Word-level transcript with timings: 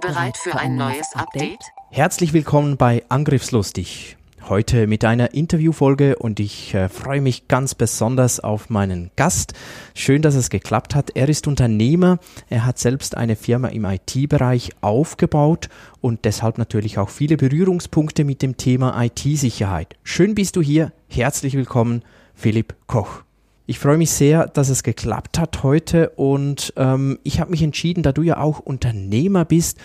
Bereit 0.00 0.36
für 0.38 0.56
ein 0.56 0.76
neues 0.76 1.14
Update? 1.14 1.60
Herzlich 1.90 2.32
willkommen 2.32 2.76
bei 2.78 3.04
Angriffslustig. 3.10 4.16
Heute 4.48 4.86
mit 4.86 5.04
einer 5.04 5.34
Interviewfolge 5.34 6.16
und 6.16 6.40
ich 6.40 6.74
äh, 6.74 6.88
freue 6.88 7.20
mich 7.20 7.48
ganz 7.48 7.74
besonders 7.74 8.40
auf 8.40 8.70
meinen 8.70 9.10
Gast. 9.16 9.52
Schön, 9.94 10.22
dass 10.22 10.34
es 10.34 10.48
geklappt 10.48 10.94
hat. 10.94 11.10
Er 11.14 11.28
ist 11.28 11.46
Unternehmer, 11.46 12.18
er 12.48 12.64
hat 12.64 12.78
selbst 12.78 13.16
eine 13.16 13.36
Firma 13.36 13.68
im 13.68 13.84
IT-Bereich 13.84 14.70
aufgebaut 14.80 15.68
und 16.00 16.24
deshalb 16.24 16.56
natürlich 16.56 16.98
auch 16.98 17.10
viele 17.10 17.36
Berührungspunkte 17.36 18.24
mit 18.24 18.40
dem 18.40 18.56
Thema 18.56 19.00
IT-Sicherheit. 19.04 19.96
Schön 20.02 20.34
bist 20.34 20.56
du 20.56 20.62
hier. 20.62 20.92
Herzlich 21.08 21.54
willkommen, 21.54 22.02
Philipp 22.34 22.74
Koch. 22.86 23.22
Ich 23.70 23.78
freue 23.78 23.98
mich 23.98 24.10
sehr, 24.10 24.48
dass 24.48 24.68
es 24.68 24.82
geklappt 24.82 25.38
hat 25.38 25.62
heute 25.62 26.10
und 26.16 26.72
ähm, 26.76 27.20
ich 27.22 27.38
habe 27.38 27.52
mich 27.52 27.62
entschieden, 27.62 28.02
da 28.02 28.10
du 28.10 28.22
ja 28.22 28.38
auch 28.38 28.58
Unternehmer 28.58 29.44
bist, 29.44 29.78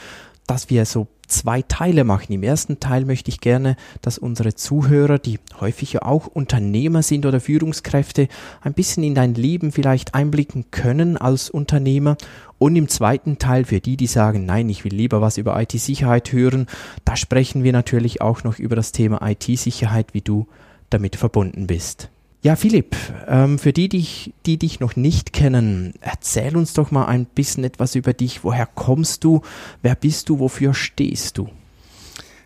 dass 0.47 0.71
wir 0.71 0.85
so 0.85 1.05
zwei 1.27 1.61
Teile 1.61 2.03
machen. 2.03 2.33
Im 2.33 2.41
ersten 2.41 2.79
Teil 2.79 3.05
möchte 3.05 3.29
ich 3.29 3.41
gerne, 3.41 3.75
dass 4.01 4.17
unsere 4.17 4.55
Zuhörer, 4.55 5.19
die 5.19 5.37
häufig 5.59 5.93
ja 5.93 6.01
auch 6.01 6.25
Unternehmer 6.25 7.03
sind 7.03 7.27
oder 7.27 7.39
Führungskräfte, 7.39 8.27
ein 8.63 8.73
bisschen 8.73 9.03
in 9.03 9.13
dein 9.13 9.35
Leben 9.35 9.71
vielleicht 9.71 10.15
einblicken 10.15 10.71
können 10.71 11.15
als 11.15 11.51
Unternehmer. 11.51 12.17
Und 12.57 12.75
im 12.77 12.87
zweiten 12.87 13.37
Teil 13.37 13.65
für 13.65 13.81
die, 13.81 13.97
die 13.97 14.07
sagen, 14.07 14.47
nein, 14.47 14.67
ich 14.67 14.83
will 14.83 14.95
lieber 14.95 15.21
was 15.21 15.37
über 15.37 15.61
IT-Sicherheit 15.61 16.31
hören, 16.31 16.65
da 17.05 17.15
sprechen 17.15 17.63
wir 17.63 17.71
natürlich 17.71 18.19
auch 18.19 18.43
noch 18.43 18.57
über 18.57 18.75
das 18.75 18.93
Thema 18.93 19.21
IT-Sicherheit, 19.21 20.15
wie 20.15 20.21
du 20.21 20.47
damit 20.89 21.17
verbunden 21.17 21.67
bist. 21.67 22.09
Ja, 22.45 22.55
Philipp, 22.55 22.95
ähm, 23.27 23.57
für 23.57 23.73
die, 23.73 23.89
die, 23.89 24.31
die 24.45 24.59
dich 24.59 24.79
noch 24.79 24.95
nicht 24.95 25.33
kennen, 25.33 25.95
erzähl 25.99 26.55
uns 26.55 26.73
doch 26.73 26.91
mal 26.91 27.05
ein 27.05 27.25
bisschen 27.25 27.63
etwas 27.63 27.95
über 27.95 28.13
dich. 28.13 28.43
Woher 28.43 28.67
kommst 28.67 29.23
du? 29.23 29.41
Wer 29.81 29.95
bist 29.95 30.29
du? 30.29 30.37
Wofür 30.37 30.75
stehst 30.75 31.39
du? 31.39 31.49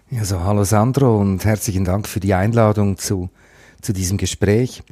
Ja, 0.10 0.24
so 0.24 0.40
hallo 0.40 0.64
Sandro 0.64 1.20
und 1.20 1.44
herzlichen 1.44 1.84
Dank 1.84 2.08
für 2.08 2.22
die 2.22 2.34
Einladung 2.34 2.98
zu, 2.98 3.30
zu 3.82 3.92
diesem 3.92 4.18
Gespräch. 4.18 4.84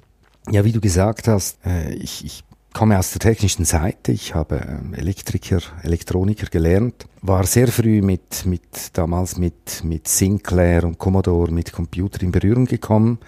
Ja, 0.51 0.65
wie 0.65 0.73
du 0.73 0.81
gesagt 0.81 1.29
hast, 1.29 1.65
äh, 1.65 1.93
ich, 1.93 2.25
ich 2.25 2.43
komme 2.73 2.99
aus 2.99 3.11
der 3.11 3.21
technischen 3.21 3.63
Seite. 3.63 4.11
Ich 4.11 4.35
habe 4.35 4.57
ähm, 4.57 4.93
Elektriker, 4.93 5.61
Elektroniker 5.83 6.47
gelernt, 6.47 7.07
war 7.21 7.45
sehr 7.45 7.69
früh 7.69 8.01
mit, 8.01 8.45
mit 8.45 8.89
damals 8.91 9.37
mit, 9.37 9.85
mit 9.85 10.09
Sinclair 10.09 10.83
und 10.83 10.97
Commodore 10.97 11.53
mit 11.53 11.71
Computer 11.71 12.21
in 12.23 12.33
Berührung 12.33 12.65
gekommen 12.65 13.19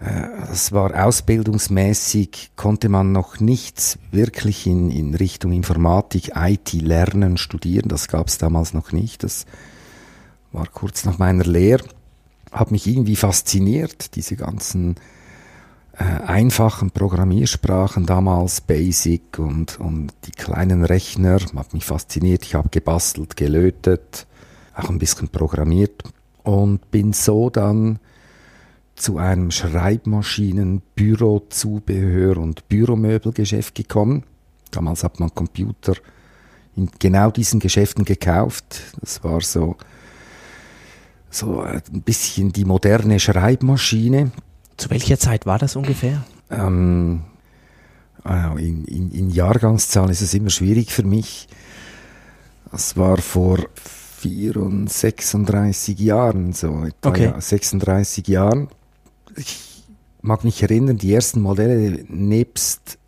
es 0.00 0.70
war 0.70 0.94
ausbildungsmäßig, 1.06 2.52
konnte 2.54 2.88
man 2.88 3.10
noch 3.10 3.40
nichts 3.40 3.98
wirklich 4.12 4.66
in, 4.66 4.90
in 4.90 5.14
Richtung 5.14 5.50
Informatik, 5.52 6.32
IT 6.36 6.72
lernen, 6.72 7.36
studieren. 7.36 7.88
Das 7.88 8.06
gab 8.06 8.28
es 8.28 8.38
damals 8.38 8.74
noch 8.74 8.92
nicht. 8.92 9.24
Das 9.24 9.44
war 10.52 10.66
kurz 10.66 11.04
nach 11.04 11.18
meiner 11.18 11.44
Lehre. 11.44 11.84
Hat 12.52 12.70
mich 12.70 12.86
irgendwie 12.86 13.16
fasziniert, 13.16 14.14
diese 14.14 14.36
ganzen 14.36 14.96
äh, 15.94 16.04
einfachen 16.04 16.92
Programmiersprachen 16.92 18.06
damals, 18.06 18.60
Basic 18.60 19.38
und, 19.38 19.80
und 19.80 20.12
die 20.26 20.30
kleinen 20.30 20.84
Rechner, 20.84 21.40
hat 21.56 21.74
mich 21.74 21.84
fasziniert. 21.84 22.44
Ich 22.44 22.54
habe 22.54 22.68
gebastelt, 22.70 23.36
gelötet, 23.36 24.26
auch 24.74 24.90
ein 24.90 25.00
bisschen 25.00 25.28
programmiert 25.28 26.04
und 26.44 26.88
bin 26.92 27.12
so 27.12 27.50
dann 27.50 27.98
zu 28.98 29.18
einem 29.18 29.50
Schreibmaschinen, 29.50 30.82
Bürozubehör 30.94 32.36
und 32.36 32.68
Büromöbelgeschäft 32.68 33.74
gekommen. 33.74 34.24
Damals 34.70 35.04
hat 35.04 35.20
man 35.20 35.34
Computer 35.34 35.94
in 36.76 36.90
genau 36.98 37.30
diesen 37.30 37.60
Geschäften 37.60 38.04
gekauft. 38.04 38.82
Das 39.00 39.24
war 39.24 39.40
so, 39.40 39.76
so 41.30 41.60
ein 41.60 42.02
bisschen 42.02 42.52
die 42.52 42.64
moderne 42.64 43.18
Schreibmaschine. 43.20 44.32
Zu 44.76 44.90
welcher 44.90 45.18
Zeit 45.18 45.46
war 45.46 45.58
das 45.58 45.76
ungefähr? 45.76 46.24
Ähm, 46.50 47.22
in, 48.58 48.84
in, 48.84 49.10
in 49.10 49.30
Jahrgangszahl 49.30 50.10
ist 50.10 50.20
es 50.20 50.34
immer 50.34 50.50
schwierig 50.50 50.92
für 50.92 51.04
mich. 51.04 51.48
Das 52.70 52.96
war 52.96 53.16
vor 53.18 53.58
34 54.20 55.98
Jahren, 55.98 56.52
so 56.52 56.84
etwa 56.84 57.08
okay. 57.08 57.24
ja, 57.24 57.40
36 57.40 58.26
Jahren 58.28 58.68
ich 59.38 59.84
mag 60.22 60.44
mich 60.44 60.62
erinnern, 60.62 60.98
die 60.98 61.14
ersten 61.14 61.40
Modelle 61.40 62.04
nebst 62.08 62.98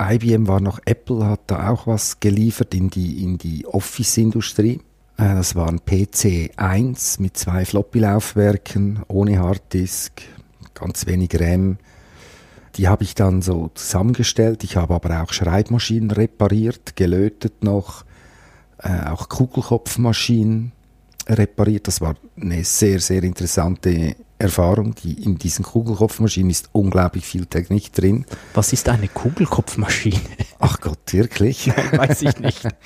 IBM 0.00 0.46
war 0.46 0.60
noch 0.60 0.78
Apple, 0.84 1.26
hat 1.26 1.40
da 1.48 1.70
auch 1.70 1.86
was 1.86 2.20
geliefert 2.20 2.74
in 2.74 2.88
die, 2.88 3.22
in 3.24 3.36
die 3.36 3.66
Office-Industrie. 3.66 4.80
Äh, 5.16 5.34
das 5.34 5.56
war 5.56 5.68
ein 5.68 5.80
PC 5.84 6.52
1 6.56 7.18
mit 7.18 7.36
zwei 7.36 7.64
Floppy-Laufwerken, 7.64 9.00
ohne 9.08 9.40
Harddisk, 9.40 10.22
ganz 10.74 11.06
wenig 11.06 11.30
RAM. 11.40 11.78
Die 12.76 12.86
habe 12.86 13.02
ich 13.02 13.16
dann 13.16 13.42
so 13.42 13.72
zusammengestellt. 13.74 14.62
Ich 14.62 14.76
habe 14.76 14.94
aber 14.94 15.20
auch 15.22 15.32
Schreibmaschinen 15.32 16.12
repariert, 16.12 16.94
gelötet 16.94 17.64
noch, 17.64 18.04
äh, 18.78 19.06
auch 19.06 19.28
Kugelkopfmaschinen 19.28 20.70
repariert. 21.26 21.88
Das 21.88 22.00
war 22.00 22.14
eine 22.40 22.62
sehr, 22.62 23.00
sehr 23.00 23.24
interessante 23.24 24.14
Erfahrung. 24.38 24.94
Die, 24.94 25.22
in 25.24 25.38
diesen 25.38 25.64
Kugelkopfmaschinen 25.64 26.50
ist 26.50 26.70
unglaublich 26.72 27.24
viel 27.24 27.46
Technik 27.46 27.92
drin. 27.92 28.24
Was 28.54 28.72
ist 28.72 28.88
eine 28.88 29.08
Kugelkopfmaschine? 29.08 30.20
Ach 30.58 30.80
Gott, 30.80 31.12
wirklich? 31.12 31.66
Nein, 31.66 31.98
weiß 31.98 32.22
ich 32.22 32.38
nicht. 32.38 32.68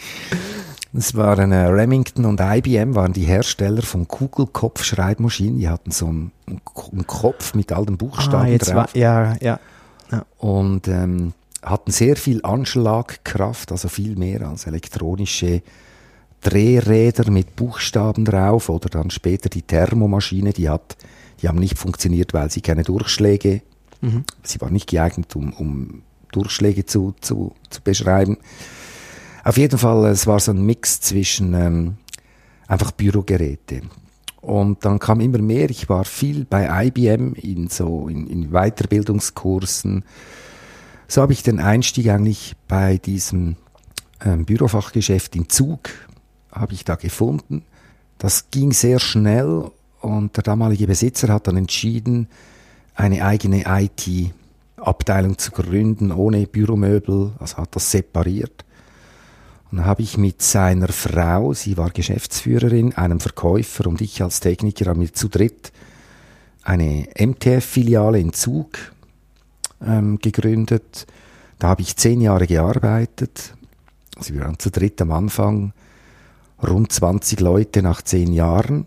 Das 0.95 1.15
waren 1.15 1.53
äh, 1.53 1.69
Remington 1.69 2.27
und 2.27 2.39
IBM 2.39 2.95
waren 2.95 3.15
die 3.15 3.25
Hersteller 3.25 3.81
von 3.81 4.07
Kugelkopf-Schreibmaschinen. 4.07 5.59
Die 5.59 5.69
hatten 5.69 5.91
so 5.91 6.07
einen, 6.07 6.33
einen, 6.47 7.07
Kopf 7.07 7.55
mit 7.55 7.73
all 7.73 7.87
den 7.87 7.97
Buchstaben 7.97 8.53
ah, 8.53 8.59
drauf. 8.59 8.75
War, 8.75 8.89
ja, 8.95 9.35
ja, 9.41 9.59
ja. 10.11 10.27
Und 10.37 10.89
ähm, 10.89 11.33
hatten 11.63 11.91
sehr 11.93 12.17
viel 12.17 12.45
Anschlagkraft, 12.45 13.73
also 13.73 13.89
viel 13.89 14.17
mehr 14.17 14.43
als 14.47 14.67
elektronische 14.67 15.63
Drehräder 16.43 17.31
mit 17.31 17.57
Buchstaben 17.57 18.27
drauf 18.27 18.69
oder 18.69 18.91
dann 18.91 19.11
später 19.11 19.49
die 19.49 19.63
Thermomaschine, 19.63 20.53
die 20.53 20.69
hat 20.69 20.97
die 21.43 21.49
haben 21.49 21.59
nicht 21.59 21.79
funktioniert, 21.79 22.33
weil 22.33 22.51
sie 22.51 22.61
keine 22.61 22.85
Durchschläge, 22.85 23.63
mhm. 24.01 24.25
sie 24.43 24.61
war 24.61 24.71
nicht 24.71 24.89
geeignet, 24.89 25.35
um, 25.37 25.53
um 25.53 26.03
Durchschläge 26.31 26.87
zu, 26.87 27.15
zu, 27.21 27.55
zu 27.69 27.83
beschreiben. 27.83 28.39
Auf 29.45 29.59
jeden 29.59 29.79
Fall, 29.79 30.07
es 30.07 30.27
war 30.27 30.39
so 30.39 30.53
ein 30.53 30.65
Mix 30.65 31.01
zwischen 31.01 31.55
ähm, 31.55 31.97
einfach 32.69 32.93
Bürogeräte. 32.93 33.83
Und 34.41 34.85
dann 34.85 34.99
kam 34.99 35.21
immer 35.21 35.39
mehr. 35.39 35.71
Ich 35.71 35.89
war 35.89 36.05
viel 36.05 36.45
bei 36.45 36.87
IBM 36.87 37.35
in 37.35 37.69
so 37.69 38.09
in, 38.09 38.27
in 38.29 38.51
Weiterbildungskursen. 38.51 40.05
So 41.07 41.23
habe 41.23 41.33
ich 41.33 41.43
den 41.43 41.61
Einstieg 41.61 42.09
eigentlich 42.09 42.55
bei 42.67 42.99
diesem 42.99 43.57
ähm, 44.25 44.45
Bürofachgeschäft 44.45 45.37
in 45.37 45.49
Zug 45.49 45.91
habe 46.51 46.75
ich 46.75 46.85
da 46.85 46.97
gefunden. 46.97 47.65
Das 48.19 48.51
ging 48.51 48.73
sehr 48.73 48.99
schnell 48.99 49.71
und 50.03 50.37
der 50.37 50.43
damalige 50.43 50.87
Besitzer 50.87 51.33
hat 51.33 51.47
dann 51.47 51.57
entschieden, 51.57 52.29
eine 52.95 53.25
eigene 53.25 53.65
IT-Abteilung 53.67 55.39
zu 55.39 55.53
gründen, 55.53 56.13
ohne 56.13 56.47
Büromöbel, 56.47 57.33
also 57.39 57.57
hat 57.59 57.75
das 57.75 57.91
separiert. 57.91 58.65
Und 59.71 59.79
dann 59.79 59.87
habe 59.87 60.03
ich 60.03 60.19
mit 60.19 60.43
seiner 60.43 60.89
Frau, 60.89 61.55
sie 61.55 61.79
war 61.79 61.91
Geschäftsführerin, 61.91 62.95
einem 62.95 63.21
Verkäufer 63.21 63.87
und 63.87 64.01
ich 64.03 64.23
als 64.23 64.41
Techniker 64.41 64.87
haben 64.87 65.01
wir 65.01 65.15
zu 65.15 65.29
dritt 65.29 65.73
eine 66.63 67.09
MTF-Filiale 67.19 68.21
in 68.21 68.33
Zug 68.33 68.79
ähm, 69.85 70.19
gegründet. 70.19 71.07
Da 71.59 71.69
habe 71.69 71.83
ich 71.83 71.97
zehn 71.97 72.21
Jahre 72.21 72.47
gearbeitet. 72.47 73.55
Also 74.17 74.35
wir 74.35 74.43
waren 74.43 74.59
zu 74.59 74.71
dritt 74.71 75.01
am 75.01 75.13
Anfang, 75.13 75.73
rund 76.63 76.93
20 76.93 77.41
Leute 77.41 77.83
nach 77.83 78.03
zehn 78.03 78.33
Jahren. 78.33 78.87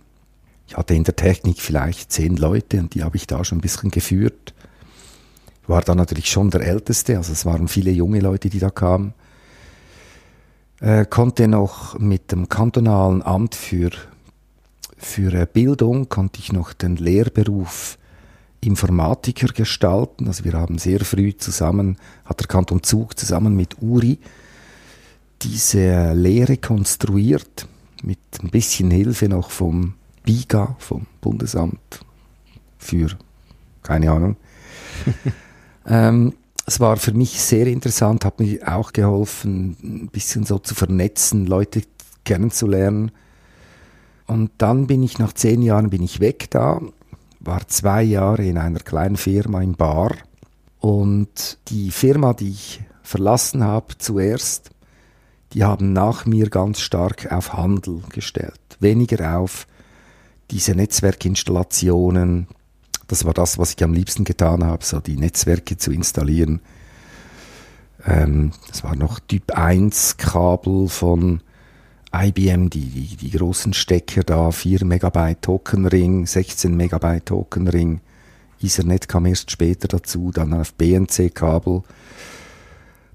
Ich 0.68 0.78
hatte 0.78 0.94
in 0.94 1.04
der 1.04 1.16
Technik 1.16 1.62
vielleicht 1.62 2.12
zehn 2.12 2.38
Leute 2.38 2.80
und 2.80 2.96
die 2.96 3.04
habe 3.04 3.18
ich 3.18 3.28
da 3.28 3.44
schon 3.44 3.60
ein 3.60 3.62
bisschen 3.62 3.92
geführt. 3.92 4.54
War 5.68 5.82
dann 5.82 5.98
natürlich 5.98 6.30
schon 6.30 6.50
der 6.52 6.62
Älteste, 6.62 7.18
also 7.18 7.34
es 7.34 7.46
waren 7.46 7.68
viele 7.68 7.92
junge 7.92 8.20
Leute, 8.20 8.50
die 8.50 8.60
da 8.60 8.70
kamen. 8.70 9.14
Äh, 10.80 11.06
konnte 11.06 11.48
noch 11.48 11.98
mit 11.98 12.32
dem 12.32 12.50
kantonalen 12.50 13.22
Amt 13.22 13.56
für, 13.56 13.92
für 14.98 15.34
äh, 15.34 15.48
Bildung, 15.52 16.10
konnte 16.10 16.40
ich 16.40 16.52
noch 16.52 16.74
den 16.74 16.98
Lehrberuf 16.98 17.98
Informatiker 18.62 19.48
gestalten. 19.48 20.28
Also 20.28 20.44
wir 20.44 20.54
haben 20.54 20.78
sehr 20.78 21.02
früh 21.02 21.36
zusammen, 21.38 21.98
hat 22.26 22.40
der 22.40 22.48
Kanton 22.48 22.84
Zug 22.84 23.18
zusammen 23.18 23.56
mit 23.56 23.82
URI 23.82 24.20
diese 25.42 26.14
Lehre 26.14 26.58
konstruiert, 26.58 27.68
mit 28.04 28.20
ein 28.42 28.50
bisschen 28.50 28.92
Hilfe 28.92 29.30
noch 29.30 29.52
vom 29.52 29.94
BIGA, 30.26 30.76
vom 30.80 31.06
Bundesamt 31.22 32.06
für, 32.78 33.10
keine 33.84 34.12
Ahnung. 34.12 34.36
ähm, 35.88 36.34
es 36.66 36.80
war 36.80 36.98
für 36.98 37.14
mich 37.14 37.42
sehr 37.42 37.68
interessant, 37.68 38.26
hat 38.26 38.40
mir 38.40 38.60
auch 38.68 38.92
geholfen, 38.92 39.78
ein 39.84 40.08
bisschen 40.08 40.46
so 40.46 40.58
zu 40.58 40.74
vernetzen, 40.74 41.46
Leute 41.46 41.84
kennenzulernen. 42.24 43.12
Und 44.26 44.52
dann 44.58 44.88
bin 44.88 45.04
ich 45.04 45.20
nach 45.20 45.34
zehn 45.34 45.62
Jahren 45.62 45.92
bin 45.92 46.02
ich 46.02 46.20
weg 46.20 46.50
da, 46.50 46.82
war 47.40 47.68
zwei 47.68 48.02
Jahre 48.02 48.44
in 48.46 48.58
einer 48.58 48.80
kleinen 48.80 49.18
Firma 49.18 49.62
im 49.62 49.74
Bar. 49.76 50.16
Und 50.80 51.60
die 51.68 51.92
Firma, 51.92 52.34
die 52.34 52.50
ich 52.50 52.82
verlassen 53.04 53.64
habe 53.64 53.98
zuerst, 54.00 54.72
die 55.54 55.64
haben 55.64 55.94
nach 55.94 56.26
mir 56.26 56.50
ganz 56.50 56.80
stark 56.80 57.32
auf 57.32 57.54
Handel 57.54 58.02
gestellt, 58.10 58.60
weniger 58.80 59.38
auf 59.38 59.68
diese 60.52 60.74
Netzwerkinstallationen, 60.74 62.48
das 63.08 63.26
war 63.26 63.34
das, 63.34 63.58
was 63.58 63.74
ich 63.74 63.84
am 63.84 63.94
liebsten 63.94 64.24
getan 64.24 64.64
habe, 64.64 64.84
so 64.84 65.00
die 65.00 65.18
Netzwerke 65.18 65.78
zu 65.78 65.92
installieren. 65.92 66.62
Ähm, 68.06 68.52
das 68.68 68.84
war 68.84 68.96
noch 68.96 69.20
Typ 69.20 69.52
1 69.52 70.18
Kabel 70.18 70.88
von 70.88 71.42
IBM, 72.14 72.70
die, 72.70 72.90
die, 72.90 73.16
die 73.18 73.32
großen 73.32 73.74
Stecker 73.74 74.24
da, 74.24 74.52
4 74.52 74.86
Megabyte 74.86 75.42
Tokenring, 75.42 76.26
16 76.26 76.76
Megabyte 76.76 77.26
Tokenring. 77.26 78.02
Ethernet 78.62 79.10
kam 79.10 79.26
erst 79.26 79.52
später 79.52 79.88
dazu, 79.88 80.32
dann 80.32 80.54
auf 80.54 80.74
BNC-Kabel. 80.76 81.84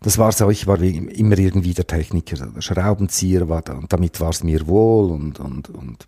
Das 0.03 0.19
war 0.19 0.33
so, 0.33 0.51
ich 0.51 0.67
war 0.67 0.81
immer 0.81 1.39
irgendwie 1.39 1.75
der 1.75 1.87
Techniker, 1.87 2.47
der 2.47 2.61
Schraubenzieher 2.61 3.49
war 3.49 3.63
da, 3.63 3.75
und 3.75 3.93
damit 3.93 4.21
war 4.21 4.31
es 4.31 4.45
mir 4.45 4.67
wohl 4.67 5.11
und, 5.11 5.41
und, 5.41 5.69
und 5.71 6.07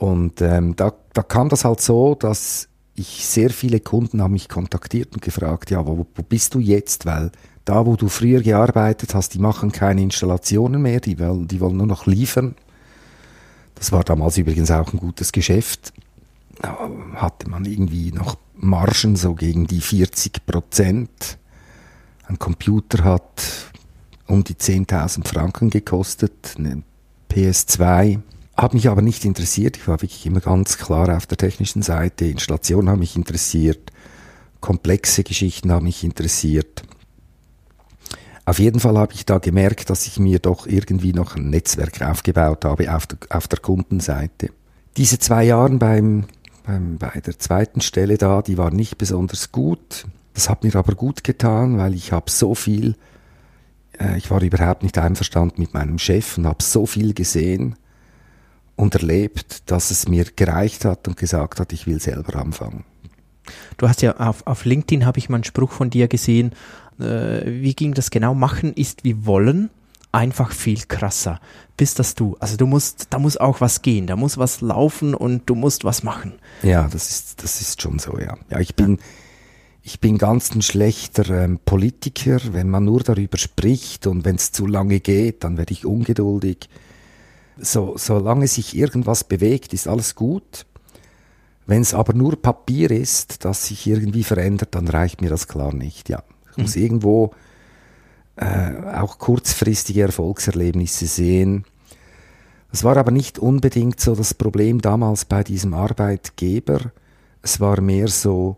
und 0.00 0.40
ähm, 0.40 0.74
da, 0.76 0.94
da 1.12 1.22
kam 1.22 1.50
das 1.50 1.66
halt 1.66 1.82
so, 1.82 2.14
dass 2.14 2.68
ich 2.94 3.26
sehr 3.26 3.50
viele 3.50 3.80
Kunden 3.80 4.22
haben 4.22 4.32
mich 4.32 4.48
kontaktiert 4.48 5.12
und 5.12 5.20
gefragt, 5.20 5.70
ja, 5.70 5.86
wo, 5.86 6.06
wo 6.14 6.22
bist 6.22 6.54
du 6.54 6.58
jetzt? 6.58 7.04
Weil 7.04 7.30
da, 7.66 7.84
wo 7.84 7.96
du 7.96 8.08
früher 8.08 8.40
gearbeitet 8.40 9.14
hast, 9.14 9.34
die 9.34 9.38
machen 9.38 9.72
keine 9.72 10.00
Installationen 10.00 10.80
mehr, 10.80 11.00
die 11.00 11.18
wollen, 11.18 11.48
die 11.48 11.60
wollen 11.60 11.76
nur 11.76 11.86
noch 11.86 12.06
liefern. 12.06 12.54
Das 13.74 13.92
war 13.92 14.02
damals 14.02 14.38
übrigens 14.38 14.70
auch 14.70 14.90
ein 14.90 14.98
gutes 14.98 15.32
Geschäft. 15.32 15.92
Da 16.62 16.78
hatte 17.16 17.50
man 17.50 17.66
irgendwie 17.66 18.10
noch 18.10 18.38
Margen 18.56 19.16
so 19.16 19.34
gegen 19.34 19.66
die 19.66 19.82
40 19.82 20.46
Prozent. 20.46 21.36
Ein 22.26 22.38
Computer 22.38 23.04
hat 23.04 23.70
um 24.26 24.44
die 24.44 24.54
10.000 24.54 25.28
Franken 25.28 25.68
gekostet, 25.68 26.54
eine 26.56 26.84
PS2 27.30 28.20
hat 28.60 28.74
mich 28.74 28.88
aber 28.88 29.00
nicht 29.00 29.24
interessiert. 29.24 29.78
Ich 29.78 29.88
war 29.88 30.02
wirklich 30.02 30.26
immer 30.26 30.40
ganz 30.40 30.76
klar 30.76 31.16
auf 31.16 31.26
der 31.26 31.38
technischen 31.38 31.80
Seite. 31.80 32.26
Installationen 32.26 32.90
haben 32.90 32.98
mich 32.98 33.16
interessiert. 33.16 33.90
Komplexe 34.60 35.24
Geschichten 35.24 35.72
haben 35.72 35.84
mich 35.84 36.04
interessiert. 36.04 36.82
Auf 38.44 38.58
jeden 38.58 38.80
Fall 38.80 38.98
habe 38.98 39.14
ich 39.14 39.24
da 39.24 39.38
gemerkt, 39.38 39.88
dass 39.88 40.06
ich 40.06 40.18
mir 40.18 40.40
doch 40.40 40.66
irgendwie 40.66 41.14
noch 41.14 41.36
ein 41.36 41.48
Netzwerk 41.48 42.02
aufgebaut 42.02 42.66
habe 42.66 42.94
auf 42.94 43.06
der, 43.06 43.18
auf 43.30 43.48
der 43.48 43.60
Kundenseite. 43.60 44.50
Diese 44.98 45.18
zwei 45.18 45.44
Jahre 45.44 45.70
beim, 45.78 46.24
beim, 46.66 46.98
bei 46.98 47.20
der 47.20 47.38
zweiten 47.38 47.80
Stelle 47.80 48.18
da, 48.18 48.42
die 48.42 48.58
waren 48.58 48.76
nicht 48.76 48.98
besonders 48.98 49.52
gut. 49.52 50.06
Das 50.34 50.50
hat 50.50 50.64
mir 50.64 50.74
aber 50.74 50.94
gut 50.94 51.24
getan, 51.24 51.78
weil 51.78 51.94
ich 51.94 52.12
habe 52.12 52.30
so 52.30 52.54
viel, 52.54 52.96
äh, 53.98 54.18
ich 54.18 54.30
war 54.30 54.42
überhaupt 54.42 54.82
nicht 54.82 54.98
einverstanden 54.98 55.62
mit 55.62 55.72
meinem 55.72 55.98
Chef 55.98 56.36
und 56.36 56.46
habe 56.46 56.62
so 56.62 56.84
viel 56.84 57.14
gesehen 57.14 57.76
und 58.80 58.94
erlebt, 58.94 59.70
dass 59.70 59.90
es 59.90 60.08
mir 60.08 60.24
gereicht 60.24 60.86
hat 60.86 61.06
und 61.06 61.16
gesagt 61.16 61.60
hat, 61.60 61.72
ich 61.72 61.86
will 61.86 62.00
selber 62.00 62.36
anfangen. 62.36 62.84
Du 63.76 63.88
hast 63.88 64.00
ja 64.00 64.16
auf, 64.16 64.46
auf 64.46 64.64
LinkedIn 64.64 65.04
habe 65.04 65.18
ich 65.18 65.28
mal 65.28 65.36
einen 65.36 65.44
Spruch 65.44 65.72
von 65.72 65.90
dir 65.90 66.08
gesehen. 66.08 66.52
Äh, 66.98 67.42
wie 67.44 67.74
ging 67.74 67.92
das 67.92 68.10
genau? 68.10 68.34
Machen 68.34 68.72
ist 68.72 69.04
wie 69.04 69.26
wollen, 69.26 69.68
einfach 70.12 70.52
viel 70.52 70.80
krasser. 70.88 71.40
Bist 71.76 71.98
das 71.98 72.14
du? 72.14 72.36
Also 72.40 72.56
du 72.56 72.66
musst, 72.66 73.08
da 73.10 73.18
muss 73.18 73.36
auch 73.36 73.60
was 73.60 73.82
gehen, 73.82 74.06
da 74.06 74.16
muss 74.16 74.38
was 74.38 74.62
laufen 74.62 75.14
und 75.14 75.42
du 75.46 75.54
musst 75.54 75.84
was 75.84 76.02
machen. 76.02 76.34
Ja, 76.62 76.88
das 76.90 77.10
ist, 77.10 77.42
das 77.42 77.60
ist 77.60 77.82
schon 77.82 77.98
so, 77.98 78.18
ja. 78.18 78.38
Ja, 78.48 78.60
ich 78.60 78.74
bin, 78.76 78.98
ich 79.82 80.00
bin 80.00 80.16
ganz 80.16 80.54
ein 80.54 80.62
schlechter 80.62 81.28
ähm, 81.28 81.58
Politiker. 81.64 82.38
Wenn 82.52 82.70
man 82.70 82.84
nur 82.86 83.00
darüber 83.00 83.36
spricht 83.36 84.06
und 84.06 84.24
wenn 84.24 84.36
es 84.36 84.52
zu 84.52 84.66
lange 84.66 85.00
geht, 85.00 85.44
dann 85.44 85.58
werde 85.58 85.72
ich 85.72 85.84
ungeduldig 85.84 86.70
so, 87.62 87.94
solange 87.96 88.46
sich 88.46 88.76
irgendwas 88.76 89.24
bewegt, 89.24 89.72
ist 89.72 89.88
alles 89.88 90.14
gut. 90.14 90.66
Wenn 91.66 91.82
es 91.82 91.94
aber 91.94 92.14
nur 92.14 92.40
Papier 92.40 92.90
ist, 92.90 93.44
das 93.44 93.66
sich 93.66 93.86
irgendwie 93.86 94.24
verändert, 94.24 94.74
dann 94.74 94.88
reicht 94.88 95.20
mir 95.20 95.30
das 95.30 95.46
klar 95.46 95.72
nicht. 95.72 96.08
Ja, 96.08 96.22
ich 96.50 96.56
muss 96.56 96.76
mhm. 96.76 96.82
irgendwo 96.82 97.34
äh, 98.36 98.72
auch 98.96 99.18
kurzfristige 99.18 100.02
Erfolgserlebnisse 100.02 101.06
sehen. 101.06 101.64
Es 102.72 102.84
war 102.84 102.96
aber 102.96 103.10
nicht 103.10 103.38
unbedingt 103.38 104.00
so 104.00 104.14
das 104.14 104.34
Problem 104.34 104.80
damals 104.80 105.24
bei 105.24 105.42
diesem 105.44 105.74
Arbeitgeber. 105.74 106.92
Es 107.42 107.60
war 107.60 107.80
mehr 107.80 108.08
so, 108.08 108.56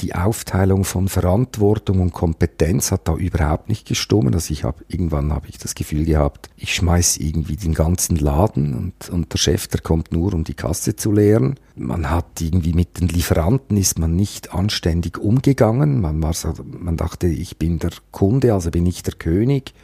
die 0.00 0.14
Aufteilung 0.14 0.84
von 0.84 1.08
Verantwortung 1.08 2.00
und 2.00 2.12
Kompetenz 2.12 2.92
hat 2.92 3.08
da 3.08 3.16
überhaupt 3.16 3.68
nicht 3.68 3.88
gestummen. 3.88 4.32
Also 4.32 4.52
ich 4.52 4.62
habe 4.62 4.84
irgendwann 4.86 5.32
habe 5.32 5.48
ich 5.48 5.58
das 5.58 5.74
Gefühl 5.74 6.04
gehabt, 6.04 6.48
ich 6.56 6.74
schmeiß 6.74 7.16
irgendwie 7.16 7.56
den 7.56 7.74
ganzen 7.74 8.14
Laden 8.16 8.74
und, 8.74 9.10
und 9.10 9.32
der 9.32 9.38
Chef, 9.38 9.66
der 9.66 9.80
kommt 9.80 10.12
nur, 10.12 10.32
um 10.32 10.44
die 10.44 10.54
Kasse 10.54 10.94
zu 10.94 11.10
leeren. 11.10 11.56
Man 11.74 12.08
hat 12.08 12.40
irgendwie 12.40 12.72
mit 12.72 13.00
den 13.00 13.08
Lieferanten 13.08 13.76
ist 13.76 13.98
man 13.98 14.14
nicht 14.14 14.54
anständig 14.54 15.18
umgegangen. 15.18 16.00
Man 16.00 16.22
war 16.22 16.34
so, 16.34 16.54
man 16.64 16.96
dachte, 16.96 17.26
ich 17.26 17.58
bin 17.58 17.80
der 17.80 17.92
Kunde, 18.12 18.54
also 18.54 18.70
bin 18.70 18.86
ich 18.86 19.02
der 19.02 19.14
König 19.14 19.74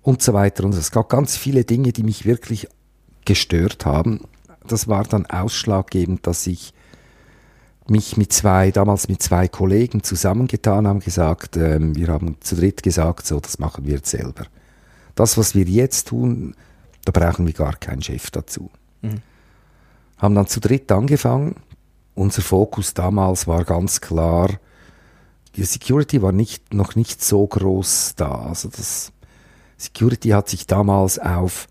und 0.00 0.22
so 0.22 0.32
weiter. 0.32 0.62
Und 0.62 0.74
es 0.74 0.92
gab 0.92 1.08
ganz 1.08 1.36
viele 1.36 1.64
Dinge, 1.64 1.92
die 1.92 2.04
mich 2.04 2.24
wirklich 2.24 2.68
gestört 3.24 3.84
haben. 3.84 4.20
Das 4.64 4.86
war 4.86 5.02
dann 5.02 5.26
ausschlaggebend, 5.26 6.24
dass 6.24 6.46
ich 6.46 6.72
mich 7.90 8.16
mit 8.16 8.32
zwei, 8.32 8.70
damals 8.70 9.08
mit 9.08 9.22
zwei 9.22 9.48
Kollegen 9.48 10.02
zusammengetan 10.02 10.86
haben, 10.86 11.00
gesagt, 11.00 11.56
ähm, 11.56 11.94
wir 11.96 12.08
haben 12.08 12.36
zu 12.40 12.56
dritt 12.56 12.82
gesagt, 12.82 13.26
so, 13.26 13.40
das 13.40 13.58
machen 13.58 13.84
wir 13.84 13.94
jetzt 13.94 14.10
selber. 14.10 14.46
Das, 15.14 15.38
was 15.38 15.54
wir 15.54 15.64
jetzt 15.64 16.08
tun, 16.08 16.54
da 17.04 17.12
brauchen 17.12 17.46
wir 17.46 17.52
gar 17.52 17.76
keinen 17.76 18.02
Chef 18.02 18.30
dazu. 18.30 18.70
Mhm. 19.02 19.22
Haben 20.18 20.34
dann 20.34 20.46
zu 20.46 20.60
dritt 20.60 20.90
angefangen. 20.90 21.56
Unser 22.14 22.42
Fokus 22.42 22.94
damals 22.94 23.46
war 23.46 23.64
ganz 23.64 24.00
klar, 24.00 24.48
die 25.56 25.64
Security 25.64 26.20
war 26.22 26.32
nicht, 26.32 26.74
noch 26.74 26.96
nicht 26.96 27.22
so 27.22 27.46
groß 27.46 28.14
da. 28.16 28.46
Also 28.46 28.68
das 28.68 29.12
Security 29.78 30.30
hat 30.30 30.48
sich 30.48 30.66
damals 30.66 31.18
auf 31.18 31.68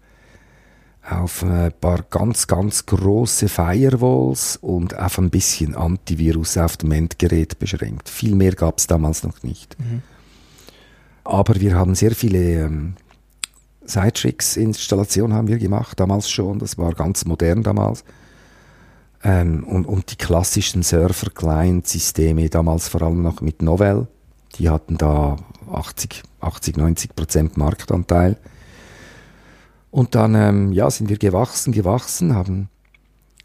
auf 1.09 1.43
ein 1.43 1.71
paar 1.79 2.03
ganz, 2.09 2.47
ganz 2.47 2.85
große 2.85 3.47
Firewalls 3.47 4.57
und 4.57 4.97
auf 4.97 5.17
ein 5.19 5.29
bisschen 5.29 5.75
Antivirus 5.75 6.57
auf 6.57 6.77
dem 6.77 6.91
Endgerät 6.91 7.59
beschränkt. 7.59 8.09
Viel 8.09 8.35
mehr 8.35 8.53
gab 8.53 8.79
es 8.79 8.87
damals 8.87 9.23
noch 9.23 9.43
nicht. 9.43 9.77
Mhm. 9.79 10.01
Aber 11.23 11.59
wir 11.59 11.75
haben 11.75 11.95
sehr 11.95 12.11
viele 12.11 12.65
ähm, 12.65 12.95
Citrix-Installationen 13.87 15.35
haben 15.35 15.47
wir 15.47 15.57
gemacht, 15.57 15.99
damals 15.99 16.29
schon. 16.29 16.59
Das 16.59 16.77
war 16.77 16.93
ganz 16.93 17.25
modern 17.25 17.63
damals. 17.63 18.03
Ähm, 19.23 19.63
und, 19.63 19.85
und 19.85 20.11
die 20.11 20.17
klassischen 20.17 20.83
Server-Client-Systeme, 20.83 22.49
damals 22.49 22.87
vor 22.87 23.01
allem 23.03 23.21
noch 23.21 23.41
mit 23.41 23.61
Novell, 23.61 24.07
die 24.57 24.69
hatten 24.69 24.97
da 24.97 25.37
80, 25.71 26.23
80 26.39 26.77
90 26.77 27.15
Prozent 27.15 27.57
Marktanteil. 27.57 28.37
Und 29.95 30.13
dann 30.13 30.35
ähm, 30.35 30.73
ja, 30.73 30.91
sind 30.91 31.07
wir 31.07 31.17
gewachsen, 31.17 31.71
gewachsen, 31.71 32.35
haben 32.35 32.67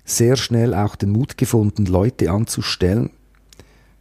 sehr 0.04 0.34
schnell 0.34 0.74
auch 0.74 0.96
den 0.96 1.10
Mut 1.10 1.38
gefunden, 1.38 1.86
Leute 1.86 2.32
anzustellen. 2.32 3.10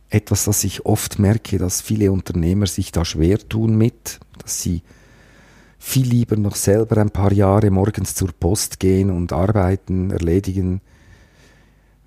Etwas, 0.10 0.46
das 0.46 0.64
ich 0.64 0.84
oft 0.84 1.20
merke, 1.20 1.60
dass 1.60 1.80
viele 1.80 2.12
Unternehmer 2.12 2.66
sich 2.66 2.92
da 2.92 3.06
schwer 3.06 3.38
tun 3.38 3.78
mit, 3.78 4.20
dass 4.42 4.64
sie 4.64 4.82
viel 5.78 6.08
lieber 6.08 6.38
noch 6.38 6.56
selber 6.56 6.98
ein 6.98 7.12
paar 7.12 7.32
Jahre 7.32 7.70
morgens 7.70 8.16
zur 8.16 8.32
Post 8.32 8.80
gehen 8.80 9.12
und 9.12 9.32
arbeiten, 9.32 10.10
erledigen, 10.10 10.82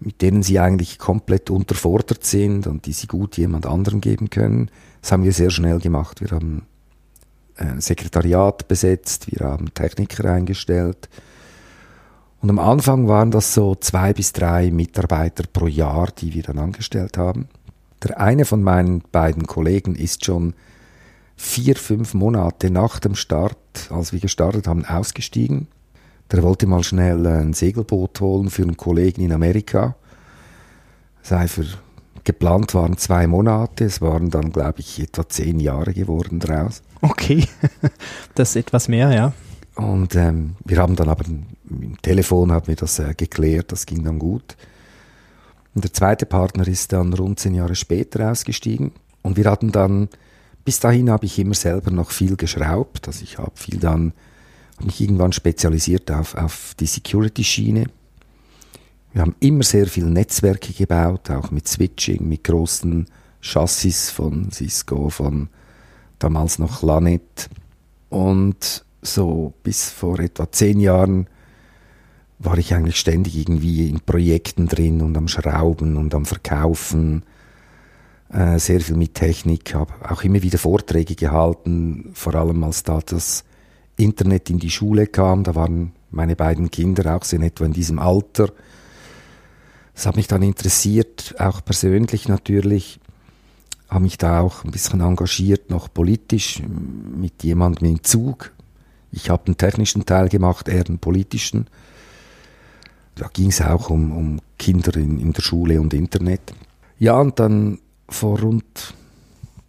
mit 0.00 0.22
denen 0.22 0.42
sie 0.42 0.58
eigentlich 0.58 0.98
komplett 0.98 1.50
unterfordert 1.50 2.24
sind 2.24 2.66
und 2.66 2.86
die 2.86 2.92
sie 2.92 3.06
gut 3.06 3.36
jemand 3.36 3.64
anderem 3.64 4.00
geben 4.00 4.28
können. 4.28 4.72
Das 5.02 5.12
haben 5.12 5.22
wir 5.22 5.32
sehr 5.32 5.50
schnell 5.50 5.78
gemacht. 5.78 6.20
Wir 6.20 6.32
haben 6.32 6.66
äh, 7.56 7.80
Sekretariat 7.80 8.68
besetzt, 8.68 9.26
wir 9.30 9.46
haben 9.46 9.72
Techniker 9.74 10.30
eingestellt. 10.30 11.08
Und 12.40 12.50
am 12.50 12.58
Anfang 12.58 13.06
waren 13.06 13.30
das 13.30 13.54
so 13.54 13.76
zwei 13.76 14.12
bis 14.12 14.32
drei 14.32 14.70
Mitarbeiter 14.70 15.44
pro 15.52 15.68
Jahr, 15.68 16.08
die 16.18 16.34
wir 16.34 16.42
dann 16.42 16.58
angestellt 16.58 17.16
haben. 17.16 17.48
Der 18.02 18.18
eine 18.18 18.44
von 18.44 18.62
meinen 18.62 19.02
beiden 19.12 19.46
Kollegen 19.46 19.94
ist 19.94 20.24
schon 20.24 20.54
vier, 21.36 21.76
fünf 21.76 22.14
Monate 22.14 22.70
nach 22.70 22.98
dem 22.98 23.14
Start, 23.14 23.56
als 23.90 24.12
wir 24.12 24.20
gestartet 24.20 24.66
haben, 24.66 24.84
ausgestiegen. 24.84 25.68
Der 26.32 26.42
wollte 26.42 26.66
mal 26.66 26.82
schnell 26.82 27.26
ein 27.26 27.52
Segelboot 27.52 28.20
holen 28.20 28.50
für 28.50 28.62
einen 28.62 28.76
Kollegen 28.76 29.22
in 29.22 29.32
Amerika. 29.32 29.94
Sei 31.22 31.46
für 31.46 31.66
geplant 32.24 32.74
waren 32.74 32.96
zwei 32.96 33.26
Monate, 33.26 33.84
es 33.84 34.00
waren 34.00 34.30
dann, 34.30 34.50
glaube 34.50 34.80
ich, 34.80 35.00
etwa 35.00 35.28
zehn 35.28 35.60
Jahre 35.60 35.92
geworden 35.92 36.40
daraus. 36.40 36.82
Okay, 37.02 37.46
das 38.34 38.50
ist 38.50 38.56
etwas 38.56 38.88
mehr, 38.88 39.12
ja. 39.12 39.32
Und 39.74 40.14
ähm, 40.14 40.56
wir 40.64 40.78
haben 40.78 40.96
dann 40.96 41.08
aber 41.08 41.24
im 41.26 42.00
Telefon 42.02 42.52
haben 42.52 42.68
wir 42.68 42.76
das 42.76 42.98
äh, 42.98 43.14
geklärt, 43.14 43.72
das 43.72 43.86
ging 43.86 44.04
dann 44.04 44.18
gut. 44.18 44.56
Und 45.74 45.84
der 45.84 45.92
zweite 45.92 46.26
Partner 46.26 46.66
ist 46.68 46.92
dann 46.92 47.12
rund 47.12 47.40
zehn 47.40 47.54
Jahre 47.54 47.74
später 47.74 48.30
ausgestiegen. 48.30 48.92
Und 49.22 49.36
wir 49.36 49.50
hatten 49.50 49.72
dann, 49.72 50.08
bis 50.64 50.80
dahin 50.80 51.10
habe 51.10 51.26
ich 51.26 51.38
immer 51.38 51.54
selber 51.54 51.90
noch 51.90 52.10
viel 52.10 52.36
geschraubt. 52.36 53.08
Also 53.08 53.24
ich 53.24 53.38
habe 53.38 53.52
viel 53.54 53.78
dann, 53.78 54.12
habe 54.76 54.86
mich 54.86 55.00
irgendwann 55.00 55.32
spezialisiert 55.32 56.10
auf, 56.10 56.34
auf 56.34 56.74
die 56.78 56.86
Security-Schiene. 56.86 57.86
Wir 59.12 59.22
haben 59.22 59.34
immer 59.40 59.62
sehr 59.62 59.86
viel 59.86 60.06
Netzwerke 60.06 60.72
gebaut, 60.72 61.30
auch 61.30 61.50
mit 61.50 61.66
Switching, 61.68 62.28
mit 62.28 62.44
großen 62.44 63.06
Chassis 63.40 64.10
von 64.10 64.50
Cisco, 64.50 65.10
von 65.10 65.48
damals 66.22 66.58
noch 66.58 66.82
Lanet. 66.82 67.48
Und 68.08 68.84
so 69.02 69.52
bis 69.62 69.90
vor 69.90 70.20
etwa 70.20 70.50
zehn 70.50 70.80
Jahren 70.80 71.26
war 72.38 72.58
ich 72.58 72.74
eigentlich 72.74 72.98
ständig 72.98 73.36
irgendwie 73.36 73.88
in 73.88 74.00
Projekten 74.00 74.66
drin 74.66 75.00
und 75.00 75.16
am 75.16 75.28
Schrauben 75.28 75.96
und 75.96 76.14
am 76.14 76.24
Verkaufen. 76.24 77.24
Äh, 78.32 78.58
sehr 78.58 78.80
viel 78.80 78.96
mit 78.96 79.14
Technik, 79.14 79.74
habe 79.74 79.92
auch 80.08 80.22
immer 80.24 80.42
wieder 80.42 80.58
Vorträge 80.58 81.14
gehalten, 81.14 82.10
vor 82.14 82.34
allem 82.34 82.64
als 82.64 82.82
da 82.82 83.00
das 83.04 83.44
Internet 83.96 84.50
in 84.50 84.58
die 84.58 84.70
Schule 84.70 85.06
kam. 85.06 85.44
Da 85.44 85.54
waren 85.54 85.92
meine 86.10 86.34
beiden 86.34 86.70
Kinder 86.70 87.14
auch 87.16 87.24
so 87.24 87.36
in 87.36 87.42
etwa 87.42 87.64
in 87.64 87.72
diesem 87.72 87.98
Alter. 87.98 88.48
Das 89.94 90.06
hat 90.06 90.16
mich 90.16 90.28
dann 90.28 90.42
interessiert, 90.42 91.34
auch 91.38 91.62
persönlich 91.64 92.26
natürlich. 92.28 92.98
Habe 93.92 94.04
mich 94.04 94.16
da 94.16 94.40
auch 94.40 94.64
ein 94.64 94.70
bisschen 94.70 95.02
engagiert, 95.02 95.68
noch 95.68 95.92
politisch, 95.92 96.62
mit 97.14 97.44
jemandem 97.44 97.88
im 97.88 98.02
Zug. 98.02 98.52
Ich 99.10 99.28
habe 99.28 99.44
den 99.44 99.58
technischen 99.58 100.06
Teil 100.06 100.30
gemacht, 100.30 100.66
er 100.68 100.84
den 100.84 100.98
politischen. 100.98 101.66
Da 103.16 103.28
ging 103.30 103.50
es 103.50 103.60
auch 103.60 103.90
um, 103.90 104.16
um 104.16 104.40
Kinder 104.58 104.96
in, 104.96 105.18
in 105.18 105.34
der 105.34 105.42
Schule 105.42 105.78
und 105.78 105.92
Internet. 105.92 106.54
Ja, 106.98 107.20
und 107.20 107.38
dann 107.38 107.80
vor 108.08 108.40
rund 108.40 108.94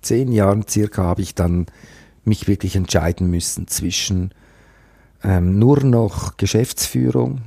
zehn 0.02 0.32
Jahren 0.32 0.66
circa 0.70 1.04
habe 1.04 1.22
ich 1.22 1.36
dann 1.36 1.66
mich 2.24 2.48
wirklich 2.48 2.78
entscheiden 2.78 3.30
müssen 3.30 3.68
zwischen 3.68 4.34
ähm, 5.22 5.60
nur 5.60 5.84
noch 5.84 6.38
Geschäftsführung 6.38 7.42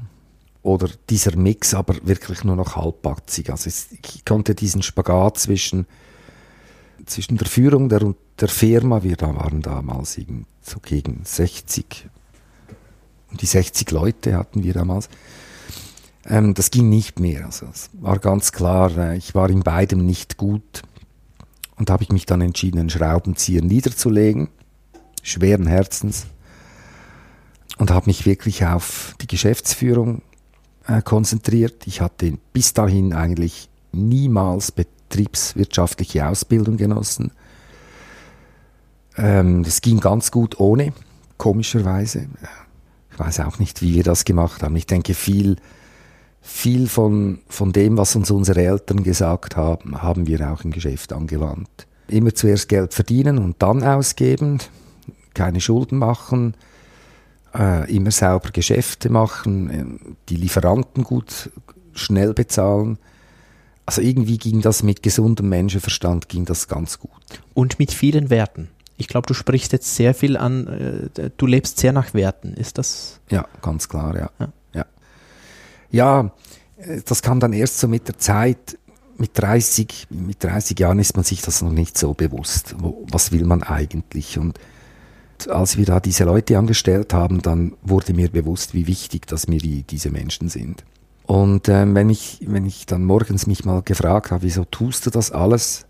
oder 0.62 0.90
dieser 1.08 1.36
Mix, 1.36 1.72
aber 1.72 1.94
wirklich 2.02 2.44
nur 2.44 2.56
noch 2.56 2.76
halbpatzig. 2.76 3.48
Also 3.48 3.70
ich 3.70 4.26
konnte 4.26 4.54
diesen 4.54 4.82
Spagat 4.82 5.38
zwischen, 5.38 5.86
zwischen 7.04 7.36
der 7.36 7.46
Führung 7.46 7.88
der, 7.88 8.14
der 8.40 8.48
Firma, 8.48 9.02
wir 9.02 9.16
da 9.16 9.34
waren 9.34 9.62
damals 9.62 10.18
so 10.62 10.80
gegen 10.80 11.20
60, 11.24 12.08
um 13.30 13.36
die 13.36 13.46
60 13.46 13.90
Leute 13.90 14.36
hatten 14.36 14.62
wir 14.62 14.72
damals, 14.72 15.08
ähm, 16.28 16.54
das 16.54 16.70
ging 16.70 16.88
nicht 16.88 17.20
mehr. 17.20 17.46
Also 17.46 17.66
es 17.72 17.90
war 17.92 18.18
ganz 18.18 18.52
klar, 18.52 18.96
äh, 18.96 19.16
ich 19.16 19.34
war 19.34 19.50
in 19.50 19.60
beidem 19.60 20.04
nicht 20.04 20.36
gut. 20.36 20.82
Und 21.76 21.90
habe 21.90 22.02
ich 22.02 22.10
mich 22.10 22.24
dann 22.24 22.40
entschieden, 22.40 22.78
einen 22.78 22.90
Schraubenzieher 22.90 23.62
niederzulegen, 23.62 24.48
schweren 25.22 25.66
Herzens, 25.66 26.26
und 27.76 27.90
habe 27.90 28.06
mich 28.06 28.24
wirklich 28.24 28.64
auf 28.64 29.14
die 29.20 29.26
Geschäftsführung 29.26 30.22
äh, 30.86 31.02
konzentriert. 31.02 31.86
Ich 31.86 32.00
hatte 32.00 32.38
bis 32.54 32.72
dahin 32.72 33.12
eigentlich 33.12 33.68
niemals 33.92 34.72
betriebswirtschaftliche 35.08 36.26
Ausbildung 36.26 36.76
genossen. 36.76 37.32
Ähm, 39.16 39.62
das 39.62 39.80
ging 39.80 40.00
ganz 40.00 40.30
gut 40.30 40.60
ohne, 40.60 40.92
komischerweise. 41.38 42.28
Ich 43.12 43.18
weiß 43.18 43.40
auch 43.40 43.58
nicht, 43.58 43.82
wie 43.82 43.94
wir 43.94 44.02
das 44.02 44.24
gemacht 44.24 44.62
haben. 44.62 44.76
Ich 44.76 44.86
denke, 44.86 45.14
viel 45.14 45.56
viel 46.46 46.86
von, 46.86 47.40
von 47.48 47.72
dem, 47.72 47.98
was 47.98 48.14
uns 48.14 48.30
unsere 48.30 48.62
Eltern 48.62 49.02
gesagt 49.02 49.56
haben, 49.56 50.00
haben 50.00 50.28
wir 50.28 50.52
auch 50.52 50.62
im 50.62 50.70
Geschäft 50.70 51.12
angewandt. 51.12 51.88
Immer 52.06 52.34
zuerst 52.34 52.68
Geld 52.68 52.94
verdienen 52.94 53.38
und 53.38 53.56
dann 53.58 53.82
ausgeben, 53.82 54.58
keine 55.34 55.60
Schulden 55.60 55.98
machen, 55.98 56.54
äh, 57.52 57.92
immer 57.92 58.12
sauber 58.12 58.50
Geschäfte 58.52 59.10
machen, 59.10 59.70
äh, 59.70 59.84
die 60.28 60.36
Lieferanten 60.36 61.02
gut 61.02 61.50
schnell 61.94 62.32
bezahlen. 62.32 62.98
Also 63.86 64.02
irgendwie 64.02 64.36
ging 64.38 64.60
das 64.60 64.82
mit 64.82 65.02
gesundem 65.02 65.48
Menschenverstand 65.48 66.28
ging 66.28 66.44
das 66.44 66.68
ganz 66.68 66.98
gut. 66.98 67.10
Und 67.54 67.78
mit 67.78 67.92
vielen 67.92 68.30
Werten. 68.30 68.68
Ich 68.98 69.08
glaube, 69.08 69.26
du 69.26 69.34
sprichst 69.34 69.72
jetzt 69.72 69.94
sehr 69.94 70.14
viel 70.14 70.36
an, 70.36 71.10
äh, 71.16 71.30
du 71.36 71.46
lebst 71.46 71.78
sehr 71.78 71.92
nach 71.92 72.14
Werten. 72.14 72.54
Ist 72.54 72.78
das? 72.78 73.20
Ja, 73.30 73.46
ganz 73.62 73.88
klar, 73.88 74.16
ja. 74.16 74.30
ja. 74.40 74.48
Ja, 75.90 76.30
äh, 76.76 77.00
das 77.04 77.22
kam 77.22 77.40
dann 77.40 77.52
erst 77.52 77.78
so 77.78 77.88
mit 77.88 78.08
der 78.08 78.18
Zeit. 78.18 78.78
Mit 79.18 79.30
30, 79.34 80.08
mit 80.10 80.44
30 80.44 80.78
Jahren 80.78 80.98
ist 80.98 81.16
man 81.16 81.24
sich 81.24 81.40
das 81.40 81.62
noch 81.62 81.72
nicht 81.72 81.96
so 81.96 82.12
bewusst. 82.12 82.74
Wo, 82.78 83.06
was 83.10 83.32
will 83.32 83.46
man 83.46 83.62
eigentlich? 83.62 84.38
Und 84.38 84.58
als 85.48 85.78
wir 85.78 85.86
da 85.86 86.00
diese 86.00 86.24
Leute 86.24 86.58
angestellt 86.58 87.14
haben, 87.14 87.40
dann 87.40 87.72
wurde 87.82 88.12
mir 88.12 88.28
bewusst, 88.28 88.74
wie 88.74 88.86
wichtig, 88.86 89.26
dass 89.26 89.48
mir 89.48 89.58
die, 89.58 89.84
diese 89.84 90.10
Menschen 90.10 90.50
sind. 90.50 90.84
Und 91.26 91.68
ähm, 91.68 91.94
wenn, 91.96 92.08
ich, 92.08 92.38
wenn 92.46 92.64
ich 92.64 92.86
dann 92.86 93.04
morgens 93.04 93.46
mich 93.46 93.64
mal 93.64 93.82
gefragt 93.82 94.30
habe, 94.30 94.44
wieso 94.44 94.64
tust 94.64 95.06
du 95.06 95.10
das 95.10 95.32
alles, 95.32 95.86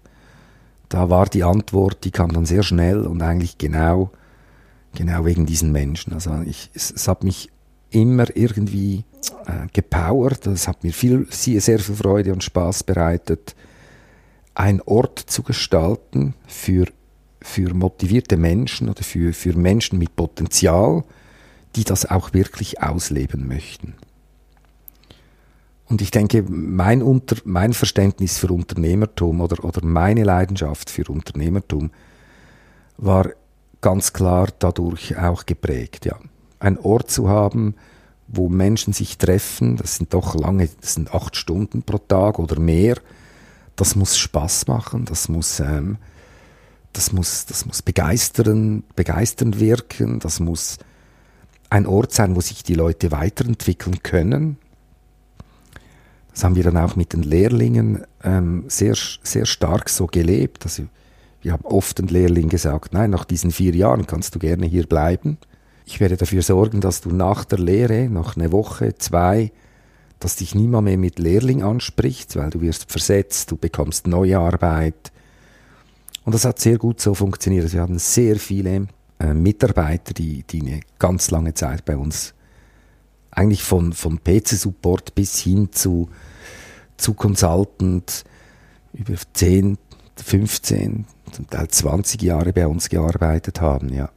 da 0.88 1.10
war 1.10 1.26
die 1.26 1.44
Antwort, 1.44 2.04
die 2.04 2.10
kam 2.10 2.32
dann 2.32 2.46
sehr 2.46 2.62
schnell 2.62 3.06
und 3.06 3.20
eigentlich 3.22 3.58
genau, 3.58 4.10
genau 4.94 5.26
wegen 5.26 5.44
diesen 5.44 5.72
Menschen. 5.72 6.14
Also 6.14 6.40
ich, 6.46 6.70
es, 6.74 6.90
es 6.90 7.06
hat 7.06 7.22
mich 7.22 7.50
immer 7.90 8.34
irgendwie 8.34 9.04
äh, 9.46 9.66
gepowert. 9.72 10.46
Das 10.46 10.68
hat 10.68 10.84
mir 10.84 10.92
viel, 10.92 11.26
sehr 11.30 11.78
viel 11.78 11.94
Freude 11.94 12.32
und 12.32 12.42
Spaß 12.42 12.84
bereitet, 12.84 13.54
einen 14.54 14.80
Ort 14.80 15.18
zu 15.18 15.42
gestalten 15.42 16.34
für, 16.46 16.86
für 17.42 17.74
motivierte 17.74 18.38
Menschen 18.38 18.88
oder 18.88 19.02
für, 19.02 19.34
für 19.34 19.54
Menschen 19.56 19.98
mit 19.98 20.16
Potenzial, 20.16 21.04
die 21.74 21.84
das 21.84 22.06
auch 22.06 22.32
wirklich 22.32 22.82
ausleben 22.82 23.46
möchten. 23.48 23.94
Und 25.88 26.02
ich 26.02 26.10
denke, 26.10 26.44
mein, 26.48 27.02
Unter, 27.02 27.36
mein 27.44 27.72
Verständnis 27.72 28.38
für 28.38 28.48
Unternehmertum 28.48 29.40
oder, 29.40 29.64
oder 29.64 29.84
meine 29.84 30.24
Leidenschaft 30.24 30.90
für 30.90 31.04
Unternehmertum 31.08 31.90
war 32.96 33.30
ganz 33.80 34.12
klar 34.12 34.48
dadurch 34.58 35.16
auch 35.16 35.46
geprägt. 35.46 36.04
Ja. 36.06 36.18
Ein 36.58 36.78
Ort 36.78 37.10
zu 37.10 37.28
haben, 37.28 37.76
wo 38.26 38.48
Menschen 38.48 38.92
sich 38.92 39.18
treffen, 39.18 39.76
das 39.76 39.96
sind 39.96 40.12
doch 40.12 40.34
lange, 40.34 40.68
das 40.80 40.94
sind 40.94 41.14
acht 41.14 41.36
Stunden 41.36 41.82
pro 41.82 41.98
Tag 41.98 42.40
oder 42.40 42.58
mehr. 42.58 42.96
Das 43.76 43.94
muss 43.94 44.18
Spaß 44.18 44.66
machen, 44.66 45.04
das 45.04 45.28
muss, 45.28 45.60
ähm, 45.60 45.98
das 46.92 47.12
muss, 47.12 47.46
das 47.46 47.66
muss 47.66 47.82
begeistern, 47.82 48.82
begeisternd 48.96 49.60
wirken, 49.60 50.18
das 50.18 50.40
muss 50.40 50.78
ein 51.70 51.86
Ort 51.86 52.12
sein, 52.12 52.34
wo 52.34 52.40
sich 52.40 52.64
die 52.64 52.74
Leute 52.74 53.12
weiterentwickeln 53.12 54.02
können. 54.02 54.58
Das 56.36 56.44
haben 56.44 56.54
wir 56.54 56.62
dann 56.62 56.76
auch 56.76 56.94
mit 56.94 57.14
den 57.14 57.22
Lehrlingen 57.22 58.04
ähm, 58.22 58.64
sehr, 58.68 58.94
sehr 58.94 59.46
stark 59.46 59.88
so 59.88 60.06
gelebt. 60.06 60.64
Also 60.64 60.84
wir 61.42 61.52
haben 61.52 61.64
oft 61.64 61.98
den 61.98 62.06
Lehrlingen 62.06 62.50
gesagt, 62.50 62.92
nein, 62.92 63.10
nach 63.10 63.24
diesen 63.24 63.50
vier 63.50 63.74
Jahren 63.74 64.06
kannst 64.06 64.34
du 64.34 64.38
gerne 64.38 64.66
hier 64.66 64.86
bleiben 64.86 65.38
ich 65.86 66.00
werde 66.00 66.16
dafür 66.16 66.42
sorgen, 66.42 66.80
dass 66.80 67.00
du 67.00 67.10
nach 67.10 67.44
der 67.44 67.60
Lehre, 67.60 68.08
nach 68.10 68.36
einer 68.36 68.50
Woche, 68.50 68.96
zwei, 68.98 69.52
dass 70.18 70.36
dich 70.36 70.54
niemand 70.54 70.86
mehr 70.86 70.98
mit 70.98 71.20
Lehrling 71.20 71.62
anspricht, 71.62 72.34
weil 72.34 72.50
du 72.50 72.60
wirst 72.60 72.90
versetzt, 72.90 73.52
du 73.52 73.56
bekommst 73.56 74.08
neue 74.08 74.38
Arbeit. 74.38 75.12
Und 76.24 76.34
das 76.34 76.44
hat 76.44 76.58
sehr 76.58 76.76
gut 76.76 77.00
so 77.00 77.14
funktioniert. 77.14 77.72
Wir 77.72 77.80
haben 77.80 78.00
sehr 78.00 78.36
viele 78.36 78.88
äh, 79.20 79.32
Mitarbeiter, 79.32 80.12
die, 80.12 80.42
die 80.42 80.60
eine 80.60 80.80
ganz 80.98 81.30
lange 81.30 81.54
Zeit 81.54 81.84
bei 81.84 81.96
uns, 81.96 82.34
eigentlich 83.30 83.62
von, 83.62 83.92
von 83.92 84.18
PC-Support 84.24 85.14
bis 85.14 85.38
hin 85.38 85.68
zu, 85.70 86.08
zu 86.96 87.14
Consultant, 87.14 88.24
über 88.92 89.14
10, 89.32 89.78
15, 90.16 91.04
zum 91.32 91.50
Teil 91.50 91.68
20 91.68 92.22
Jahre 92.22 92.52
bei 92.52 92.66
uns 92.66 92.88
gearbeitet 92.88 93.60
haben, 93.60 93.92
ja. 93.92 94.10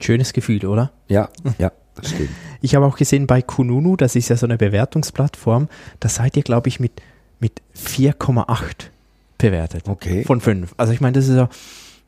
Schönes 0.00 0.32
Gefühl, 0.32 0.64
oder? 0.66 0.92
Ja, 1.08 1.28
ja, 1.58 1.72
das 1.94 2.10
stimmt. 2.10 2.30
Ich 2.60 2.74
habe 2.74 2.86
auch 2.86 2.96
gesehen 2.96 3.28
bei 3.28 3.40
Kununu, 3.40 3.94
das 3.94 4.16
ist 4.16 4.28
ja 4.28 4.36
so 4.36 4.44
eine 4.44 4.58
Bewertungsplattform, 4.58 5.68
da 6.00 6.08
seid 6.08 6.36
ihr, 6.36 6.42
glaube 6.42 6.68
ich, 6.68 6.80
mit, 6.80 7.02
mit 7.38 7.62
4,8 7.76 8.90
bewertet. 9.38 9.88
Okay. 9.88 10.24
Von 10.24 10.40
5. 10.40 10.74
Also 10.76 10.92
ich 10.92 11.00
meine, 11.00 11.12
das 11.12 11.28
ist 11.28 11.36
ja, 11.36 11.48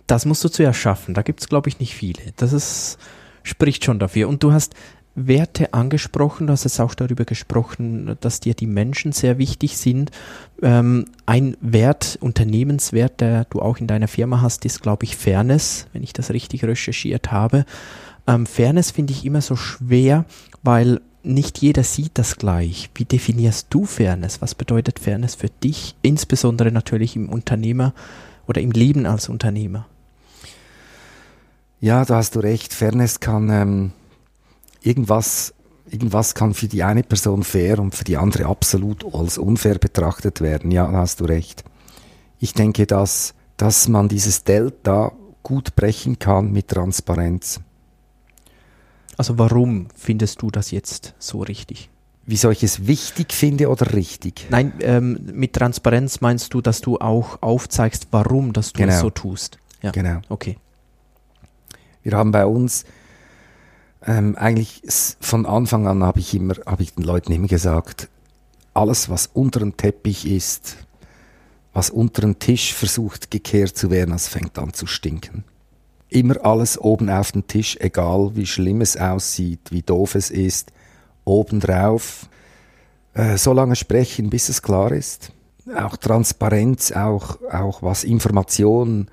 das 0.09 0.27
musst 0.27 0.43
du 0.43 0.49
zuerst 0.49 0.81
schaffen. 0.81 1.15
Da 1.15 1.23
gibt 1.23 1.41
es, 1.41 1.49
glaube 1.49 1.69
ich, 1.69 1.79
nicht 1.79 1.95
viele. 1.95 2.33
Das 2.37 2.53
ist, 2.53 2.99
spricht 3.45 3.85
schon 3.85 4.01
dafür. 4.01 4.29
Und 4.29 4.43
du 4.43 4.53
hast 4.53 4.75
Werte 5.15 5.75
angesprochen, 5.75 6.47
du 6.47 6.53
hast 6.53 6.65
jetzt 6.65 6.81
auch 6.81 6.95
darüber 6.95 7.25
gesprochen, 7.25 8.17
dass 8.21 8.41
dir 8.41 8.55
die 8.55 8.67
Menschen 8.67 9.13
sehr 9.13 9.39
wichtig 9.39 9.77
sind. 9.77 10.11
Ähm, 10.63 11.07
ein 11.27 11.57
Wert, 11.61 12.19
Unternehmenswert, 12.21 13.21
der 13.21 13.45
du 13.47 13.61
auch 13.61 13.79
in 13.79 13.87
deiner 13.87 14.09
Firma 14.09 14.41
hast, 14.41 14.65
ist, 14.65 14.83
glaube 14.83 15.05
ich, 15.05 15.17
Fairness, 15.17 15.87
wenn 15.93 16.03
ich 16.03 16.13
das 16.13 16.31
richtig 16.31 16.65
recherchiert 16.65 17.33
habe. 17.33 17.65
Ähm, 18.27 18.47
Fairness 18.47 18.93
finde 18.93 19.13
ich 19.13 19.25
immer 19.25 19.41
so 19.41 19.57
schwer, 19.57 20.25
weil 20.63 21.01
nicht 21.23 21.59
jeder 21.59 21.83
sieht 21.83 22.13
das 22.15 22.37
gleich. 22.37 22.91
Wie 22.95 23.05
definierst 23.05 23.67
du 23.71 23.85
Fairness? 23.85 24.41
Was 24.41 24.55
bedeutet 24.55 25.01
Fairness 25.01 25.35
für 25.35 25.49
dich, 25.49 25.97
insbesondere 26.03 26.73
natürlich 26.73 27.17
im 27.17 27.29
Unternehmer 27.29 27.93
oder 28.47 28.61
im 28.61 28.71
Leben 28.71 29.07
als 29.07 29.29
Unternehmer? 29.29 29.87
Ja, 31.81 32.05
da 32.05 32.17
hast 32.17 32.37
du 32.37 32.41
recht. 32.41 32.75
Fairness 32.75 33.21
kann 33.21 33.51
ähm, 33.51 33.93
irgendwas, 34.83 35.55
irgendwas 35.91 36.35
kann 36.35 36.55
für 36.55 36.69
die 36.69 36.83
eine 36.83 37.03
Person 37.03 37.43
fair 37.45 37.79
und 37.79 37.95
für 37.95 38.05
die 38.05 38.17
andere 38.17 38.47
absolut 38.47 39.05
als 39.15 39.39
unfair 39.39 39.79
betrachtet 39.79 40.41
werden. 40.41 40.71
Ja, 40.71 40.91
da 40.91 40.99
hast 40.99 41.21
du 41.21 41.25
recht. 41.25 41.65
Ich 42.39 42.55
denke, 42.55 42.87
dass, 42.87 43.35
dass 43.57 43.89
man 43.89 44.09
dieses 44.09 44.45
Delta 44.45 45.13
gut 45.43 45.75
brechen 45.77 46.19
kann 46.19 46.53
mit 46.53 46.69
Transparenz. 46.69 47.61
Also 49.17 49.39
warum 49.39 49.89
findest 49.95 50.41
du 50.43 50.51
das 50.51 50.71
jetzt 50.71 51.15
so 51.19 51.41
richtig? 51.41 51.91
Wieso 52.27 52.51
ich 52.51 52.63
es 52.63 52.87
wichtig 52.87 53.33
finde 53.33 53.69
oder 53.69 53.93
richtig? 53.93 54.47
Nein, 54.51 54.73
ähm, 54.81 55.19
mit 55.33 55.55
Transparenz 55.55 56.21
meinst 56.21 56.55
du, 56.55 56.61
dass 56.61 56.81
du 56.81 56.99
auch 56.99 57.43
aufzeigst, 57.43 58.09
warum 58.13 58.53
dass 58.53 58.73
du 58.73 58.79
Genau. 58.81 58.93
es 58.95 59.01
so 59.01 59.11
tust. 59.11 59.59
Ja. 59.83 59.91
Genau. 59.91 60.21
Okay. 60.29 60.57
Wir 62.03 62.13
haben 62.13 62.31
bei 62.31 62.47
uns 62.47 62.85
ähm, 64.07 64.37
eigentlich 64.37 64.83
von 65.21 65.47
Anfang 65.47 65.87
an 65.87 66.03
habe 66.03 66.21
ich 66.21 66.35
immer, 66.35 66.55
habe 66.67 66.83
ich 66.83 66.95
den 66.95 67.05
Leuten 67.05 67.33
immer 67.33 67.49
gesagt, 67.49 68.09
alles 68.73 69.11
was 69.11 69.29
unter 69.33 69.61
dem 69.61 69.77
Teppich 69.77 70.27
ist, 70.27 70.77
was 71.73 71.91
unter 71.91 72.23
dem 72.23 72.39
Tisch 72.39 72.75
versucht 72.75 73.31
gekehrt 73.31 73.77
zu 73.77 73.91
werden, 73.91 74.13
das 74.13 74.29
fängt 74.29 74.59
an 74.59 74.73
zu 74.73 74.87
stinken. 74.87 75.45
Immer 76.09 76.45
alles 76.45 76.79
oben 76.79 77.09
auf 77.09 77.33
den 77.33 77.47
Tisch, 77.47 77.77
egal 77.79 78.33
wie 78.35 78.47
schlimm 78.47 78.81
es 78.81 78.97
aussieht, 78.97 79.61
wie 79.71 79.83
doof 79.83 80.15
es 80.17 80.31
ist, 80.31 80.73
obendrauf. 81.25 82.29
Äh, 83.15 83.37
so 83.37 83.53
lange 83.53 83.77
sprechen, 83.77 84.31
bis 84.31 84.49
es 84.49 84.63
klar 84.63 84.93
ist. 84.93 85.33
Auch 85.77 85.97
Transparenz, 85.97 86.91
auch, 86.91 87.39
auch 87.53 87.83
was 87.83 88.03
Information 88.03 89.09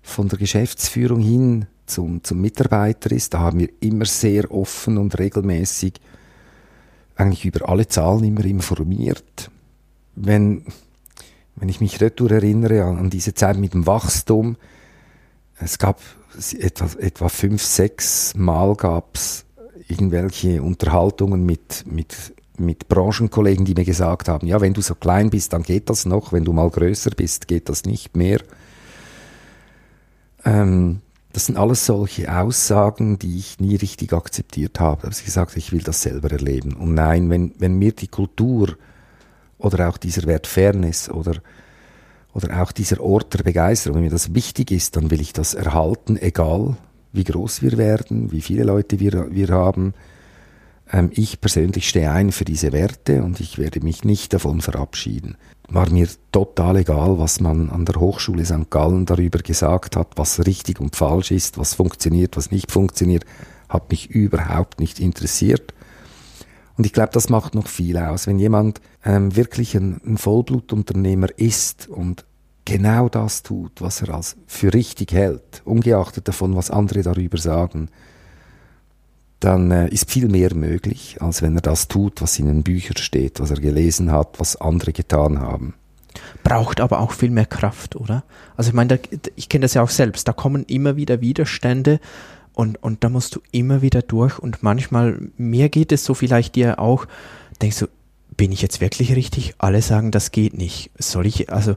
von 0.00 0.28
der 0.28 0.38
Geschäftsführung 0.38 1.20
hin 1.20 1.66
zum, 1.88 2.22
zum 2.22 2.40
Mitarbeiter 2.40 3.10
ist. 3.12 3.34
Da 3.34 3.40
haben 3.40 3.60
wir 3.60 3.70
immer 3.80 4.04
sehr 4.04 4.50
offen 4.52 4.98
und 4.98 5.18
regelmäßig 5.18 5.94
eigentlich 7.16 7.44
über 7.44 7.68
alle 7.68 7.88
Zahlen 7.88 8.24
immer 8.24 8.44
informiert. 8.44 9.50
Wenn, 10.14 10.64
wenn 11.56 11.68
ich 11.68 11.80
mich 11.80 12.00
retour 12.00 12.30
erinnere 12.30 12.84
an, 12.84 12.98
an 12.98 13.10
diese 13.10 13.34
Zeit 13.34 13.58
mit 13.58 13.74
dem 13.74 13.86
Wachstum, 13.86 14.56
es 15.60 15.78
gab 15.78 16.00
etwa, 16.58 16.88
etwa 17.00 17.28
fünf, 17.28 17.62
sechs 17.62 18.34
Mal 18.36 18.74
gab's 18.76 19.44
irgendwelche 19.88 20.62
Unterhaltungen 20.62 21.44
mit, 21.44 21.84
mit, 21.86 22.14
mit 22.58 22.88
Branchenkollegen, 22.88 23.64
die 23.64 23.74
mir 23.74 23.84
gesagt 23.84 24.28
haben, 24.28 24.46
ja, 24.46 24.60
wenn 24.60 24.74
du 24.74 24.80
so 24.82 24.94
klein 24.94 25.30
bist, 25.30 25.52
dann 25.52 25.62
geht 25.62 25.90
das 25.90 26.06
noch, 26.06 26.32
wenn 26.32 26.44
du 26.44 26.52
mal 26.52 26.70
größer 26.70 27.10
bist, 27.10 27.48
geht 27.48 27.68
das 27.68 27.84
nicht 27.84 28.16
mehr. 28.16 28.40
Ähm, 30.44 31.00
das 31.32 31.46
sind 31.46 31.58
alles 31.58 31.84
solche 31.86 32.34
Aussagen, 32.34 33.18
die 33.18 33.38
ich 33.38 33.60
nie 33.60 33.76
richtig 33.76 34.12
akzeptiert 34.12 34.80
habe. 34.80 35.02
Da 35.02 35.02
habe 35.04 35.14
ich 35.14 35.24
gesagt, 35.24 35.56
ich 35.56 35.72
will 35.72 35.82
das 35.82 36.02
selber 36.02 36.30
erleben. 36.30 36.72
Und 36.74 36.94
nein, 36.94 37.28
wenn, 37.30 37.52
wenn 37.58 37.78
mir 37.78 37.92
die 37.92 38.08
Kultur 38.08 38.76
oder 39.58 39.88
auch 39.88 39.98
dieser 39.98 40.22
Wert 40.26 40.46
Fairness 40.46 41.10
oder, 41.10 41.34
oder 42.32 42.62
auch 42.62 42.72
dieser 42.72 43.00
Ort 43.00 43.34
der 43.34 43.42
Begeisterung, 43.42 43.96
wenn 43.96 44.04
mir 44.04 44.10
das 44.10 44.34
wichtig 44.34 44.70
ist, 44.70 44.96
dann 44.96 45.10
will 45.10 45.20
ich 45.20 45.32
das 45.32 45.54
erhalten, 45.54 46.16
egal 46.16 46.76
wie 47.12 47.24
groß 47.24 47.62
wir 47.62 47.78
werden, 47.78 48.32
wie 48.32 48.40
viele 48.40 48.64
Leute 48.64 49.00
wir, 49.00 49.34
wir 49.34 49.48
haben. 49.48 49.94
Ähm, 50.90 51.10
ich 51.12 51.40
persönlich 51.40 51.88
stehe 51.88 52.10
ein 52.10 52.32
für 52.32 52.44
diese 52.44 52.72
Werte 52.72 53.22
und 53.22 53.40
ich 53.40 53.58
werde 53.58 53.80
mich 53.80 54.04
nicht 54.04 54.32
davon 54.32 54.60
verabschieden. 54.60 55.36
War 55.70 55.90
mir 55.90 56.08
total 56.32 56.76
egal, 56.78 57.18
was 57.18 57.40
man 57.40 57.68
an 57.68 57.84
der 57.84 57.96
Hochschule 57.96 58.44
St. 58.44 58.70
Gallen 58.70 59.04
darüber 59.04 59.38
gesagt 59.38 59.96
hat, 59.96 60.12
was 60.16 60.46
richtig 60.46 60.80
und 60.80 60.96
falsch 60.96 61.30
ist, 61.30 61.58
was 61.58 61.74
funktioniert, 61.74 62.36
was 62.36 62.50
nicht 62.50 62.72
funktioniert, 62.72 63.24
hat 63.68 63.90
mich 63.90 64.10
überhaupt 64.10 64.80
nicht 64.80 64.98
interessiert. 64.98 65.74
Und 66.78 66.86
ich 66.86 66.92
glaube, 66.92 67.10
das 67.12 67.28
macht 67.28 67.54
noch 67.54 67.66
viel 67.66 67.98
aus. 67.98 68.26
Wenn 68.26 68.38
jemand 68.38 68.80
ähm, 69.04 69.36
wirklich 69.36 69.74
ein, 69.76 70.00
ein 70.06 70.16
Vollblutunternehmer 70.16 71.28
ist 71.36 71.88
und 71.88 72.24
genau 72.64 73.08
das 73.08 73.42
tut, 73.42 73.80
was 73.80 74.00
er 74.02 74.14
als 74.14 74.36
für 74.46 74.72
richtig 74.72 75.12
hält, 75.12 75.62
ungeachtet 75.64 76.28
davon, 76.28 76.54
was 76.54 76.70
andere 76.70 77.02
darüber 77.02 77.36
sagen, 77.36 77.90
dann 79.40 79.70
äh, 79.70 79.88
ist 79.88 80.10
viel 80.10 80.28
mehr 80.28 80.54
möglich, 80.54 81.18
als 81.20 81.42
wenn 81.42 81.54
er 81.54 81.60
das 81.60 81.88
tut, 81.88 82.20
was 82.20 82.38
in 82.38 82.46
den 82.46 82.62
Büchern 82.62 82.96
steht, 82.96 83.40
was 83.40 83.50
er 83.50 83.60
gelesen 83.60 84.10
hat, 84.10 84.40
was 84.40 84.56
andere 84.56 84.92
getan 84.92 85.40
haben. 85.40 85.74
Braucht 86.42 86.80
aber 86.80 87.00
auch 87.00 87.12
viel 87.12 87.30
mehr 87.30 87.46
Kraft, 87.46 87.94
oder? 87.94 88.24
Also 88.56 88.70
ich 88.70 88.74
meine, 88.74 88.98
da, 88.98 89.28
ich 89.36 89.48
kenne 89.48 89.62
das 89.62 89.74
ja 89.74 89.82
auch 89.82 89.90
selbst, 89.90 90.26
da 90.26 90.32
kommen 90.32 90.64
immer 90.64 90.96
wieder 90.96 91.20
Widerstände 91.20 92.00
und, 92.54 92.82
und 92.82 93.04
da 93.04 93.08
musst 93.08 93.36
du 93.36 93.40
immer 93.52 93.82
wieder 93.82 94.02
durch 94.02 94.38
und 94.38 94.62
manchmal, 94.62 95.20
mir 95.36 95.68
geht 95.68 95.92
es 95.92 96.04
so 96.04 96.14
vielleicht 96.14 96.56
dir 96.56 96.80
auch, 96.80 97.06
denkst 97.62 97.78
du, 97.78 97.86
bin 98.36 98.52
ich 98.52 98.62
jetzt 98.62 98.80
wirklich 98.80 99.14
richtig? 99.14 99.54
Alle 99.58 99.82
sagen, 99.82 100.10
das 100.10 100.30
geht 100.30 100.56
nicht. 100.56 100.90
Soll 100.98 101.26
ich, 101.26 101.52
also, 101.52 101.74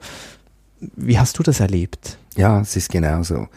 wie 0.80 1.20
hast 1.20 1.38
du 1.38 1.44
das 1.44 1.60
erlebt? 1.60 2.18
Ja, 2.38 2.62
es 2.62 2.76
ist 2.76 2.92
genauso. 2.92 3.48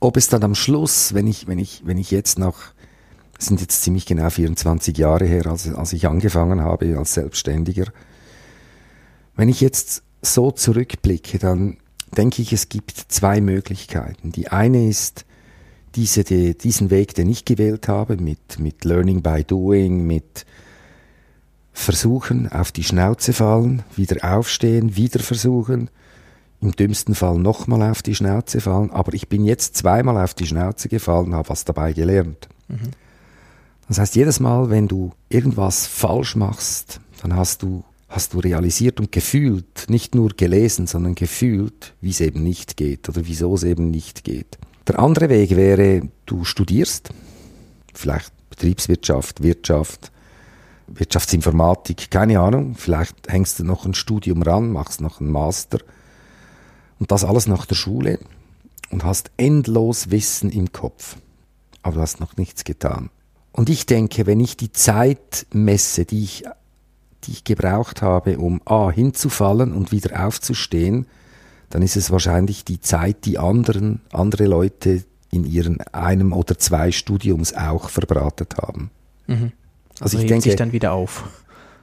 Ob 0.00 0.16
es 0.16 0.28
dann 0.28 0.44
am 0.44 0.54
Schluss, 0.54 1.14
wenn 1.14 1.26
ich, 1.26 1.46
wenn 1.46 1.58
ich, 1.58 1.82
wenn 1.84 1.98
ich 1.98 2.10
jetzt 2.10 2.38
noch, 2.38 2.58
sind 3.38 3.60
jetzt 3.60 3.82
ziemlich 3.82 4.04
genau 4.04 4.28
24 4.28 4.96
Jahre 4.98 5.24
her, 5.24 5.46
als, 5.46 5.72
als 5.72 5.92
ich 5.92 6.06
angefangen 6.06 6.60
habe 6.60 6.98
als 6.98 7.14
Selbstständiger, 7.14 7.86
wenn 9.36 9.48
ich 9.48 9.60
jetzt 9.60 10.02
so 10.20 10.50
zurückblicke, 10.50 11.38
dann 11.38 11.76
denke 12.16 12.42
ich, 12.42 12.52
es 12.52 12.68
gibt 12.68 12.92
zwei 13.08 13.40
Möglichkeiten. 13.40 14.32
Die 14.32 14.48
eine 14.48 14.88
ist, 14.88 15.24
diese, 15.94 16.24
die, 16.24 16.58
diesen 16.58 16.90
Weg, 16.90 17.14
den 17.14 17.28
ich 17.28 17.44
gewählt 17.44 17.88
habe, 17.88 18.16
mit, 18.16 18.58
mit 18.58 18.84
Learning 18.84 19.22
by 19.22 19.44
Doing, 19.44 20.06
mit 20.06 20.44
Versuchen, 21.72 22.50
auf 22.50 22.72
die 22.72 22.82
Schnauze 22.82 23.32
fallen, 23.32 23.84
wieder 23.94 24.36
aufstehen, 24.36 24.96
wieder 24.96 25.20
versuchen, 25.20 25.90
im 26.60 26.72
dümmsten 26.72 27.14
Fall 27.14 27.38
nochmal 27.38 27.88
auf 27.88 28.02
die 28.02 28.16
Schnauze 28.16 28.60
fallen, 28.60 28.90
aber 28.90 29.14
ich 29.14 29.28
bin 29.28 29.44
jetzt 29.44 29.76
zweimal 29.76 30.22
auf 30.22 30.34
die 30.34 30.46
Schnauze 30.46 30.88
gefallen, 30.88 31.34
habe 31.34 31.48
was 31.48 31.64
dabei 31.64 31.92
gelernt. 31.92 32.48
Das 33.88 33.98
heißt, 33.98 34.16
jedes 34.16 34.38
Mal, 34.38 34.68
wenn 34.68 34.86
du 34.86 35.12
irgendwas 35.30 35.86
falsch 35.86 36.36
machst, 36.36 37.00
dann 37.22 37.34
hast 37.34 37.62
du, 37.62 37.84
hast 38.08 38.34
du 38.34 38.38
realisiert 38.38 39.00
und 39.00 39.10
gefühlt, 39.12 39.86
nicht 39.88 40.14
nur 40.14 40.30
gelesen, 40.30 40.86
sondern 40.86 41.14
gefühlt, 41.14 41.94
wie 42.02 42.10
es 42.10 42.20
eben 42.20 42.42
nicht 42.42 42.76
geht 42.76 43.08
oder 43.08 43.26
wieso 43.26 43.54
es 43.54 43.62
eben 43.62 43.90
nicht 43.90 44.24
geht. 44.24 44.58
Der 44.86 44.98
andere 44.98 45.30
Weg 45.30 45.56
wäre, 45.56 46.02
du 46.26 46.44
studierst, 46.44 47.10
vielleicht 47.94 48.32
Betriebswirtschaft, 48.50 49.42
Wirtschaft, 49.42 50.12
Wirtschaftsinformatik, 50.86 52.10
keine 52.10 52.40
Ahnung, 52.40 52.74
vielleicht 52.74 53.30
hängst 53.30 53.58
du 53.58 53.64
noch 53.64 53.86
ein 53.86 53.94
Studium 53.94 54.42
ran, 54.42 54.70
machst 54.70 55.00
noch 55.00 55.20
einen 55.20 55.30
Master 55.30 55.78
und 56.98 57.10
das 57.10 57.24
alles 57.24 57.46
nach 57.46 57.64
der 57.64 57.74
Schule 57.74 58.18
und 58.90 59.04
hast 59.04 59.30
endlos 59.38 60.10
Wissen 60.10 60.50
im 60.50 60.72
Kopf, 60.72 61.16
aber 61.82 61.96
du 61.96 62.00
hast 62.02 62.20
noch 62.20 62.36
nichts 62.36 62.64
getan. 62.64 63.10
Und 63.58 63.68
ich 63.70 63.86
denke, 63.86 64.28
wenn 64.28 64.38
ich 64.38 64.56
die 64.56 64.70
Zeit 64.70 65.44
messe, 65.52 66.04
die 66.04 66.22
ich, 66.22 66.44
die 67.24 67.32
ich 67.32 67.42
gebraucht 67.42 68.02
habe, 68.02 68.38
um 68.38 68.62
A 68.64 68.88
hinzufallen 68.88 69.72
und 69.72 69.90
wieder 69.90 70.24
aufzustehen, 70.24 71.08
dann 71.68 71.82
ist 71.82 71.96
es 71.96 72.12
wahrscheinlich 72.12 72.64
die 72.64 72.80
Zeit, 72.80 73.24
die 73.24 73.36
anderen, 73.36 74.00
andere 74.12 74.46
Leute 74.46 75.02
in 75.32 75.44
ihren 75.44 75.80
einem 75.92 76.32
oder 76.32 76.56
zwei 76.56 76.92
Studiums 76.92 77.52
auch 77.52 77.88
verbratet 77.90 78.58
haben. 78.58 78.92
Mhm. 79.26 79.50
Also 79.98 80.04
Also 80.04 80.18
ich 80.18 80.30
hebt 80.30 80.42
sich 80.42 80.52
denke, 80.52 80.56
dann 80.56 80.72
wieder 80.72 80.92
auf. 80.92 81.24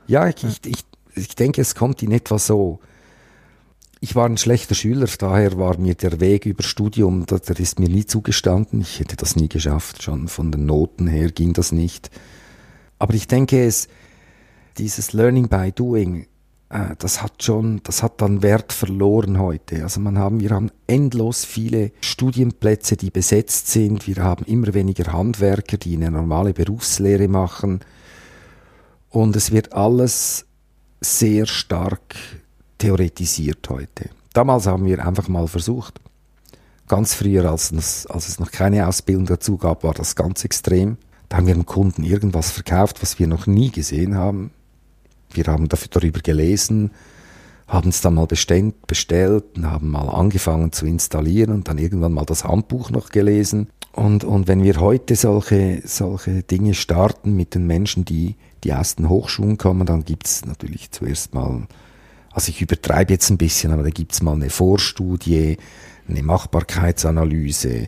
ja, 0.08 0.30
ich, 0.30 0.46
ich, 0.46 0.66
ich, 0.66 0.86
ich 1.14 1.36
denke, 1.36 1.60
es 1.60 1.76
kommt 1.76 2.02
in 2.02 2.14
etwa 2.14 2.40
so. 2.40 2.80
Ich 4.06 4.16
war 4.16 4.28
ein 4.28 4.38
schlechter 4.38 4.76
Schüler, 4.76 5.08
daher 5.18 5.58
war 5.58 5.80
mir 5.80 5.96
der 5.96 6.20
Weg 6.20 6.46
über 6.46 6.62
Studium, 6.62 7.26
der, 7.26 7.40
der 7.40 7.60
ist 7.60 7.80
mir 7.80 7.90
nie 7.90 8.06
zugestanden. 8.06 8.82
Ich 8.82 9.00
hätte 9.00 9.16
das 9.16 9.36
nie 9.36 9.50
geschafft, 9.50 10.04
schon 10.04 10.28
von 10.28 10.52
den 10.52 10.68
Noten 10.68 11.08
her 11.08 11.32
ging 11.32 11.54
das 11.54 11.72
nicht. 11.72 12.12
Aber 13.00 13.16
ich 13.16 13.28
denke, 13.28 13.66
es, 13.66 13.88
dieses 14.78 15.14
Learning 15.14 15.50
by 15.50 15.72
Doing, 15.72 16.28
äh, 16.70 16.96
das 17.00 17.24
hat 17.24 17.42
schon, 17.42 17.82
das 17.82 18.04
hat 18.04 18.22
dann 18.22 18.44
Wert 18.44 18.74
verloren 18.74 19.40
heute. 19.40 19.82
Also 19.82 20.00
man 20.02 20.20
haben, 20.20 20.40
wir 20.40 20.52
haben 20.52 20.70
endlos 20.86 21.44
viele 21.44 21.92
Studienplätze, 22.02 22.98
die 22.98 23.10
besetzt 23.10 23.70
sind. 23.70 24.06
Wir 24.06 24.18
haben 24.18 24.46
immer 24.46 24.76
weniger 24.76 25.14
Handwerker, 25.14 25.78
die 25.78 25.96
eine 25.96 26.12
normale 26.12 26.54
Berufslehre 26.54 27.28
machen. 27.28 27.80
Und 29.10 29.36
es 29.36 29.52
wird 29.52 29.74
alles 29.74 30.46
sehr 31.02 31.48
stark 31.48 32.16
theoretisiert 32.78 33.68
heute. 33.70 34.10
Damals 34.34 34.68
haben 34.68 34.86
wir 34.86 35.06
einfach 35.06 35.28
mal 35.28 35.48
versucht. 35.48 36.00
Ganz 36.88 37.14
früher, 37.16 37.50
als 37.50 37.72
es, 37.72 38.06
als 38.08 38.28
es 38.28 38.40
noch 38.40 38.52
keine 38.52 38.88
Ausbildung 38.88 39.26
dazu 39.26 39.58
gab, 39.58 39.84
war 39.84 39.94
das 39.94 40.16
ganz 40.16 40.44
extrem. 40.44 40.98
Da 41.30 41.38
haben 41.38 41.48
wir 41.48 41.54
dem 41.56 41.66
Kunden 41.66 42.04
irgendwas 42.04 42.52
verkauft, 42.52 43.02
was 43.02 43.18
wir 43.18 43.28
noch 43.28 43.48
nie 43.48 43.72
gesehen 43.72 44.16
haben. 44.16 44.52
Wir 45.32 45.46
haben 45.46 45.68
dafür, 45.68 45.88
darüber 45.90 46.20
gelesen, 46.20 46.92
haben 47.68 47.90
es 47.90 48.02
dann 48.02 48.14
mal 48.14 48.28
bestellt, 48.28 48.86
bestellt 48.86 49.44
und 49.56 49.66
haben 49.66 49.90
mal 49.90 50.08
angefangen 50.10 50.72
zu 50.72 50.86
installieren 50.86 51.52
und 51.52 51.68
dann 51.68 51.80
irgendwann 51.80 52.14
mal 52.14 52.26
das 52.26 52.44
Handbuch 52.44 52.92
noch 52.92 53.10
gelesen. 53.10 53.70
Und, 53.92 54.24
und 54.24 54.48
wenn 54.48 54.62
wir 54.62 54.80
heute 54.80 55.16
solche, 55.16 55.82
solche 55.86 56.44
Dinge 56.44 56.74
starten 56.74 57.36
mit 57.36 57.56
den 57.56 57.66
Menschen, 57.66 58.06
die, 58.06 58.36
die 58.64 58.74
aus 58.74 58.96
den 58.96 59.10
Hochschulen 59.10 59.58
kommen, 59.58 59.88
dann 59.88 60.06
gibt 60.06 60.28
es 60.28 60.46
natürlich 60.46 60.92
zuerst 60.92 61.34
mal, 61.34 61.66
also 62.36 62.50
ich 62.50 62.62
übertreibe 62.62 63.14
jetzt 63.14 63.30
ein 63.30 63.38
bisschen, 63.38 63.72
aber 63.72 63.84
da 63.84 63.90
gibt 63.90 64.12
es 64.12 64.22
mal 64.22 64.34
eine 64.34 64.50
Vorstudie, 64.50 65.58
eine 66.10 66.22
Machbarkeitsanalyse, 66.22 67.88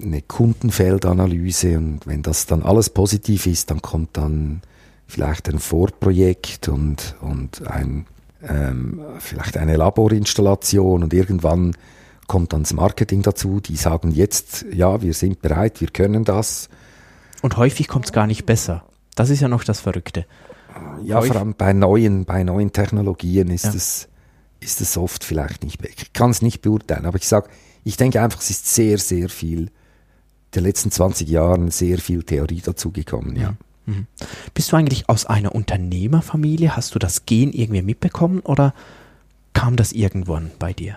eine 0.00 0.22
Kundenfeldanalyse 0.22 1.76
und 1.76 2.06
wenn 2.06 2.22
das 2.22 2.46
dann 2.46 2.62
alles 2.62 2.90
positiv 2.90 3.46
ist, 3.46 3.72
dann 3.72 3.82
kommt 3.82 4.16
dann 4.16 4.62
vielleicht 5.08 5.48
ein 5.48 5.58
Vorprojekt 5.58 6.68
und, 6.68 7.16
und 7.20 7.66
ein, 7.66 8.06
ähm, 8.48 9.00
vielleicht 9.18 9.56
eine 9.56 9.76
Laborinstallation 9.76 11.02
und 11.02 11.12
irgendwann 11.12 11.76
kommt 12.28 12.52
dann 12.52 12.62
das 12.62 12.72
Marketing 12.72 13.22
dazu, 13.22 13.58
die 13.58 13.74
sagen 13.74 14.12
jetzt, 14.12 14.64
ja, 14.72 15.02
wir 15.02 15.12
sind 15.12 15.42
bereit, 15.42 15.80
wir 15.80 15.88
können 15.88 16.24
das. 16.24 16.68
Und 17.42 17.56
häufig 17.56 17.88
kommt 17.88 18.04
es 18.04 18.12
gar 18.12 18.28
nicht 18.28 18.46
besser. 18.46 18.84
Das 19.16 19.28
ist 19.28 19.40
ja 19.40 19.48
noch 19.48 19.64
das 19.64 19.80
Verrückte. 19.80 20.24
Ja, 21.02 21.20
vor 21.20 21.36
allem 21.36 21.54
bei 21.54 21.72
neuen, 21.72 22.24
bei 22.24 22.44
neuen 22.44 22.72
Technologien 22.72 23.48
ist, 23.50 23.64
ja. 23.64 23.72
es, 23.74 24.08
ist 24.60 24.96
oft 24.96 25.24
vielleicht 25.24 25.64
nicht, 25.64 25.82
ich 25.84 26.12
kann 26.12 26.30
es 26.30 26.42
nicht 26.42 26.62
beurteilen, 26.62 27.06
aber 27.06 27.16
ich 27.16 27.28
sage, 27.28 27.48
ich 27.84 27.96
denke 27.96 28.22
einfach, 28.22 28.40
es 28.40 28.50
ist 28.50 28.74
sehr, 28.74 28.98
sehr 28.98 29.28
viel, 29.28 29.70
der 30.54 30.62
letzten 30.62 30.90
20 30.90 31.28
Jahren 31.28 31.70
sehr 31.70 31.98
viel 31.98 32.22
Theorie 32.22 32.60
dazugekommen, 32.60 33.36
ja. 33.36 33.54
Mhm. 33.86 34.06
Bist 34.54 34.72
du 34.72 34.76
eigentlich 34.76 35.10
aus 35.10 35.26
einer 35.26 35.54
Unternehmerfamilie? 35.54 36.74
Hast 36.74 36.94
du 36.94 36.98
das 36.98 37.26
Gen 37.26 37.52
irgendwie 37.52 37.82
mitbekommen 37.82 38.40
oder 38.40 38.72
kam 39.52 39.76
das 39.76 39.92
irgendwann 39.92 40.50
bei 40.58 40.72
dir? 40.72 40.96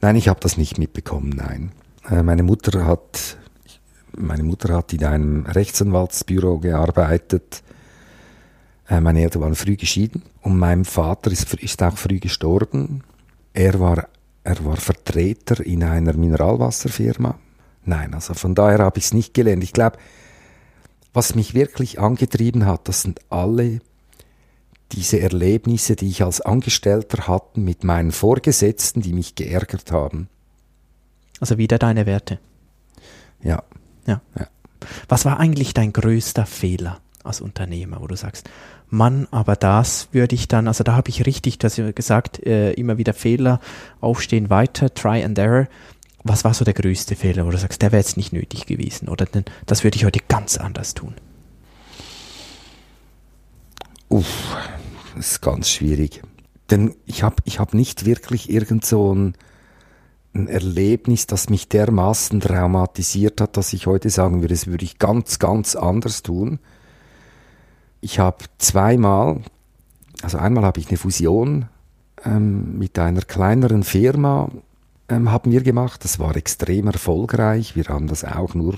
Nein, 0.00 0.14
ich 0.14 0.28
habe 0.28 0.38
das 0.38 0.56
nicht 0.56 0.78
mitbekommen, 0.78 1.30
nein. 1.30 1.72
Äh, 2.08 2.22
meine 2.22 2.44
Mutter 2.44 2.86
hat 2.86 3.36
meine 4.16 4.42
Mutter 4.42 4.74
hat 4.74 4.92
in 4.92 5.04
einem 5.04 5.46
Rechtsanwaltsbüro 5.46 6.58
gearbeitet. 6.58 7.62
Äh, 8.92 9.00
meine 9.00 9.22
Eltern 9.22 9.40
waren 9.40 9.54
früh 9.54 9.76
geschieden 9.76 10.22
und 10.42 10.58
mein 10.58 10.84
Vater 10.84 11.30
ist, 11.30 11.54
ist 11.54 11.82
auch 11.82 11.96
früh 11.96 12.18
gestorben. 12.18 13.02
Er 13.54 13.80
war, 13.80 14.08
er 14.44 14.64
war 14.66 14.76
Vertreter 14.76 15.64
in 15.64 15.82
einer 15.82 16.12
Mineralwasserfirma. 16.12 17.38
Nein, 17.86 18.12
also 18.12 18.34
von 18.34 18.54
daher 18.54 18.80
habe 18.80 18.98
ich 18.98 19.06
es 19.06 19.14
nicht 19.14 19.32
gelernt. 19.32 19.64
Ich 19.64 19.72
glaube, 19.72 19.96
was 21.14 21.34
mich 21.34 21.54
wirklich 21.54 22.00
angetrieben 22.00 22.66
hat, 22.66 22.86
das 22.86 23.00
sind 23.00 23.20
alle 23.30 23.80
diese 24.92 25.20
Erlebnisse, 25.20 25.96
die 25.96 26.08
ich 26.08 26.22
als 26.22 26.42
Angestellter 26.42 27.26
hatte 27.28 27.60
mit 27.60 27.84
meinen 27.84 28.12
Vorgesetzten, 28.12 29.00
die 29.00 29.14
mich 29.14 29.34
geärgert 29.34 29.90
haben. 29.90 30.28
Also 31.40 31.56
wieder 31.56 31.78
deine 31.78 32.04
Werte. 32.04 32.38
Ja. 33.42 33.62
Ja. 34.06 34.20
ja. 34.38 34.48
Was 35.08 35.24
war 35.24 35.40
eigentlich 35.40 35.72
dein 35.72 35.94
größter 35.94 36.44
Fehler 36.44 37.00
als 37.24 37.40
Unternehmer, 37.40 38.00
wo 38.00 38.06
du 38.06 38.16
sagst, 38.16 38.48
Mann, 38.92 39.26
aber 39.30 39.56
das 39.56 40.08
würde 40.12 40.34
ich 40.34 40.48
dann, 40.48 40.68
also 40.68 40.84
da 40.84 40.94
habe 40.94 41.08
ich 41.08 41.26
richtig, 41.26 41.58
du 41.58 41.66
hast 41.66 41.80
gesagt, 41.94 42.44
äh, 42.46 42.72
immer 42.72 42.98
wieder 42.98 43.14
Fehler, 43.14 43.60
aufstehen, 44.00 44.50
weiter, 44.50 44.92
try 44.92 45.24
and 45.24 45.38
error 45.38 45.66
was 46.24 46.44
war 46.44 46.54
so 46.54 46.64
der 46.64 46.74
größte 46.74 47.16
Fehler, 47.16 47.46
wo 47.46 47.50
du 47.50 47.58
sagst, 47.58 47.82
der 47.82 47.92
wäre 47.92 48.00
jetzt 48.00 48.16
nicht 48.16 48.32
nötig 48.32 48.66
gewesen 48.66 49.08
oder 49.08 49.26
denn, 49.26 49.44
das 49.66 49.84
würde 49.84 49.96
ich 49.96 50.04
heute 50.04 50.20
ganz 50.28 50.56
anders 50.56 50.94
tun? 50.94 51.14
Uff, 54.08 54.56
das 55.16 55.32
ist 55.32 55.40
ganz 55.40 55.68
schwierig. 55.68 56.22
Denn 56.70 56.94
ich 57.06 57.22
habe 57.22 57.36
ich 57.44 57.58
hab 57.58 57.74
nicht 57.74 58.04
wirklich 58.04 58.50
irgend 58.50 58.84
so 58.84 59.14
ein, 59.14 59.34
ein 60.34 60.48
Erlebnis, 60.48 61.26
das 61.26 61.50
mich 61.50 61.68
dermaßen 61.68 62.40
traumatisiert 62.40 63.40
hat, 63.40 63.56
dass 63.56 63.72
ich 63.72 63.86
heute 63.86 64.10
sagen 64.10 64.42
würde, 64.42 64.54
das 64.54 64.66
würde 64.66 64.84
ich 64.84 64.98
ganz, 64.98 65.38
ganz 65.38 65.74
anders 65.74 66.22
tun. 66.22 66.60
Ich 68.02 68.18
habe 68.18 68.44
zweimal, 68.58 69.40
also 70.22 70.36
einmal 70.36 70.64
habe 70.64 70.80
ich 70.80 70.88
eine 70.88 70.98
Fusion 70.98 71.66
ähm, 72.24 72.78
mit 72.78 72.98
einer 72.98 73.22
kleineren 73.22 73.84
Firma 73.84 74.50
ähm, 75.08 75.30
haben 75.30 75.52
wir 75.52 75.62
gemacht. 75.62 76.04
Das 76.04 76.18
war 76.18 76.36
extrem 76.36 76.88
erfolgreich. 76.88 77.76
Wir 77.76 77.84
haben 77.84 78.08
das 78.08 78.24
auch 78.24 78.54
nur 78.54 78.74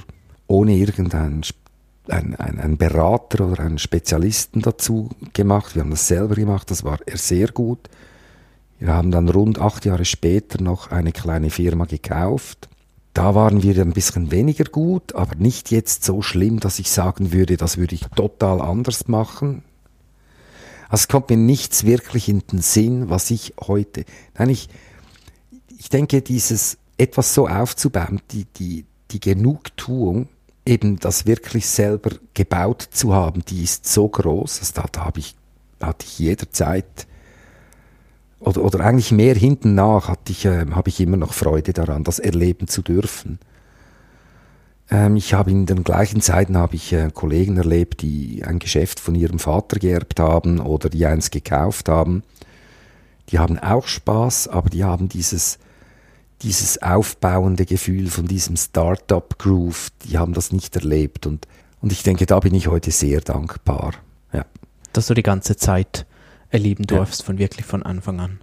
ohne 0.46 0.74
irgendeinen 0.74 1.42
ein, 2.08 2.34
ein, 2.37 2.60
ein 2.60 2.76
Berater 2.76 3.48
oder 3.48 3.60
einen 3.60 3.78
Spezialisten 3.78 4.60
dazu 4.60 5.08
gemacht. 5.32 5.74
Wir 5.74 5.80
haben 5.80 5.90
das 5.90 6.06
selber 6.06 6.34
gemacht. 6.34 6.70
Das 6.70 6.84
war 6.84 6.98
sehr 7.14 7.48
gut. 7.48 7.88
Wir 8.78 8.92
haben 8.92 9.10
dann 9.10 9.30
rund 9.30 9.58
acht 9.58 9.87
Jahre 9.87 10.04
später 10.04 10.62
noch 10.62 10.90
eine 10.90 11.12
kleine 11.12 11.48
Firma 11.48 11.87
gekauft. 11.87 12.68
Da 13.14 13.37
waren 13.37 13.62
wir 13.62 13.81
ein 13.81 13.92
bisschen 13.92 14.33
weniger 14.33 14.64
gut, 14.64 15.14
aber 15.14 15.37
nicht 15.37 15.70
jetzt 15.70 16.05
so 16.05 16.20
schlimm, 16.20 16.59
dass 16.59 16.81
ich 16.81 16.90
sagen 16.90 17.33
würde, 17.33 17.57
das 17.57 17.77
würde 17.77 17.94
ich 17.94 18.07
total 18.16 18.61
anders 18.61 19.07
machen. 19.07 19.62
Also 20.88 21.03
es 21.03 21.09
kommt 21.09 21.31
mir 21.31 21.37
nichts 21.37 21.85
wirklich 21.85 22.29
in 22.29 22.40
den 22.40 22.61
Sinn, 22.61 23.11
was 23.11 23.31
ich 23.31 23.55
heute, 23.61 24.05
nein, 24.37 24.50
ich, 24.50 24.68
ich 25.79 25.88
denke, 25.90 26.22
dieses 26.22 26.77
etwas 26.98 27.35
so 27.35 27.46
aufzubauen, 27.46 28.20
die, 28.33 28.46
die, 28.57 28.85
die 29.12 29.20
Genugtuung, 29.20 30.29
eben 30.66 30.98
das 30.98 31.24
wirklich 31.24 31.66
selber 31.68 32.11
gebaut 32.35 32.88
zu 32.90 33.14
haben, 33.14 33.44
die 33.44 33.62
ist 33.62 33.87
so 33.87 34.09
groß, 34.09 34.59
also 34.59 34.72
da, 34.74 34.87
da 34.90 35.05
habe 35.05 35.20
ich, 35.20 35.37
hatte 35.81 36.05
ich 36.05 36.18
jederzeit 36.18 37.07
oder, 38.44 38.62
oder 38.62 38.80
eigentlich 38.80 39.12
mehr 39.12 39.35
hinten 39.35 39.74
nach 39.74 40.09
hatte 40.09 40.33
ich, 40.33 40.44
äh, 40.44 40.66
habe 40.70 40.88
ich 40.88 41.00
immer 41.00 41.16
noch 41.16 41.33
Freude 41.33 41.72
daran, 41.72 42.04
das 42.04 42.18
erleben 42.18 42.68
zu 42.68 42.83
dürfen. 42.83 43.38
Ähm, 44.90 45.16
ich 45.16 45.35
habe 45.35 45.50
in 45.50 45.66
den 45.66 45.85
gleichen 45.85 46.20
Zeiten 46.20 46.57
habe 46.57 46.76
ich 46.76 46.92
äh, 46.92 47.11
Kollegen 47.12 47.57
erlebt, 47.57 48.02
die 48.02 48.42
ein 48.44 48.59
Geschäft 48.59 49.00
von 49.00 49.14
ihrem 49.14 49.38
Vater 49.38 49.78
geerbt 49.78 50.20
haben 50.20 50.61
oder 50.61 50.88
die 50.88 51.07
eins 51.07 51.30
gekauft 51.30 51.88
haben. 51.88 52.22
Die 53.30 53.38
haben 53.38 53.59
auch 53.59 53.87
Spaß, 53.87 54.48
aber 54.48 54.68
die 54.68 54.85
haben 54.85 55.09
dieses 55.09 55.59
dieses 56.42 56.83
aufbauende 56.83 57.64
Gefühl 57.64 58.09
von 58.09 58.26
diesem 58.26 58.57
Startup-Groove, 58.57 59.90
die 60.04 60.18
haben 60.18 60.35
das 60.35 60.52
nicht 60.52 60.76
erlebt. 60.76 61.26
Und, 61.26 61.48
und 61.80 61.90
ich 61.90 62.02
denke, 62.02 62.26
da 62.26 62.38
bin 62.40 62.54
ich 62.54 62.68
heute 62.68 62.90
sehr 62.90 63.20
dankbar. 63.22 63.94
Ja. 64.33 64.44
Dass 64.92 65.07
du 65.07 65.14
die 65.14 65.22
ganze 65.22 65.57
Zeit 65.57 66.07
erleben 66.54 66.86
durfst, 66.86 67.20
ja. 67.20 67.26
von 67.26 67.38
wirklich 67.38 67.66
von 67.66 67.82
Anfang 67.82 68.20
an. 68.20 68.38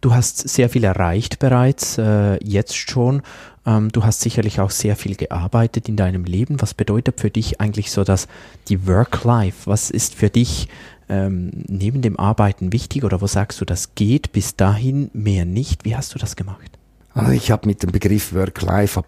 Du 0.00 0.14
hast 0.14 0.48
sehr 0.48 0.70
viel 0.70 0.84
erreicht 0.84 1.38
bereits, 1.38 1.98
äh, 1.98 2.42
jetzt 2.42 2.74
schon. 2.74 3.20
Ähm, 3.66 3.92
du 3.92 4.02
hast 4.02 4.22
sicherlich 4.22 4.58
auch 4.58 4.70
sehr 4.70 4.96
viel 4.96 5.14
gearbeitet 5.14 5.90
in 5.90 5.96
deinem 5.96 6.24
Leben. 6.24 6.60
Was 6.62 6.72
bedeutet 6.72 7.20
für 7.20 7.30
dich 7.30 7.60
eigentlich 7.60 7.90
so 7.90 8.02
dass 8.02 8.26
die 8.68 8.86
Work-Life? 8.86 9.66
Was 9.66 9.90
ist 9.90 10.14
für 10.14 10.30
dich 10.30 10.68
ähm, 11.10 11.50
neben 11.68 12.00
dem 12.00 12.18
Arbeiten 12.18 12.72
wichtig 12.72 13.04
oder 13.04 13.20
wo 13.20 13.26
sagst 13.26 13.60
du, 13.60 13.66
das 13.66 13.94
geht 13.94 14.32
bis 14.32 14.56
dahin 14.56 15.10
mehr 15.12 15.44
nicht? 15.44 15.84
Wie 15.84 15.94
hast 15.94 16.14
du 16.14 16.18
das 16.18 16.34
gemacht? 16.34 16.78
Also 17.12 17.32
ich 17.32 17.50
habe 17.50 17.66
mit 17.66 17.82
dem 17.82 17.92
Begriff 17.92 18.32
Work-Life, 18.32 19.02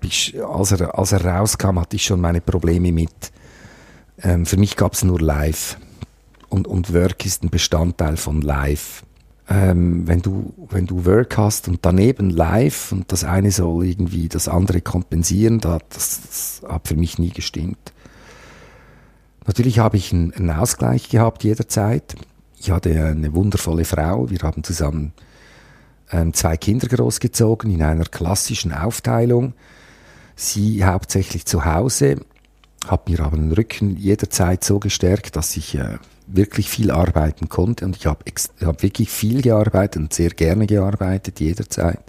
als 0.47 0.73
er, 0.73 0.99
als 0.99 1.13
er 1.13 1.25
rauskam, 1.25 1.79
hatte 1.79 1.97
ich 1.97 2.05
schon 2.05 2.21
meine 2.21 2.43
Probleme 2.43 2.93
mit. 2.93 3.33
Ähm, 4.23 4.45
für 4.45 4.59
mich 4.59 4.77
gab 4.77 4.93
es 4.93 5.05
nur 5.05 5.21
Life. 5.21 5.77
Und, 6.53 6.69
und 6.69 6.93
Work 6.93 7.25
ist 7.25 7.43
ein 7.43 7.49
Bestandteil 7.49 8.19
von 8.19 8.43
Life. 8.43 9.05
Ähm, 9.49 10.07
wenn, 10.07 10.21
du, 10.21 10.53
wenn 10.69 10.87
du 10.87 11.07
Work 11.07 11.39
hast 11.39 11.67
und 11.67 11.79
daneben 11.81 12.29
Life 12.29 12.95
und 12.95 13.11
das 13.11 13.25
eine 13.25 13.51
soll 13.51 13.87
irgendwie 13.87 14.29
das 14.29 14.49
andere 14.49 14.83
kompensieren, 14.83 15.61
das, 15.61 15.81
das 15.89 16.63
hat 16.69 16.89
für 16.89 16.97
mich 16.97 17.19
nie 17.19 17.31
gestimmt. 17.31 17.95
Natürlich 19.47 19.79
habe 19.79 19.97
ich 19.97 20.13
einen, 20.13 20.35
einen 20.35 20.51
Ausgleich 20.51 21.09
gehabt 21.09 21.43
jederzeit. 21.43 22.17
Ich 22.59 22.71
hatte 22.71 22.91
eine 23.03 23.33
wundervolle 23.33 23.87
Frau. 23.87 24.29
Wir 24.29 24.41
haben 24.41 24.63
zusammen 24.63 25.15
ähm, 26.11 26.35
zwei 26.35 26.59
Kinder 26.59 26.87
großgezogen 26.87 27.71
in 27.71 27.81
einer 27.81 28.05
klassischen 28.05 28.75
Aufteilung. 28.75 29.55
Sie 30.37 30.85
hauptsächlich 30.85 31.47
zu 31.47 31.65
Hause, 31.65 32.17
habe 32.87 33.11
mir 33.11 33.21
aber 33.21 33.39
den 33.39 33.53
Rücken 33.53 33.97
jederzeit 33.97 34.63
so 34.63 34.81
gestärkt, 34.81 35.37
dass 35.37 35.57
ich 35.57 35.77
äh, 35.77 35.97
wirklich 36.27 36.69
viel 36.69 36.91
arbeiten 36.91 37.49
konnte 37.49 37.85
und 37.85 37.97
ich 37.97 38.07
habe 38.07 38.25
hab 38.65 38.83
wirklich 38.83 39.11
viel 39.11 39.43
gearbeitet 39.43 40.03
und 40.03 40.15
sehr 40.15 40.31
gerne 40.31 40.67
gearbeitet, 40.67 41.41
jederzeit. 41.41 42.01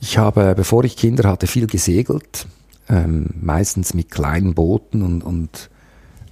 Ich 0.00 0.18
habe, 0.18 0.54
bevor 0.54 0.84
ich 0.84 0.96
Kinder 0.96 1.28
hatte, 1.28 1.46
viel 1.46 1.66
gesegelt, 1.66 2.46
ähm, 2.88 3.30
meistens 3.40 3.94
mit 3.94 4.10
kleinen 4.10 4.54
Booten 4.54 5.02
und, 5.02 5.22
und 5.22 5.70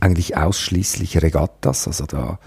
eigentlich 0.00 0.36
ausschließlich 0.36 1.22
Regattas, 1.22 1.86
also 1.86 2.06
da. 2.06 2.38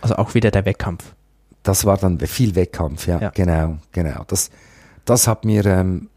Also 0.00 0.16
auch 0.16 0.34
wieder 0.34 0.50
der 0.50 0.64
Wettkampf. 0.64 1.14
Das 1.62 1.84
war 1.84 1.96
dann 1.96 2.18
viel 2.20 2.54
Wettkampf, 2.54 3.06
ja, 3.08 3.20
ja. 3.20 3.30
genau, 3.30 3.78
genau. 3.92 4.24
Das, 4.28 4.50
das 5.04 5.26
hat 5.26 5.44
mir 5.44 5.64
ähm, 5.66 6.08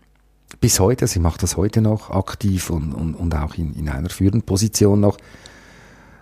bis 0.59 0.79
heute, 0.79 1.05
also 1.05 1.19
ich 1.19 1.23
mache 1.23 1.39
das 1.39 1.57
heute 1.57 1.81
noch 1.81 2.09
aktiv 2.11 2.69
und, 2.69 2.93
und, 2.93 3.15
und 3.15 3.33
auch 3.35 3.55
in, 3.55 3.73
in 3.73 3.89
einer 3.89 4.09
führenden 4.09 4.43
Position 4.43 4.99
noch, 4.99 5.17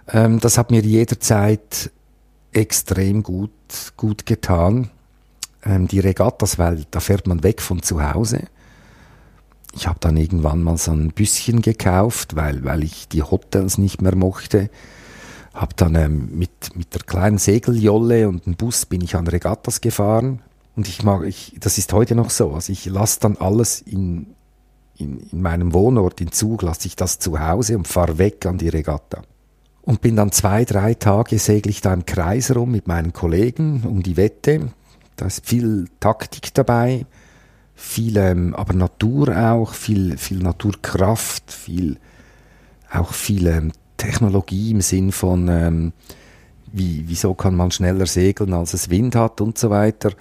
ähm, 0.10 0.40
das 0.40 0.58
hat 0.58 0.72
mir 0.72 0.82
jederzeit 0.82 1.92
extrem 2.54 3.24
gut, 3.24 3.52
gut 3.98 4.26
getan. 4.26 4.90
Ähm, 5.64 5.88
die 5.88 6.00
Regattas, 6.00 6.58
weil 6.58 6.86
da 6.92 7.00
fährt 7.00 7.28
man 7.28 7.44
weg 7.44 7.62
von 7.62 7.82
zu 7.82 8.02
Hause. 8.02 8.48
Ich 9.74 9.88
habe 9.88 10.00
dann 10.00 10.18
irgendwann 10.18 10.64
mal 10.64 10.78
so 10.78 10.92
ein 10.92 11.12
Büsschen 11.12 11.62
gekauft, 11.62 12.36
weil, 12.36 12.64
weil 12.64 12.84
ich 12.84 13.08
die 13.10 13.22
Hotels 13.22 13.78
nicht 13.78 14.02
mehr 14.02 14.16
mochte. 14.16 14.70
Hab 15.54 15.76
dann 15.78 15.96
ähm, 15.96 16.30
mit, 16.38 16.76
mit 16.76 16.94
der 16.94 17.02
kleinen 17.02 17.38
Segeljolle 17.38 18.30
und 18.30 18.46
dem 18.46 18.56
Bus 18.56 18.86
bin 18.86 19.02
ich 19.02 19.16
an 19.16 19.28
Regattas 19.28 19.82
gefahren. 19.82 20.42
Und 20.76 20.88
ich 20.88 21.04
mag, 21.04 21.24
ich, 21.26 21.56
das 21.60 21.78
ist 21.78 21.92
heute 21.92 22.16
noch 22.16 22.30
so. 22.30 22.54
Also 22.54 22.72
ich 22.72 22.86
lasse 22.86 23.20
dann 23.20 23.36
alles 23.38 23.82
in, 23.82 24.28
in, 24.96 25.20
in 25.32 25.42
meinem 25.42 25.74
Wohnort, 25.74 26.22
in 26.22 26.32
Zug, 26.32 26.62
lasse 26.62 26.88
ich 26.88 26.96
das 26.96 27.20
zu 27.20 27.40
Hause 27.40 27.78
und 27.78 27.88
fahre 27.88 28.20
weg 28.20 28.46
an 28.46 28.58
die 28.58 28.70
Regatta 28.70 29.24
und 29.88 30.02
bin 30.02 30.18
dann 30.18 30.34
zwei, 30.34 30.66
drei 30.66 30.96
Tage 30.96 31.40
segel 31.40 31.70
ich 31.70 31.80
da 31.80 31.94
im 31.94 32.06
Kreis 32.06 32.54
rum 32.54 32.72
mit 32.72 32.90
meinen 32.90 33.14
Kollegen 33.14 33.84
um 33.86 34.04
die 34.04 34.18
Wette. 34.18 34.68
Da 35.16 35.28
ist 35.28 35.46
viel 35.46 35.88
Taktik 36.02 36.54
dabei, 36.54 37.06
viel 37.74 38.18
ähm, 38.18 38.54
aber 38.54 38.74
Natur 38.74 39.30
auch, 39.30 39.74
viel, 39.74 40.18
viel 40.18 40.40
Naturkraft, 40.40 41.54
viel 41.54 42.00
auch 42.92 43.14
viel 43.14 43.48
ähm, 43.48 43.72
Technologie 43.96 44.72
im 44.72 44.82
Sinn 44.82 45.14
von 45.14 45.48
ähm, 45.48 45.94
wie, 46.74 47.06
wieso 47.08 47.34
kann 47.34 47.56
man 47.56 47.72
schneller 47.72 48.08
segeln, 48.08 48.54
als 48.54 48.74
es 48.74 48.90
Wind 48.90 49.16
hat 49.16 49.40
und 49.40 49.58
so 49.58 49.70
weiter. 49.70 50.12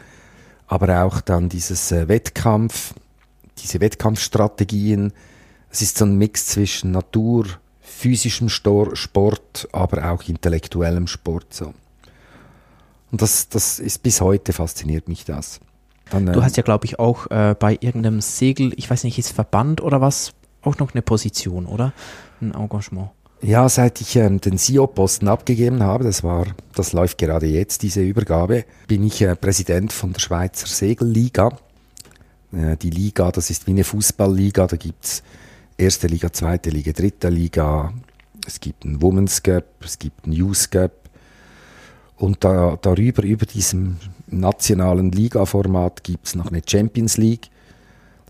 Aber 0.68 1.02
auch 1.02 1.20
dann 1.20 1.48
dieses 1.48 1.90
äh, 1.90 2.06
Wettkampf, 2.06 2.94
diese 3.58 3.80
Wettkampfstrategien. 3.80 5.12
Es 5.70 5.82
ist 5.82 5.98
so 5.98 6.04
ein 6.04 6.16
Mix 6.18 6.46
zwischen 6.46 6.92
Natur, 6.92 7.46
physischem 7.86 8.48
Sport, 8.48 9.68
aber 9.72 10.10
auch 10.10 10.24
intellektuellem 10.24 11.06
Sport. 11.06 11.54
So. 11.54 11.72
Und 13.12 13.22
das, 13.22 13.48
das 13.48 13.78
ist 13.78 14.02
bis 14.02 14.20
heute 14.20 14.52
fasziniert 14.52 15.08
mich 15.08 15.24
das. 15.24 15.60
Dann, 16.10 16.26
du 16.26 16.42
hast 16.42 16.56
ja, 16.56 16.62
glaube 16.62 16.84
ich, 16.84 16.98
auch 16.98 17.30
äh, 17.30 17.54
bei 17.58 17.72
irgendeinem 17.80 18.20
Segel, 18.20 18.72
ich 18.76 18.90
weiß 18.90 19.04
nicht, 19.04 19.18
ist 19.18 19.32
Verband 19.32 19.80
oder 19.80 20.00
was, 20.00 20.32
auch 20.62 20.78
noch 20.78 20.92
eine 20.92 21.02
Position, 21.02 21.66
oder? 21.66 21.92
Ein 22.40 22.52
Engagement. 22.52 23.10
Ja, 23.42 23.68
seit 23.68 24.00
ich 24.00 24.16
ähm, 24.16 24.40
den 24.40 24.58
CEO-Posten 24.58 25.28
abgegeben 25.28 25.82
habe, 25.82 26.04
das 26.04 26.24
war, 26.24 26.46
das 26.74 26.92
läuft 26.92 27.18
gerade 27.18 27.46
jetzt, 27.46 27.82
diese 27.82 28.02
Übergabe, 28.02 28.64
bin 28.88 29.04
ich 29.04 29.22
äh, 29.22 29.36
Präsident 29.36 29.92
von 29.92 30.12
der 30.12 30.20
Schweizer 30.20 30.66
Segelliga. 30.66 31.50
Äh, 32.52 32.76
die 32.76 32.90
Liga, 32.90 33.30
das 33.30 33.50
ist 33.50 33.66
wie 33.66 33.72
eine 33.72 33.84
Fußballliga, 33.84 34.66
da 34.66 34.76
gibt's 34.76 35.22
erste 35.78 36.06
Liga, 36.06 36.32
zweite 36.32 36.70
Liga, 36.70 36.92
dritte 36.92 37.28
Liga. 37.28 37.92
Es 38.46 38.60
gibt 38.60 38.84
einen 38.84 39.02
Women's 39.02 39.42
Cup, 39.42 39.64
es 39.80 39.98
gibt 39.98 40.24
einen 40.24 40.32
Youth 40.32 40.70
Cup. 40.70 40.92
Und 42.16 42.44
da, 42.44 42.78
darüber, 42.80 43.22
über 43.22 43.44
diesem 43.44 43.96
nationalen 44.26 45.12
Liga-Format 45.12 46.02
gibt 46.02 46.26
es 46.26 46.34
noch 46.34 46.46
eine 46.46 46.62
Champions 46.66 47.18
League. 47.18 47.50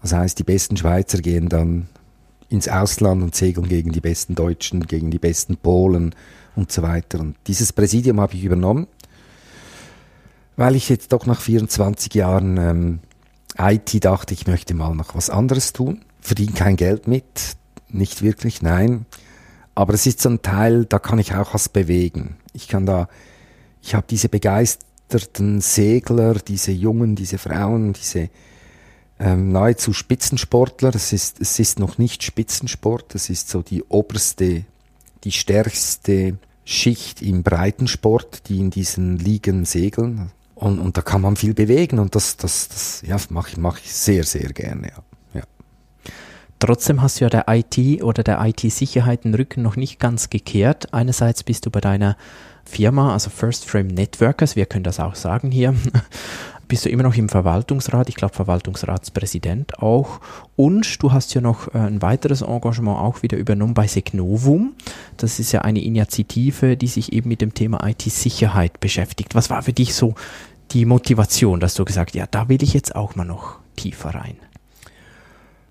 Das 0.03 0.13
heißt, 0.13 0.39
die 0.39 0.45
besten 0.45 0.77
Schweizer 0.77 1.19
gehen 1.19 1.49
dann 1.49 1.89
ins 2.49 2.69
Ausland 2.69 3.23
und 3.23 3.35
segeln 3.35 3.69
gegen 3.69 3.93
die 3.93 4.01
besten 4.01 4.35
Deutschen, 4.35 4.87
gegen 4.87 5.11
die 5.11 5.19
besten 5.19 5.57
Polen 5.57 6.15
und 6.57 6.73
so 6.73 6.83
weiter. 6.83 7.21
Und 7.21 7.37
dieses 7.47 7.73
Präsidium 7.73 8.21
habe 8.21 8.35
ich 8.35 8.45
übernommen, 8.45 8.87
weil 10.57 10.75
ich 10.75 10.89
jetzt 10.89 11.13
doch 11.13 11.27
nach 11.27 11.41
24 11.41 12.15
Jahren 12.15 12.57
ähm, 12.57 12.99
IT 13.59 14.05
dachte, 14.05 14.35
ich 14.35 14.47
möchte 14.47 14.75
mal 14.75 14.95
noch 14.95 15.15
was 15.15 15.31
anderes 15.31 15.73
tun 15.73 16.03
verdiene 16.27 16.53
kein 16.53 16.77
Geld 16.77 17.07
mit, 17.07 17.57
nicht 17.89 18.23
wirklich, 18.23 18.63
nein. 18.63 19.07
Aber 19.75 19.95
es 19.95 20.07
ist 20.07 20.21
so 20.21 20.29
ein 20.29 20.43
Teil, 20.43 20.85
da 20.85 20.99
kann 20.99 21.19
ich 21.19 21.35
auch 21.35 21.55
was 21.55 21.69
bewegen. 21.69 22.37
Ich 22.53 22.69
kann 22.69 22.87
da, 22.87 23.09
ich 23.83 23.95
habe 23.95 24.07
diese 24.09 24.29
begeisterten 24.29 25.61
Segler, 25.61 26.35
diese 26.35 26.73
Jungen, 26.73 27.15
diese 27.15 27.39
Frauen, 27.39 27.93
diese 27.93 28.31
ähm, 29.19 29.53
nahezu 29.53 29.93
Spitzensportler. 29.93 30.95
Es 30.95 31.13
ist, 31.13 31.41
es 31.41 31.59
ist 31.59 31.79
noch 31.79 31.99
nicht 31.99 32.23
Spitzensport, 32.23 33.15
es 33.15 33.31
ist 33.31 33.49
so 33.49 33.63
die 33.63 33.83
oberste, 33.85 34.65
die 35.25 35.33
stärkste 35.33 36.39
Schicht 36.65 37.23
im 37.23 37.43
Breitensport, 37.43 38.49
die 38.49 38.59
in 38.59 38.71
diesen 38.71 39.19
Ligen 39.19 39.65
segeln. 39.65 40.33
Und, 40.55 40.79
und 40.79 40.97
da 40.97 41.03
kann 41.03 41.21
man 41.21 41.37
viel 41.37 41.53
bewegen 41.53 41.99
und 41.99 42.15
das, 42.15 42.39
das, 42.39 42.69
das 42.69 43.03
ja, 43.07 43.19
mache 43.29 43.51
ich, 43.51 43.57
mach 43.59 43.79
ich 43.79 43.93
sehr, 43.93 44.25
sehr 44.25 44.53
gerne. 44.55 44.89
Ja. 44.89 45.03
Trotzdem 46.59 47.03
hast 47.03 47.21
du 47.21 47.25
ja 47.25 47.31
der 47.31 47.45
IT 47.49 48.03
oder 48.03 48.23
der 48.23 48.43
IT-Sicherheit 48.45 49.25
den 49.25 49.35
Rücken 49.35 49.63
noch 49.63 49.77
nicht 49.77 50.01
ganz 50.01 50.31
gekehrt. 50.31 50.93
Einerseits 50.93 51.43
bist 51.45 51.67
du 51.67 51.71
bei 51.71 51.81
deiner 51.81 52.17
Firma, 52.65 53.13
also 53.13 53.31
First 53.31 53.69
Frame 53.69 53.89
Networkers, 53.89 54.57
wir 54.57 54.67
können 54.67 54.85
das 54.85 54.99
auch 54.99 55.15
sagen 55.15 55.51
hier, 55.51 55.75
bist 56.69 56.85
du 56.85 56.89
immer 56.89 57.03
noch 57.03 57.15
im 57.15 57.29
Verwaltungsrat, 57.29 58.09
ich 58.09 58.17
glaube 58.17 58.35
Verwaltungsratspräsident 58.35 59.81
auch. 59.81 60.21
Und 60.57 61.03
du 61.03 61.13
hast 61.13 61.35
ja 61.35 61.41
noch 61.41 61.73
äh, 61.75 61.79
ein 61.79 62.03
weiteres 62.03 62.43
Engagement 62.43 62.99
auch 62.99 63.23
wieder 63.23 63.37
übernommen 63.37 63.75
bei 63.75 63.87
Segnovum. 63.87 64.75
Das 65.19 65.39
ist 65.39 65.53
ja 65.53 65.61
eine 65.61 65.83
Initiative, 65.83 66.77
die 66.77 66.89
sich 66.89 67.13
eben 67.13 67.29
mit 67.29 67.41
dem 67.41 67.55
Thema 67.55 67.87
IT-Sicherheit 67.87 68.81
beschäftigt. 68.81 69.35
Was 69.35 69.51
war 69.51 69.63
für 69.63 69.73
dich 69.73 69.95
so 69.95 70.15
die 70.73 70.87
Motivation, 70.87 71.61
dass 71.61 71.75
du 71.75 71.85
gesagt, 71.85 72.15
ja, 72.17 72.27
da 72.29 72.49
will 72.49 72.63
ich 72.63 72.75
jetzt 72.75 72.97
auch 72.97 73.15
mal 73.15 73.25
noch 73.25 73.59
tiefer 73.77 74.15
rein? 74.15 74.37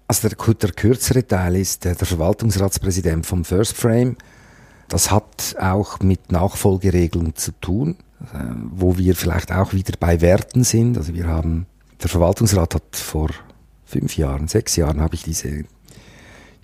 Also 0.07 0.27
der, 0.27 0.53
der 0.53 0.71
kürzere 0.71 1.25
Teil 1.25 1.55
ist 1.55 1.85
der, 1.85 1.95
der 1.95 2.05
Verwaltungsratspräsident 2.05 3.25
vom 3.25 3.43
First 3.43 3.75
Frame. 3.75 4.17
Das 4.87 5.09
hat 5.11 5.55
auch 5.59 5.99
mit 5.99 6.31
Nachfolgeregeln 6.31 7.35
zu 7.35 7.51
tun, 7.59 7.95
äh, 8.21 8.37
wo 8.71 8.97
wir 8.97 9.15
vielleicht 9.15 9.51
auch 9.51 9.73
wieder 9.73 9.93
bei 9.99 10.21
Werten 10.21 10.63
sind. 10.63 10.97
Also 10.97 11.13
wir 11.13 11.27
haben, 11.27 11.65
der 12.03 12.09
Verwaltungsrat 12.09 12.75
hat 12.75 12.95
vor 12.95 13.29
fünf 13.85 14.15
Jahren, 14.17 14.47
sechs 14.47 14.75
Jahren 14.75 15.01
habe 15.01 15.15
ich 15.15 15.23
diese, 15.23 15.65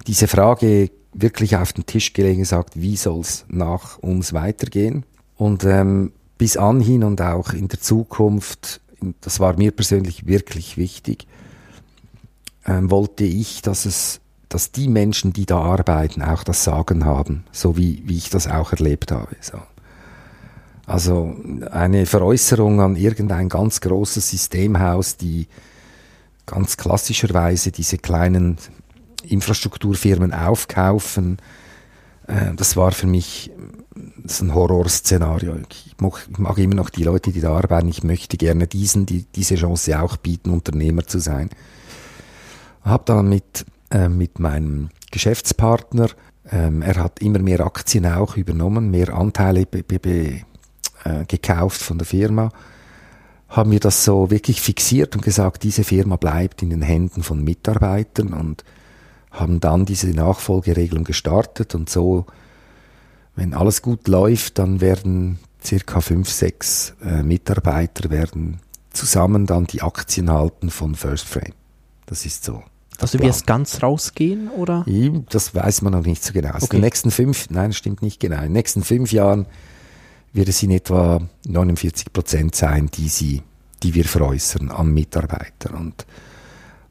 diese 0.06 0.27
Frage 0.27 0.91
wirklich 1.13 1.58
auf 1.58 1.73
den 1.73 1.86
Tisch 1.86 2.13
gelegt 2.13 2.36
und 2.36 2.43
gesagt, 2.43 2.80
wie 2.80 2.95
soll 2.95 3.21
es 3.21 3.45
nach 3.49 3.97
uns 3.99 4.34
weitergehen? 4.34 5.04
Und 5.36 5.63
ähm, 5.63 6.13
bis 6.38 6.58
anhin 6.58 7.04
und 7.04 7.21
auch 7.21 7.54
in 7.54 7.67
der 7.67 7.80
Zukunft, 7.80 8.82
das 9.21 9.39
war 9.39 9.58
mir 9.58 9.71
persönlich 9.71 10.27
wirklich 10.27 10.77
wichtig, 10.77 11.27
ähm, 12.65 12.91
wollte 12.91 13.24
ich, 13.24 13.62
dass 13.62 13.86
es 13.86 14.21
dass 14.52 14.74
die 14.74 14.89
Menschen, 14.89 15.32
die 15.32 15.45
da 15.45 15.60
arbeiten, 15.60 16.21
auch 16.21 16.43
das 16.43 16.65
Sagen 16.65 17.06
haben, 17.06 17.45
so 17.54 17.78
wie, 17.78 18.04
wie 18.06 18.17
ich 18.17 18.30
das 18.30 18.47
auch 18.47 18.74
erlebt 18.74 19.13
habe. 19.13 19.34
So. 19.39 19.60
Also 20.86 21.34
eine 21.71 22.06
Veräußerung 22.06 22.82
an 22.82 22.97
irgendein 22.97 23.47
ganz 23.47 23.80
großes 23.80 24.30
Systemhaus, 24.30 25.15
die 25.15 25.47
ganz 26.45 26.76
klassischerweise 26.76 27.71
diese 27.71 27.97
kleinen 27.97 28.58
Infrastrukturfirmen 29.24 30.34
aufkaufen, 30.34 31.38
äh, 32.28 32.54
das 32.56 32.76
war 32.76 32.91
für 32.91 33.08
mich 33.08 33.52
das 34.17 34.41
ein 34.41 34.54
Horrorszenario. 34.54 35.56
Ich 35.69 35.95
mag, 36.00 36.28
ich 36.30 36.38
mag, 36.38 36.58
immer 36.58 36.76
noch 36.76 36.89
die 36.89 37.04
Leute, 37.04 37.32
die 37.32 37.41
da 37.41 37.54
arbeiten. 37.56 37.88
Ich 37.88 38.04
möchte 38.04 38.36
gerne 38.36 38.67
diesen, 38.67 39.06
die, 39.06 39.26
diese 39.36 39.56
Chance 39.56 40.02
auch 40.02 40.17
bieten, 40.17 40.50
Unternehmer 40.50 41.06
zu 41.06 41.19
sein. 41.19 41.50
Habe 42.84 43.04
dann 43.06 43.30
mit, 43.30 43.65
äh, 43.91 44.10
mit 44.10 44.39
meinem 44.39 44.89
Geschäftspartner, 45.12 46.10
ähm, 46.52 46.82
er 46.82 46.96
hat 46.96 47.22
immer 47.22 47.39
mehr 47.39 47.62
Aktien 47.62 48.06
auch 48.06 48.38
übernommen, 48.38 48.89
mehr 48.89 49.13
Anteile 49.13 49.62
äh, 49.62 51.26
gekauft 51.28 51.82
von 51.82 51.98
der 51.98 52.08
Firma, 52.08 52.50
haben 53.50 53.72
wir 53.72 53.80
das 53.80 54.06
so 54.06 54.32
wirklich 54.32 54.62
fixiert 54.62 55.15
und 55.15 55.24
gesagt, 55.24 55.63
diese 55.63 55.84
Firma 55.84 56.15
bleibt 56.15 56.62
in 56.62 56.70
den 56.70 56.82
Händen 56.82 57.22
von 57.22 57.44
Mitarbeitern 57.44 58.34
und 58.34 58.63
haben 59.30 59.60
dann 59.60 59.86
diese 59.86 60.10
Nachfolgeregelung 60.10 61.04
gestartet 61.04 61.76
und 61.76 61.89
so, 61.89 62.26
wenn 63.36 63.54
alles 63.54 63.82
gut 63.82 64.08
läuft, 64.08 64.60
dann 64.60 64.82
werden 64.82 65.39
circa 65.63 66.02
fünf, 66.02 66.30
sechs 66.30 66.96
äh, 67.04 67.24
Mitarbeiter 67.24 68.10
werden 68.10 68.60
zusammen 68.91 69.46
dann 69.46 69.65
die 69.65 69.82
Aktien 69.82 70.30
halten 70.30 70.70
von 70.70 70.96
First 70.96 71.28
Frame. 71.28 71.54
Das 72.06 72.26
ist 72.26 72.44
so. 72.44 72.63
Also 73.02 73.18
du 73.18 73.24
wirst 73.24 73.48
ganz 73.48 73.82
rausgehen, 73.82 74.50
oder? 74.50 74.86
Das 75.30 75.54
weiß 75.56 75.82
man 75.82 75.94
noch 75.94 76.06
nicht 76.06 76.24
so 76.24 76.34
genau. 76.34 76.52
Also 76.52 76.66
Okay. 76.66 76.78
in 76.78 76.82
den 76.82 76.86
nächsten 76.86 77.12
fünf, 77.12 77.50
nein, 77.50 77.74
stimmt 77.74 78.02
nicht 78.02 78.20
genau. 78.20 78.38
In 78.38 78.44
den 78.44 78.52
nächsten 78.54 78.84
fünf 78.84 79.12
Jahren 79.12 79.46
wird 80.34 80.48
es 80.50 80.62
in 80.64 80.72
etwa 80.72 81.22
49 81.46 82.14
Prozent 82.14 82.56
sein, 82.56 82.90
die 82.94 83.10
sie, 83.10 83.42
die 83.84 83.94
wir 83.94 84.06
veräußern 84.06 84.70
an 84.72 84.94
Mitarbeiter. 84.94 85.74
Und 85.74 86.06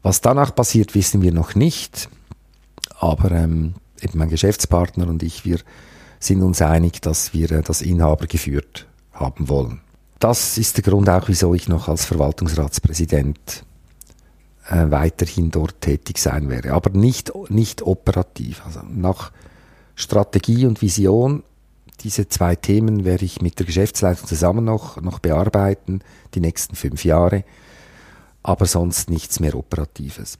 was 0.03 0.21
danach 0.21 0.55
passiert, 0.55 0.95
wissen 0.95 1.23
wir 1.23 1.33
noch 1.33 1.55
nicht. 1.55 2.09
Aber 2.99 3.31
ähm, 3.31 3.75
eben 4.03 4.19
mein 4.19 4.29
Geschäftspartner 4.29 5.09
und 5.09 5.23
ich, 5.23 5.45
wir 5.45 5.61
sind 6.19 6.43
uns 6.43 6.61
einig, 6.61 7.01
dass 7.01 7.33
wir 7.33 7.51
äh, 7.51 7.63
das 7.63 7.81
Inhaber 7.83 8.27
geführt 8.27 8.87
haben 9.13 9.49
wollen. 9.49 9.81
Das 10.19 10.59
ist 10.59 10.77
der 10.77 10.85
Grund 10.85 11.09
auch, 11.09 11.29
wieso 11.29 11.55
ich 11.55 11.67
noch 11.69 11.89
als 11.89 12.05
Verwaltungsratspräsident 12.05 13.65
äh, 14.71 14.91
weiterhin 14.91 15.51
dort 15.51 15.81
tätig 15.81 16.19
sein 16.19 16.49
werde. 16.49 16.73
Aber 16.73 16.91
nicht, 16.91 17.33
nicht 17.51 17.83
operativ. 17.83 18.65
Also 18.65 18.81
nach 18.89 19.33
Strategie 19.97 20.65
und 20.65 20.81
Vision, 20.81 21.43
diese 22.01 22.29
zwei 22.29 22.55
Themen 22.57 23.05
werde 23.05 23.25
ich 23.25 23.43
mit 23.43 23.59
der 23.59 23.67
Geschäftsleitung 23.67 24.27
zusammen 24.27 24.65
noch, 24.65 25.01
noch 25.01 25.19
bearbeiten, 25.19 26.01
die 26.35 26.41
nächsten 26.41 26.77
fünf 26.77 27.05
Jahre. 27.05 27.45
Aber 28.43 28.65
sonst 28.65 29.11
nichts 29.11 29.41
mehr 29.41 29.55
Operatives. 29.55 30.39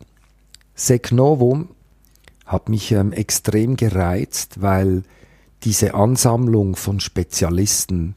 Secnovum 0.75 1.69
hat 2.47 2.69
mich 2.69 2.93
ähm, 2.93 3.13
extrem 3.13 3.77
gereizt, 3.77 4.63
weil 4.63 5.03
diese 5.65 5.95
Ansammlung 5.95 6.77
von 6.77 7.01
Spezialisten 7.01 8.15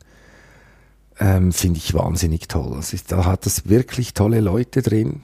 ähm, 1.19 1.51
finde 1.51 1.79
ich 1.79 1.93
wahnsinnig 1.93 2.47
toll. 2.47 2.73
Also 2.75 2.97
da 3.07 3.25
hat 3.25 3.45
es 3.45 3.67
wirklich 3.67 4.13
tolle 4.13 4.39
Leute 4.39 4.81
drin, 4.81 5.23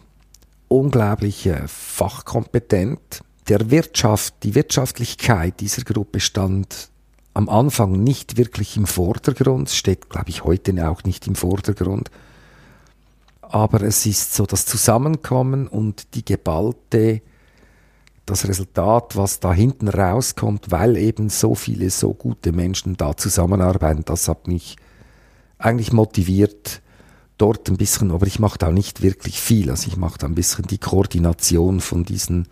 unglaublich 0.69 1.49
fachkompetent. 1.67 3.21
Der 3.49 3.69
Wirtschaft, 3.69 4.35
die 4.43 4.55
Wirtschaftlichkeit 4.55 5.59
dieser 5.59 5.81
Gruppe 5.81 6.21
stand 6.21 6.89
am 7.33 7.49
Anfang 7.49 8.03
nicht 8.03 8.37
wirklich 8.37 8.77
im 8.77 8.85
Vordergrund, 8.85 9.69
steht, 9.69 10.09
glaube 10.09 10.29
ich, 10.29 10.43
heute 10.43 10.89
auch 10.89 11.03
nicht 11.03 11.27
im 11.27 11.35
Vordergrund. 11.35 12.09
Aber 13.41 13.81
es 13.81 14.05
ist 14.05 14.35
so 14.35 14.45
das 14.45 14.65
Zusammenkommen 14.65 15.67
und 15.67 16.13
die 16.13 16.23
geballte, 16.23 17.21
das 18.25 18.47
Resultat, 18.47 19.15
was 19.15 19.39
da 19.39 19.53
hinten 19.53 19.87
rauskommt, 19.87 20.69
weil 20.69 20.97
eben 20.97 21.29
so 21.29 21.55
viele, 21.55 21.89
so 21.89 22.13
gute 22.13 22.51
Menschen 22.51 22.95
da 22.95 23.17
zusammenarbeiten, 23.17 24.03
das 24.05 24.27
hat 24.27 24.47
mich 24.47 24.75
eigentlich 25.57 25.91
motiviert, 25.91 26.81
dort 27.39 27.69
ein 27.69 27.77
bisschen, 27.77 28.11
aber 28.11 28.27
ich 28.27 28.39
mache 28.39 28.59
da 28.59 28.71
nicht 28.71 29.01
wirklich 29.01 29.39
viel. 29.39 29.71
Also 29.71 29.87
ich 29.87 29.97
mache 29.97 30.19
da 30.19 30.27
ein 30.27 30.35
bisschen 30.35 30.67
die 30.67 30.77
Koordination 30.77 31.79
von 31.79 32.03
diesen, 32.03 32.47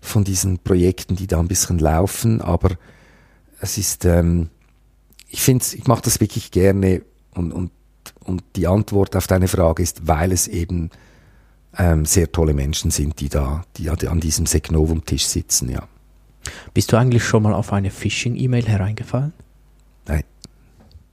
von 0.00 0.24
diesen 0.24 0.58
Projekten, 0.58 1.14
die 1.14 1.26
da 1.26 1.38
ein 1.38 1.48
bisschen 1.48 1.78
laufen, 1.78 2.40
aber 2.40 2.76
es 3.60 3.78
ist, 3.78 4.04
ähm, 4.04 4.48
ich 5.28 5.42
finde, 5.42 5.64
ich 5.74 5.86
mache 5.86 6.02
das 6.02 6.20
wirklich 6.20 6.50
gerne 6.50 7.02
und, 7.34 7.52
und, 7.52 7.70
und 8.24 8.42
die 8.56 8.66
Antwort 8.66 9.14
auf 9.14 9.26
deine 9.26 9.48
Frage 9.48 9.82
ist, 9.82 10.06
weil 10.06 10.32
es 10.32 10.48
eben 10.48 10.90
ähm, 11.78 12.04
sehr 12.04 12.32
tolle 12.32 12.54
Menschen 12.54 12.90
sind, 12.90 13.20
die 13.20 13.28
da, 13.28 13.64
die 13.76 13.90
an 13.90 14.20
diesem 14.20 14.46
Segnovum-Tisch 14.46 15.26
sitzen, 15.26 15.68
ja. 15.70 15.86
Bist 16.74 16.92
du 16.92 16.96
eigentlich 16.96 17.24
schon 17.24 17.42
mal 17.42 17.54
auf 17.54 17.72
eine 17.72 17.90
Phishing-E-Mail 17.90 18.66
hereingefallen? 18.66 19.32
Nein, 20.06 20.22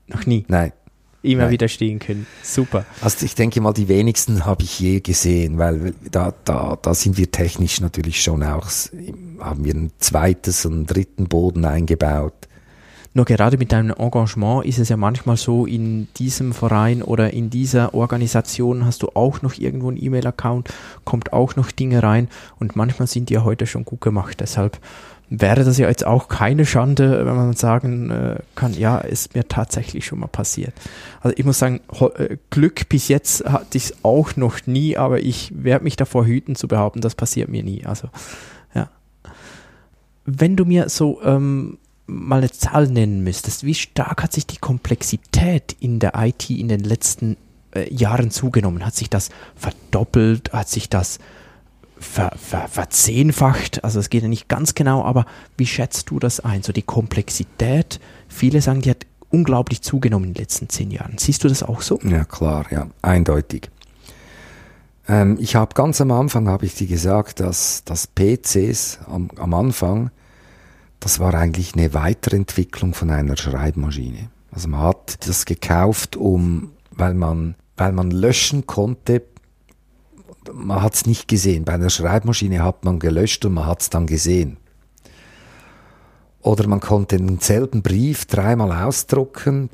Noch 0.06 0.26
nie. 0.26 0.44
nein. 0.48 0.72
Immer 1.24 1.44
Nein. 1.44 1.52
widerstehen 1.52 1.98
können. 2.00 2.26
Super. 2.42 2.84
Also 3.00 3.24
ich 3.24 3.34
denke 3.34 3.60
mal, 3.62 3.72
die 3.72 3.88
wenigsten 3.88 4.44
habe 4.44 4.62
ich 4.62 4.78
je 4.78 5.00
gesehen, 5.00 5.56
weil 5.56 5.94
da, 6.10 6.34
da, 6.44 6.78
da 6.80 6.94
sind 6.94 7.16
wir 7.16 7.30
technisch 7.30 7.80
natürlich 7.80 8.22
schon 8.22 8.42
auch, 8.42 8.68
haben 9.40 9.64
wir 9.64 9.74
ein 9.74 9.90
zweites 9.98 10.66
und 10.66 10.86
dritten 10.86 11.26
Boden 11.26 11.64
eingebaut. 11.64 12.34
Nur 13.16 13.24
gerade 13.24 13.56
mit 13.56 13.70
deinem 13.70 13.94
Engagement 13.96 14.66
ist 14.66 14.80
es 14.80 14.88
ja 14.88 14.96
manchmal 14.96 15.36
so, 15.36 15.66
in 15.66 16.08
diesem 16.16 16.52
Verein 16.52 17.00
oder 17.00 17.32
in 17.32 17.48
dieser 17.48 17.94
Organisation 17.94 18.84
hast 18.84 19.02
du 19.02 19.10
auch 19.14 19.40
noch 19.40 19.56
irgendwo 19.56 19.88
einen 19.88 20.02
E-Mail-Account, 20.02 20.68
kommt 21.04 21.32
auch 21.32 21.54
noch 21.54 21.70
Dinge 21.70 22.02
rein 22.02 22.28
und 22.58 22.74
manchmal 22.74 23.06
sind 23.06 23.30
die 23.30 23.34
ja 23.34 23.44
heute 23.44 23.68
schon 23.68 23.84
gut 23.84 24.00
gemacht. 24.00 24.40
Deshalb 24.40 24.78
wäre 25.30 25.64
das 25.64 25.78
ja 25.78 25.88
jetzt 25.88 26.06
auch 26.06 26.28
keine 26.28 26.66
Schande, 26.66 27.24
wenn 27.24 27.36
man 27.36 27.54
sagen 27.54 28.10
äh, 28.10 28.38
kann, 28.54 28.74
ja, 28.74 28.98
ist 28.98 29.34
mir 29.34 29.48
tatsächlich 29.48 30.04
schon 30.04 30.20
mal 30.20 30.26
passiert. 30.26 30.74
Also 31.20 31.36
ich 31.36 31.44
muss 31.44 31.58
sagen, 31.58 31.80
äh, 32.16 32.36
Glück 32.50 32.88
bis 32.88 33.08
jetzt 33.08 33.44
hatte 33.44 33.78
ich 33.78 33.84
es 33.84 33.94
auch 34.02 34.36
noch 34.36 34.66
nie, 34.66 34.96
aber 34.96 35.20
ich 35.20 35.52
werde 35.54 35.84
mich 35.84 35.96
davor 35.96 36.26
hüten 36.26 36.56
zu 36.56 36.68
behaupten, 36.68 37.00
das 37.00 37.14
passiert 37.14 37.48
mir 37.48 37.62
nie. 37.62 37.84
Also 37.86 38.08
ja. 38.74 38.90
Wenn 40.24 40.56
du 40.56 40.64
mir 40.64 40.88
so 40.88 41.20
ähm, 41.22 41.78
mal 42.06 42.38
eine 42.38 42.50
Zahl 42.50 42.88
nennen 42.88 43.24
müsstest, 43.24 43.64
wie 43.64 43.74
stark 43.74 44.22
hat 44.22 44.32
sich 44.32 44.46
die 44.46 44.58
Komplexität 44.58 45.74
in 45.80 45.98
der 45.98 46.12
IT 46.16 46.50
in 46.50 46.68
den 46.68 46.80
letzten 46.80 47.36
äh, 47.74 47.92
Jahren 47.92 48.30
zugenommen? 48.30 48.84
Hat 48.84 48.94
sich 48.94 49.08
das 49.08 49.30
verdoppelt? 49.56 50.52
Hat 50.52 50.68
sich 50.68 50.88
das 50.90 51.18
ver, 52.04 52.32
ver, 52.36 52.68
verzehnfacht? 52.68 53.82
Also 53.84 53.98
es 53.98 54.10
geht 54.10 54.22
ja 54.22 54.28
nicht 54.28 54.48
ganz 54.48 54.74
genau, 54.74 55.04
aber 55.04 55.26
wie 55.56 55.66
schätzt 55.66 56.10
du 56.10 56.18
das 56.18 56.40
ein? 56.40 56.62
So 56.62 56.72
die 56.72 56.82
Komplexität, 56.82 58.00
viele 58.28 58.60
sagen, 58.60 58.82
die 58.82 58.90
hat 58.90 59.06
unglaublich 59.30 59.82
zugenommen 59.82 60.28
in 60.28 60.34
den 60.34 60.42
letzten 60.42 60.68
zehn 60.68 60.90
Jahren. 60.90 61.18
Siehst 61.18 61.42
du 61.42 61.48
das 61.48 61.62
auch 61.62 61.82
so? 61.82 61.98
Ja, 62.04 62.24
klar, 62.24 62.66
ja, 62.70 62.86
eindeutig. 63.02 63.70
Ähm, 65.08 65.36
ich 65.40 65.56
habe 65.56 65.74
ganz 65.74 66.00
am 66.00 66.12
Anfang, 66.12 66.48
habe 66.48 66.66
ich 66.66 66.74
dir 66.74 66.86
gesagt, 66.86 67.40
dass, 67.40 67.82
dass 67.84 68.06
PCs 68.06 69.00
am, 69.08 69.30
am 69.36 69.54
Anfang, 69.54 70.10
das 71.00 71.18
war 71.18 71.34
eigentlich 71.34 71.74
eine 71.74 71.92
Weiterentwicklung 71.94 72.94
von 72.94 73.10
einer 73.10 73.36
Schreibmaschine. 73.36 74.30
Also 74.52 74.68
man 74.68 74.80
hat 74.80 75.26
das 75.26 75.44
gekauft, 75.44 76.16
um, 76.16 76.72
weil 76.92 77.14
man, 77.14 77.56
weil 77.76 77.92
man 77.92 78.10
löschen 78.10 78.66
konnte, 78.66 79.22
man 80.52 80.82
hat 80.82 80.94
es 80.94 81.06
nicht 81.06 81.28
gesehen. 81.28 81.64
Bei 81.64 81.74
einer 81.74 81.90
Schreibmaschine 81.90 82.62
hat 82.62 82.84
man 82.84 82.98
gelöscht 82.98 83.44
und 83.44 83.54
man 83.54 83.66
hat 83.66 83.82
es 83.82 83.90
dann 83.90 84.06
gesehen. 84.06 84.56
Oder 86.40 86.66
man 86.68 86.80
konnte 86.80 87.16
denselben 87.16 87.82
Brief 87.82 88.26
dreimal 88.26 88.84
ausdrucken 88.84 89.70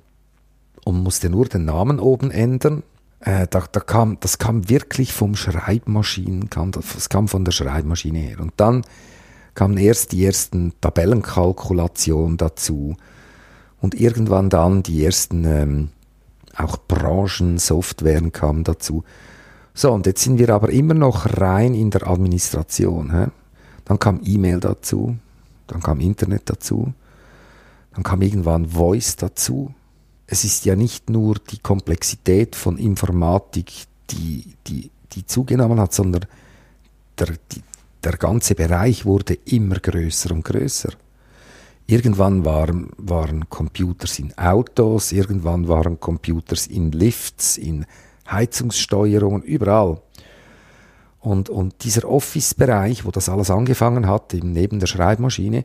und 0.84 1.02
musste 1.02 1.28
nur 1.28 1.46
den 1.46 1.64
Namen 1.64 1.98
oben 1.98 2.30
ändern. 2.30 2.82
Äh, 3.20 3.46
da, 3.48 3.64
da 3.70 3.80
kam, 3.80 4.18
das 4.20 4.38
kam 4.38 4.68
wirklich 4.68 5.12
vom 5.12 5.34
Schreibmaschinen, 5.34 6.48
kam, 6.48 6.70
das 6.70 7.08
kam 7.08 7.28
von 7.28 7.44
der 7.44 7.52
Schreibmaschine 7.52 8.18
her. 8.18 8.40
Und 8.40 8.52
dann 8.56 8.82
kamen 9.54 9.76
erst 9.76 10.12
die 10.12 10.24
ersten 10.24 10.72
Tabellenkalkulationen 10.80 12.36
dazu 12.36 12.96
und 13.80 13.94
irgendwann 13.94 14.48
dann 14.48 14.82
die 14.82 15.04
ersten 15.04 15.44
ähm, 15.44 15.88
auch 16.56 16.76
Branchensoftwaren 16.88 18.32
kamen 18.32 18.64
dazu. 18.64 19.04
So, 19.80 19.92
und 19.92 20.04
jetzt 20.04 20.22
sind 20.22 20.38
wir 20.38 20.50
aber 20.50 20.68
immer 20.68 20.92
noch 20.92 21.40
rein 21.40 21.72
in 21.72 21.90
der 21.90 22.06
Administration. 22.06 23.12
Hä? 23.14 23.28
Dann 23.86 23.98
kam 23.98 24.20
E-Mail 24.22 24.60
dazu, 24.60 25.16
dann 25.68 25.80
kam 25.80 26.00
Internet 26.00 26.50
dazu, 26.50 26.92
dann 27.94 28.02
kam 28.02 28.20
irgendwann 28.20 28.66
Voice 28.66 29.16
dazu. 29.16 29.72
Es 30.26 30.44
ist 30.44 30.66
ja 30.66 30.76
nicht 30.76 31.08
nur 31.08 31.36
die 31.36 31.60
Komplexität 31.60 32.56
von 32.56 32.76
Informatik, 32.76 33.72
die, 34.10 34.52
die, 34.66 34.90
die 35.12 35.24
zugenommen 35.24 35.80
hat, 35.80 35.94
sondern 35.94 36.26
der, 37.18 37.28
die, 37.50 37.62
der 38.04 38.18
ganze 38.18 38.54
Bereich 38.54 39.06
wurde 39.06 39.38
immer 39.46 39.76
größer 39.76 40.30
und 40.32 40.44
größer. 40.44 40.90
Irgendwann 41.86 42.44
waren, 42.44 42.90
waren 42.98 43.48
Computers 43.48 44.18
in 44.18 44.36
Autos, 44.36 45.10
irgendwann 45.10 45.68
waren 45.68 45.98
Computers 45.98 46.66
in 46.66 46.92
Lifts, 46.92 47.56
in 47.56 47.86
Heizungssteuerungen, 48.30 49.42
überall. 49.42 50.00
Und, 51.20 51.50
und 51.50 51.84
dieser 51.84 52.08
Office-Bereich, 52.08 53.04
wo 53.04 53.10
das 53.10 53.28
alles 53.28 53.50
angefangen 53.50 54.08
hat, 54.08 54.32
eben 54.32 54.52
neben 54.52 54.80
der 54.80 54.86
Schreibmaschine, 54.86 55.64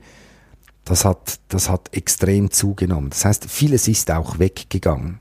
das 0.84 1.05
hat, 1.05 1.39
das 1.47 1.70
hat 1.70 1.93
extrem 1.93 2.51
zugenommen. 2.51 3.09
Das 3.09 3.26
heißt, 3.26 3.45
vieles 3.45 3.88
ist 3.88 4.11
auch 4.11 4.38
weggegangen. 4.39 5.20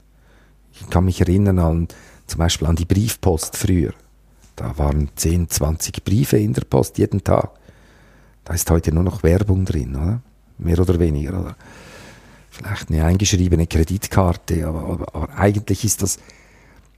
Ich 0.72 0.90
kann 0.90 1.05
mich 1.05 1.20
erinnern 1.20 1.59
an 1.59 1.88
zum 2.26 2.38
Beispiel 2.38 2.66
an 2.66 2.76
die 2.76 2.84
Briefpost 2.84 3.57
früher. 3.57 3.92
Da 4.57 4.76
waren 4.78 5.11
10, 5.14 5.49
20 5.51 6.05
Briefe 6.05 6.36
in 6.38 6.53
der 6.53 6.62
Post 6.62 6.99
jeden 6.99 7.22
Tag. 7.24 7.51
Da 8.45 8.55
ist 8.55 8.70
heute 8.70 8.92
nur 8.92 9.03
noch 9.03 9.22
Werbung 9.22 9.64
drin, 9.64 9.97
oder? 9.97 10.20
Mehr 10.59 10.78
oder 10.78 10.99
weniger, 10.99 11.40
oder? 11.40 11.57
Vielleicht 12.51 12.90
eine 12.90 13.05
eingeschriebene 13.05 13.66
Kreditkarte, 13.66 14.66
aber, 14.66 14.84
aber, 14.84 15.14
aber 15.14 15.36
eigentlich 15.36 15.84
ist 15.84 16.03
das, 16.03 16.18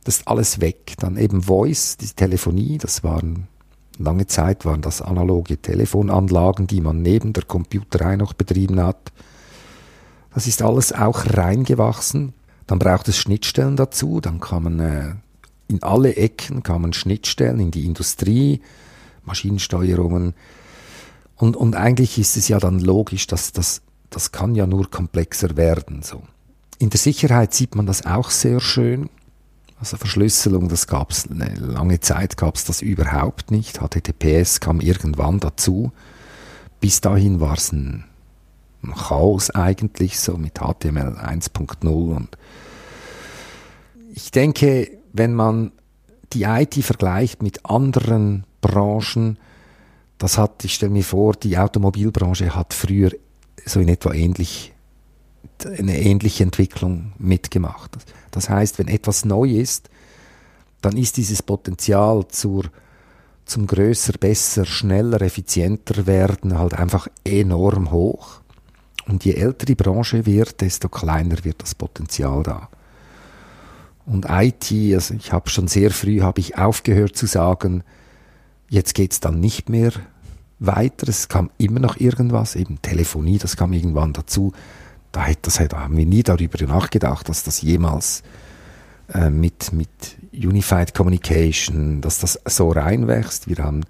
das 0.07 0.19
ist 0.19 0.29
alles 0.29 0.61
weg. 0.61 0.95
Dann 0.99 1.17
eben 1.17 1.43
Voice, 1.43 1.97
die 1.97 2.07
Telefonie, 2.07 2.79
das 2.79 3.03
waren 3.03 3.49
lange 3.99 4.27
Zeit 4.27 4.65
waren 4.65 4.83
das 4.83 5.03
analoge 5.03 5.61
Telefonanlagen, 5.61 6.69
die 6.69 6.81
man 6.81 7.03
neben 7.03 7.33
der 7.33 7.43
Computerei 7.43 8.15
noch 8.17 8.33
betrieben 8.33 8.81
hat. 8.81 9.13
Das 10.33 10.47
ist 10.47 10.63
alles 10.63 10.93
auch 10.93 11.25
reingewachsen. 11.27 12.35
Dann 12.69 12.79
braucht 12.79 13.09
es 13.09 13.19
Schnittstellen 13.19 13.75
dazu, 13.75 14.21
dann 14.21 14.39
kamen 14.39 14.79
äh, 14.79 15.15
in 15.67 15.83
alle 15.83 16.15
Ecken 16.15 16.63
kamen 16.63 16.93
Schnittstellen 16.93 17.59
in 17.59 17.73
die 17.73 17.85
Industrie, 17.85 18.61
Maschinensteuerungen. 19.25 20.35
Und, 21.35 21.57
und 21.57 21.75
eigentlich 21.75 22.17
ist 22.19 22.37
es 22.37 22.47
ja 22.47 22.61
dann 22.61 22.79
logisch, 22.79 23.27
dass 23.27 23.51
das, 23.51 23.83
das 24.11 24.31
kann 24.31 24.55
ja 24.55 24.69
nur 24.69 24.89
komplexer 24.89 25.57
werden. 25.57 26.03
So. 26.03 26.23
In 26.79 26.91
der 26.91 27.01
Sicherheit 27.01 27.55
sieht 27.55 27.75
man 27.75 27.87
das 27.87 28.07
auch 28.07 28.31
sehr 28.31 28.61
schön. 28.61 29.09
Also 29.79 29.97
Verschlüsselung, 29.99 30.69
das 30.69 30.87
gab 30.87 31.11
es 31.11 31.31
eine 31.31 31.55
lange 31.55 32.01
Zeit 32.01 32.37
gab 32.37 32.57
es 32.57 32.65
das 32.65 32.81
überhaupt 32.81 33.51
nicht. 33.51 33.79
HTTPS 33.79 34.61
kam 34.61 34.81
irgendwann 34.81 35.39
dazu. 35.39 35.93
Bis 36.81 37.01
dahin 37.01 37.41
war 37.41 37.55
es 37.55 37.73
ein, 37.73 38.05
ein 38.83 38.95
Chaos 38.95 39.51
eigentlich, 39.51 40.19
so 40.19 40.37
mit 40.39 40.59
HTML 40.59 41.19
1.0 41.19 41.87
und 41.87 42.39
ich 44.15 44.31
denke, 44.31 44.91
wenn 45.13 45.35
man 45.35 45.73
die 46.33 46.45
IT 46.45 46.75
vergleicht 46.77 47.43
mit 47.43 47.67
anderen 47.67 48.45
Branchen, 48.63 49.39
das 50.17 50.39
hat, 50.39 50.65
ich 50.65 50.75
stelle 50.75 50.93
mir 50.93 51.05
vor, 51.05 51.35
die 51.35 51.59
Automobilbranche 51.59 52.55
hat 52.55 52.73
früher 52.73 53.11
so 53.67 53.79
in 53.81 53.89
etwa 53.89 54.15
ähnlich, 54.15 54.73
eine 55.67 56.01
ähnliche 56.01 56.45
Entwicklung 56.45 57.13
mitgemacht. 57.19 57.93
Das 58.31 58.49
heißt, 58.49 58.79
wenn 58.79 58.89
etwas 58.89 59.25
neu 59.25 59.49
ist, 59.49 59.89
dann 60.81 60.97
ist 60.97 61.17
dieses 61.17 61.43
Potenzial 61.43 62.27
zur, 62.29 62.65
zum 63.45 63.67
größer, 63.67 64.15
besser, 64.19 64.65
schneller, 64.65 65.21
effizienter 65.23 66.07
werden 66.07 66.59
halt 66.59 66.75
einfach 66.75 67.09
enorm 67.25 67.91
hoch. 67.91 68.41
Und 69.07 69.25
je 69.25 69.35
älter 69.35 69.67
die 69.67 69.75
Branche 69.75 70.27
wird, 70.27 70.61
desto 70.61 70.89
kleiner 70.89 71.45
wird 71.45 71.63
das 71.63 71.75
Potenzial 71.75 72.43
da. 72.43 72.69
Und 74.05 74.27
IT, 74.29 74.71
also 74.95 75.15
ich 75.15 75.33
habe 75.33 75.51
schon 75.51 75.69
sehr 75.69 75.91
früh 75.91 76.21
habe 76.21 76.41
ich 76.41 76.59
aufgehört 76.59 77.17
zu 77.17 77.27
sagen, 77.27 77.83
jetzt 78.69 78.95
geht's 78.95 79.21
dann 79.21 79.41
nicht 79.41 79.69
mehr 79.69 79.93
weiter. 80.59 81.09
Es 81.09 81.29
kam 81.29 81.51
immer 81.59 81.81
noch 81.81 81.99
irgendwas, 81.99 82.55
eben 82.55 82.81
Telefonie, 82.83 83.39
das 83.39 83.57
kam 83.57 83.73
irgendwann 83.73 84.13
dazu. 84.13 84.53
Da, 85.17 85.27
das, 85.41 85.63
da 85.71 85.81
haben 85.81 85.97
wir 85.97 86.05
nie 86.05 86.23
darüber 86.23 86.63
nachgedacht, 86.67 87.31
dass 87.31 87.43
das 87.43 87.63
jemals 87.63 88.23
äh, 89.15 89.31
mit, 89.31 89.73
mit 89.73 89.89
Unified 90.31 90.93
Communication, 90.93 92.03
dass 92.03 92.19
das 92.19 92.39
so 92.45 92.71
reinwächst. 92.71 93.49
Wir 93.49 93.65
haben 93.65 93.85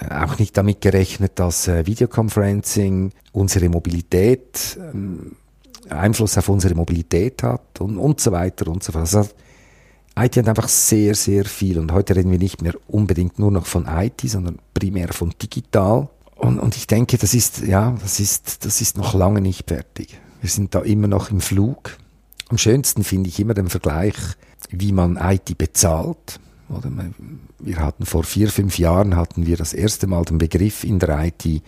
äh, 0.00 0.14
auch 0.14 0.38
nicht 0.38 0.56
damit 0.56 0.80
gerechnet, 0.80 1.32
dass 1.34 1.68
äh, 1.68 1.84
Videoconferencing 1.84 3.12
unsere 3.32 3.68
Mobilität 3.68 4.78
ähm, 4.80 5.32
Einfluss 5.90 6.38
auf 6.38 6.48
unsere 6.48 6.74
Mobilität 6.74 7.42
hat 7.42 7.78
und, 7.78 7.98
und 7.98 8.18
so 8.18 8.32
weiter 8.32 8.68
und 8.68 8.82
so 8.82 8.92
fort. 8.92 9.02
Also 9.02 9.28
IT 10.18 10.38
hat 10.38 10.48
einfach 10.48 10.68
sehr, 10.68 11.14
sehr 11.14 11.44
viel 11.44 11.78
und 11.78 11.92
heute 11.92 12.16
reden 12.16 12.30
wir 12.30 12.38
nicht 12.38 12.62
mehr 12.62 12.74
unbedingt 12.86 13.38
nur 13.38 13.50
noch 13.50 13.66
von 13.66 13.86
IT, 13.86 14.22
sondern 14.22 14.58
primär 14.72 15.12
von 15.12 15.34
digital. 15.42 16.08
Und, 16.38 16.58
und 16.58 16.76
ich 16.76 16.86
denke, 16.86 17.18
das 17.18 17.34
ist, 17.34 17.60
ja, 17.60 17.94
das 18.00 18.20
ist, 18.20 18.64
das 18.64 18.80
ist 18.80 18.96
noch 18.96 19.12
lange 19.12 19.40
nicht 19.40 19.68
fertig. 19.68 20.18
Wir 20.40 20.48
sind 20.48 20.74
da 20.74 20.80
immer 20.80 21.08
noch 21.08 21.30
im 21.30 21.40
Flug. 21.40 21.98
Am 22.48 22.56
schönsten 22.56 23.04
finde 23.04 23.28
ich 23.28 23.38
immer 23.40 23.54
den 23.54 23.68
Vergleich, 23.68 24.14
wie 24.70 24.92
man 24.92 25.18
IT 25.20 25.58
bezahlt. 25.58 26.40
Oder 26.68 26.90
wir 27.58 27.78
hatten 27.78 28.06
vor 28.06 28.24
vier, 28.24 28.48
fünf 28.48 28.78
Jahren 28.78 29.16
hatten 29.16 29.46
wir 29.46 29.56
das 29.56 29.72
erste 29.72 30.06
Mal 30.06 30.24
den 30.24 30.38
Begriff 30.38 30.84
in 30.84 30.98
der 30.98 31.24
IT 31.26 31.62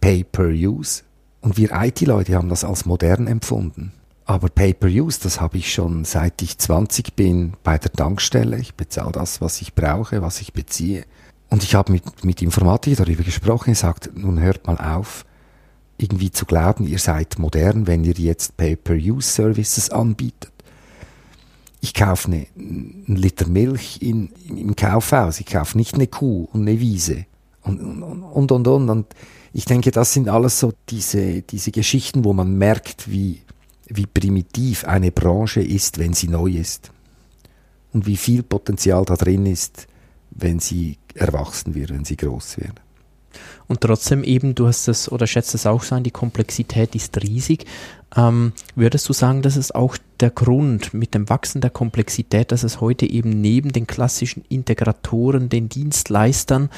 Pay 0.00 0.24
per 0.24 0.48
Use. 0.48 1.02
Und 1.40 1.56
wir 1.56 1.70
IT-Leute 1.72 2.34
haben 2.34 2.48
das 2.48 2.64
als 2.64 2.84
modern 2.84 3.28
empfunden. 3.28 3.92
Aber 4.28 4.48
Pay-per-Use, 4.48 5.20
das 5.22 5.40
habe 5.40 5.56
ich 5.56 5.72
schon 5.72 6.04
seit 6.04 6.42
ich 6.42 6.58
20 6.58 7.14
bin 7.14 7.52
bei 7.62 7.78
der 7.78 7.92
Tankstelle. 7.92 8.58
Ich 8.58 8.74
bezahle 8.74 9.12
das, 9.12 9.40
was 9.40 9.60
ich 9.62 9.74
brauche, 9.74 10.20
was 10.20 10.40
ich 10.40 10.52
beziehe. 10.52 11.04
Und 11.48 11.62
ich 11.62 11.74
habe 11.74 11.92
mit, 11.92 12.24
mit 12.24 12.42
Informatik 12.42 12.96
darüber 12.96 13.22
gesprochen. 13.22 13.70
Er 13.70 13.76
sagt, 13.76 14.10
nun 14.16 14.40
hört 14.40 14.66
mal 14.66 14.78
auf, 14.78 15.24
irgendwie 15.98 16.30
zu 16.30 16.44
glauben, 16.44 16.86
ihr 16.86 16.98
seid 16.98 17.38
modern, 17.38 17.86
wenn 17.86 18.04
ihr 18.04 18.14
jetzt 18.14 18.56
Pay-per-Use-Services 18.56 19.90
anbietet. 19.90 20.52
Ich 21.80 21.94
kaufe 21.94 22.28
eine, 22.28 22.46
einen 22.56 23.16
Liter 23.16 23.46
Milch 23.46 24.02
in, 24.02 24.30
im 24.48 24.74
Kaufhaus. 24.74 25.40
Ich 25.40 25.46
kaufe 25.46 25.76
nicht 25.76 25.94
eine 25.94 26.06
Kuh 26.06 26.48
und 26.52 26.62
eine 26.62 26.80
Wiese. 26.80 27.26
Und, 27.62 27.80
und, 27.80 28.02
und, 28.02 28.52
und, 28.52 28.68
und. 28.68 28.90
und 28.90 29.06
ich 29.52 29.64
denke, 29.64 29.90
das 29.90 30.12
sind 30.12 30.28
alles 30.28 30.60
so 30.60 30.72
diese, 30.90 31.42
diese 31.42 31.70
Geschichten, 31.70 32.24
wo 32.24 32.32
man 32.32 32.58
merkt, 32.58 33.10
wie, 33.10 33.40
wie 33.86 34.06
primitiv 34.06 34.84
eine 34.84 35.12
Branche 35.12 35.62
ist, 35.62 35.98
wenn 35.98 36.12
sie 36.12 36.28
neu 36.28 36.50
ist. 36.50 36.90
Und 37.92 38.06
wie 38.06 38.16
viel 38.16 38.42
Potenzial 38.42 39.04
da 39.06 39.14
drin 39.14 39.46
ist, 39.46 39.86
wenn 40.38 40.60
sie 40.60 40.98
erwachsen 41.14 41.74
wird, 41.74 41.90
wenn 41.90 42.04
sie 42.04 42.16
groß 42.16 42.58
wird. 42.58 42.80
Und 43.68 43.80
trotzdem 43.80 44.22
eben, 44.22 44.54
du 44.54 44.66
hast 44.66 44.88
es 44.88 45.10
oder 45.10 45.26
schätzt 45.26 45.54
es 45.54 45.66
auch 45.66 45.82
so 45.82 45.94
an, 45.94 46.04
die 46.04 46.10
Komplexität 46.10 46.94
ist 46.94 47.20
riesig. 47.20 47.66
Ähm, 48.16 48.52
würdest 48.76 49.08
du 49.08 49.12
sagen, 49.12 49.42
das 49.42 49.56
ist 49.56 49.74
auch 49.74 49.96
der 50.20 50.30
Grund 50.30 50.94
mit 50.94 51.14
dem 51.14 51.28
Wachsen 51.28 51.60
der 51.60 51.70
Komplexität, 51.70 52.52
dass 52.52 52.62
es 52.62 52.80
heute 52.80 53.04
eben 53.04 53.40
neben 53.40 53.72
den 53.72 53.86
klassischen 53.86 54.44
Integratoren, 54.48 55.48
den 55.48 55.68
Dienstleistern 55.68 56.70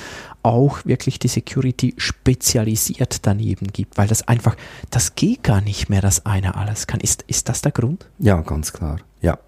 auch 0.43 0.85
wirklich 0.85 1.19
die 1.19 1.29
Security 1.29 1.95
spezialisiert 1.99 3.27
daneben 3.27 3.69
gibt, 3.69 3.99
weil 3.99 4.09
das 4.09 4.27
einfach, 4.27 4.57
das 4.91 5.15
geht 5.15 5.43
gar 5.43 5.61
nicht 5.61 5.91
mehr, 5.91 6.01
dass 6.01 6.27
einer 6.27 6.57
alles 6.57 6.87
kann. 6.87 7.01
Ist, 7.01 7.23
ist 7.29 7.49
das 7.49 7.61
der 7.61 7.73
Grund? 7.73 8.07
Ja, 8.19 8.41
ganz 8.41 8.73
klar. 8.73 8.99
Ja. 9.21 9.39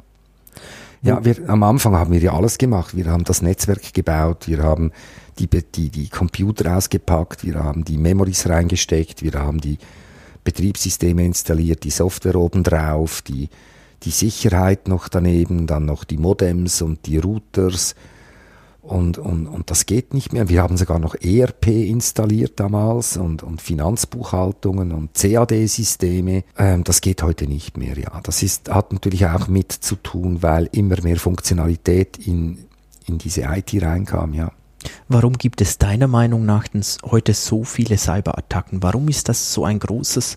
Ja, 1.02 1.24
wir, 1.24 1.48
am 1.48 1.62
Anfang 1.62 1.94
haben 1.94 2.12
wir 2.12 2.20
ja 2.20 2.34
alles 2.34 2.58
gemacht. 2.58 2.94
Wir 2.94 3.06
haben 3.06 3.24
das 3.24 3.40
Netzwerk 3.40 3.94
gebaut, 3.94 4.46
wir 4.48 4.62
haben 4.62 4.92
die, 5.38 5.48
die, 5.48 5.88
die 5.88 6.08
Computer 6.08 6.76
ausgepackt, 6.76 7.44
wir 7.44 7.54
haben 7.54 7.84
die 7.84 7.96
Memories 7.96 8.46
reingesteckt, 8.48 9.22
wir 9.22 9.32
haben 9.32 9.60
die 9.60 9.78
Betriebssysteme 10.44 11.24
installiert, 11.24 11.84
die 11.84 11.90
Software 11.90 12.36
obendrauf, 12.36 13.22
die, 13.22 13.48
die 14.02 14.10
Sicherheit 14.10 14.88
noch 14.88 15.08
daneben, 15.08 15.66
dann 15.66 15.86
noch 15.86 16.04
die 16.04 16.18
Modems 16.18 16.82
und 16.82 17.06
die 17.06 17.18
Routers. 17.18 17.94
Und, 18.90 19.18
und, 19.18 19.46
und 19.46 19.70
das 19.70 19.86
geht 19.86 20.14
nicht 20.14 20.32
mehr. 20.32 20.48
Wir 20.48 20.62
haben 20.62 20.76
sogar 20.76 20.98
noch 20.98 21.14
ERP 21.14 21.68
installiert 21.68 22.58
damals 22.58 23.16
und, 23.16 23.44
und 23.44 23.62
Finanzbuchhaltungen 23.62 24.90
und 24.90 25.14
CAD-Systeme. 25.14 26.42
Ähm, 26.58 26.82
das 26.82 27.00
geht 27.00 27.22
heute 27.22 27.46
nicht 27.46 27.76
mehr, 27.76 27.96
ja. 27.96 28.20
Das 28.24 28.42
ist, 28.42 28.68
hat 28.68 28.92
natürlich 28.92 29.26
auch 29.26 29.46
mit 29.46 29.70
zu 29.70 29.94
tun, 29.94 30.42
weil 30.42 30.68
immer 30.72 31.00
mehr 31.02 31.18
Funktionalität 31.18 32.18
in, 32.18 32.66
in 33.06 33.18
diese 33.18 33.42
IT 33.42 33.80
reinkam, 33.80 34.34
ja. 34.34 34.50
Warum 35.06 35.34
gibt 35.34 35.60
es 35.60 35.78
deiner 35.78 36.08
Meinung 36.08 36.44
nach 36.44 36.64
heute 37.04 37.32
so 37.32 37.62
viele 37.62 37.96
Cyberattacken? 37.96 38.82
Warum 38.82 39.06
ist 39.06 39.28
das 39.28 39.54
so 39.54 39.64
ein 39.64 39.78
großes, 39.78 40.36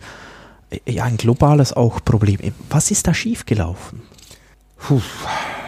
äh, 0.69 0.91
ja, 0.91 1.05
ein 1.05 1.17
globales 1.17 1.73
auch 1.73 2.05
Problem? 2.05 2.37
Was 2.69 2.91
ist 2.91 3.07
da 3.07 3.15
schiefgelaufen? 3.15 4.03
Puh, 4.77 5.01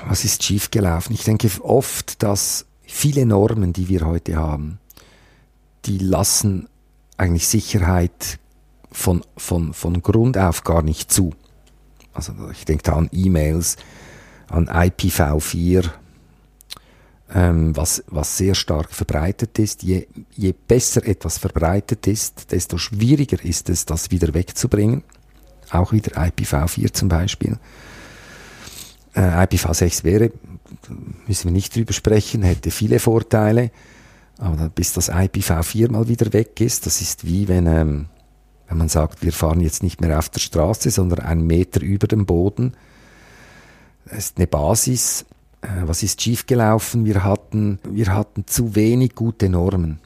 was 0.07 0.23
ist 0.23 0.43
schiefgelaufen? 0.43 1.15
Ich 1.15 1.23
denke 1.23 1.49
oft, 1.63 2.21
dass 2.21 2.67
viele 2.95 3.25
Normen, 3.25 3.73
die 3.73 3.89
wir 3.89 4.05
heute 4.05 4.37
haben, 4.37 4.79
die 5.85 5.97
lassen 5.97 6.69
eigentlich 7.17 7.47
Sicherheit 7.47 8.39
von, 8.89 9.21
von, 9.35 9.73
von 9.73 10.01
Grund 10.01 10.37
auf 10.37 10.63
gar 10.63 10.81
nicht 10.81 11.11
zu. 11.11 11.33
Also 12.13 12.33
ich 12.53 12.63
denke 12.63 12.83
da 12.83 12.93
an 12.93 13.09
E-Mails, 13.11 13.75
an 14.47 14.69
IPv4, 14.69 15.89
ähm, 17.33 17.75
was, 17.75 18.01
was 18.07 18.37
sehr 18.37 18.55
stark 18.55 18.91
verbreitet 18.91 19.59
ist. 19.59 19.83
Je, 19.83 20.07
je 20.31 20.53
besser 20.53 21.05
etwas 21.05 21.37
verbreitet 21.37 22.07
ist, 22.07 22.53
desto 22.53 22.77
schwieriger 22.77 23.43
ist 23.43 23.69
es, 23.69 23.85
das 23.85 24.09
wieder 24.09 24.33
wegzubringen. 24.33 25.03
Auch 25.69 25.91
wieder 25.91 26.11
IPv4 26.17 26.93
zum 26.93 27.09
Beispiel. 27.09 27.59
Äh, 29.15 29.45
IPv6 29.45 30.05
wäre, 30.05 30.31
müssen 31.27 31.45
wir 31.45 31.51
nicht 31.51 31.75
drüber 31.75 31.93
sprechen, 31.93 32.43
hätte 32.43 32.71
viele 32.71 32.99
Vorteile. 32.99 33.71
Aber 34.37 34.69
bis 34.69 34.93
das 34.93 35.11
IPv4 35.11 35.91
mal 35.91 36.07
wieder 36.07 36.33
weg 36.33 36.59
ist, 36.59 36.85
das 36.85 37.01
ist 37.01 37.25
wie 37.25 37.47
wenn, 37.47 37.67
ähm, 37.67 38.05
wenn 38.67 38.77
man 38.77 38.89
sagt, 38.89 39.23
wir 39.23 39.31
fahren 39.31 39.61
jetzt 39.61 39.83
nicht 39.83 40.01
mehr 40.01 40.17
auf 40.19 40.29
der 40.29 40.39
Straße, 40.39 40.91
sondern 40.91 41.19
einen 41.19 41.47
Meter 41.47 41.81
über 41.81 42.07
dem 42.07 42.25
Boden. 42.25 42.73
Das 44.05 44.17
ist 44.17 44.37
eine 44.37 44.47
Basis, 44.47 45.25
äh, 45.61 45.67
was 45.85 46.03
ist 46.03 46.21
schiefgelaufen? 46.21 47.05
Wir 47.05 47.23
hatten, 47.23 47.79
wir 47.89 48.13
hatten 48.13 48.45
zu 48.45 48.75
wenig 48.75 49.15
gute 49.15 49.49
Normen. 49.49 49.99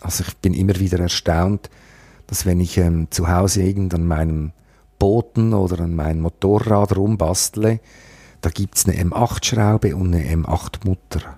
Also 0.00 0.24
ich 0.26 0.36
bin 0.38 0.54
immer 0.54 0.78
wieder 0.78 0.98
erstaunt, 0.98 1.68
dass 2.26 2.46
wenn 2.46 2.60
ich 2.60 2.78
ähm, 2.78 3.08
zu 3.10 3.28
Hause 3.28 3.62
irgend 3.62 3.92
an 3.94 4.06
meinem 4.06 4.52
Booten 4.98 5.52
oder 5.52 5.80
an 5.80 5.94
meinem 5.94 6.22
Motorrad 6.22 6.96
rumbastle, 6.96 7.80
da 8.40 8.50
gibt's 8.50 8.86
eine 8.86 9.02
M8-Schraube 9.02 9.94
und 9.94 10.14
eine 10.14 10.24
M8-Mutter. 10.24 11.36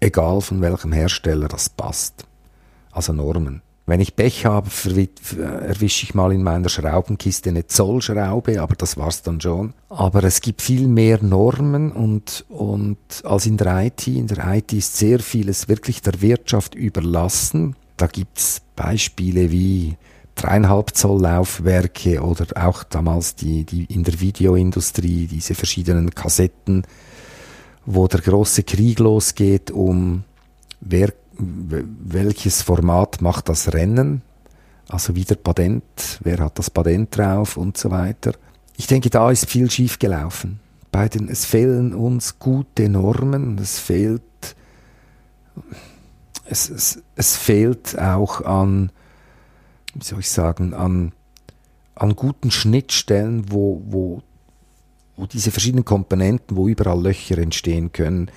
Egal 0.00 0.40
von 0.40 0.60
welchem 0.60 0.92
Hersteller 0.92 1.48
das 1.48 1.68
passt. 1.68 2.26
Also 2.92 3.12
Normen. 3.12 3.62
Wenn 3.86 4.00
ich 4.00 4.16
Pech 4.16 4.46
habe, 4.46 4.70
erwische 5.38 6.04
ich 6.04 6.14
mal 6.14 6.32
in 6.32 6.42
meiner 6.42 6.70
Schraubenkiste 6.70 7.50
eine 7.50 7.66
Zollschraube, 7.66 8.62
aber 8.62 8.76
das 8.76 8.96
war's 8.96 9.22
dann 9.22 9.42
schon. 9.42 9.74
Aber 9.90 10.24
es 10.24 10.40
gibt 10.40 10.62
viel 10.62 10.88
mehr 10.88 11.22
Normen 11.22 11.92
und, 11.92 12.46
und 12.48 12.98
als 13.24 13.44
in 13.44 13.58
der 13.58 13.84
IT. 13.84 14.06
In 14.06 14.26
der 14.26 14.54
IT 14.54 14.72
ist 14.72 14.96
sehr 14.96 15.20
vieles 15.20 15.68
wirklich 15.68 16.00
der 16.00 16.22
Wirtschaft 16.22 16.74
überlassen. 16.74 17.76
Da 17.98 18.06
gibt's 18.06 18.62
Beispiele 18.74 19.52
wie 19.52 19.96
dreieinhalb 20.34 20.94
Zoll 20.94 21.22
Laufwerke 21.22 22.22
oder 22.22 22.46
auch 22.66 22.82
damals 22.84 23.34
die, 23.34 23.64
die 23.64 23.84
in 23.84 24.04
der 24.04 24.20
Videoindustrie 24.20 25.26
diese 25.26 25.54
verschiedenen 25.54 26.14
Kassetten, 26.14 26.84
wo 27.86 28.06
der 28.08 28.20
große 28.20 28.62
Krieg 28.62 28.98
losgeht 28.98 29.70
um 29.70 30.24
wer 30.80 31.12
welches 31.36 32.62
Format 32.62 33.20
macht 33.20 33.48
das 33.48 33.72
Rennen, 33.72 34.22
also 34.88 35.16
wieder 35.16 35.34
Patent, 35.34 36.20
wer 36.22 36.38
hat 36.38 36.58
das 36.58 36.70
Patent 36.70 37.16
drauf 37.16 37.56
und 37.56 37.76
so 37.76 37.90
weiter. 37.90 38.32
Ich 38.76 38.86
denke, 38.86 39.10
da 39.10 39.30
ist 39.30 39.48
viel 39.48 39.70
schief 39.70 39.98
gelaufen. 39.98 40.60
Bei 40.92 41.08
den, 41.08 41.28
es 41.28 41.44
fehlen 41.44 41.94
uns 41.94 42.38
gute 42.38 42.88
Normen, 42.88 43.58
es 43.58 43.78
fehlt, 43.78 44.22
es, 46.44 46.68
es, 46.70 47.02
es 47.16 47.36
fehlt 47.36 47.98
auch 47.98 48.42
an, 48.42 48.90
wie 49.94 50.04
soll 50.04 50.20
ich 50.20 50.30
sagen, 50.30 50.74
an, 50.74 51.12
an 51.94 52.16
guten 52.16 52.50
Schnittstellen, 52.50 53.50
wo, 53.50 53.82
wo, 53.86 54.22
wo 55.16 55.26
diese 55.26 55.50
verschiedenen 55.50 55.84
Komponenten, 55.84 56.56
wo 56.56 56.68
überall 56.68 57.02
Löcher 57.02 57.38
entstehen 57.38 57.92
können, 57.92 58.30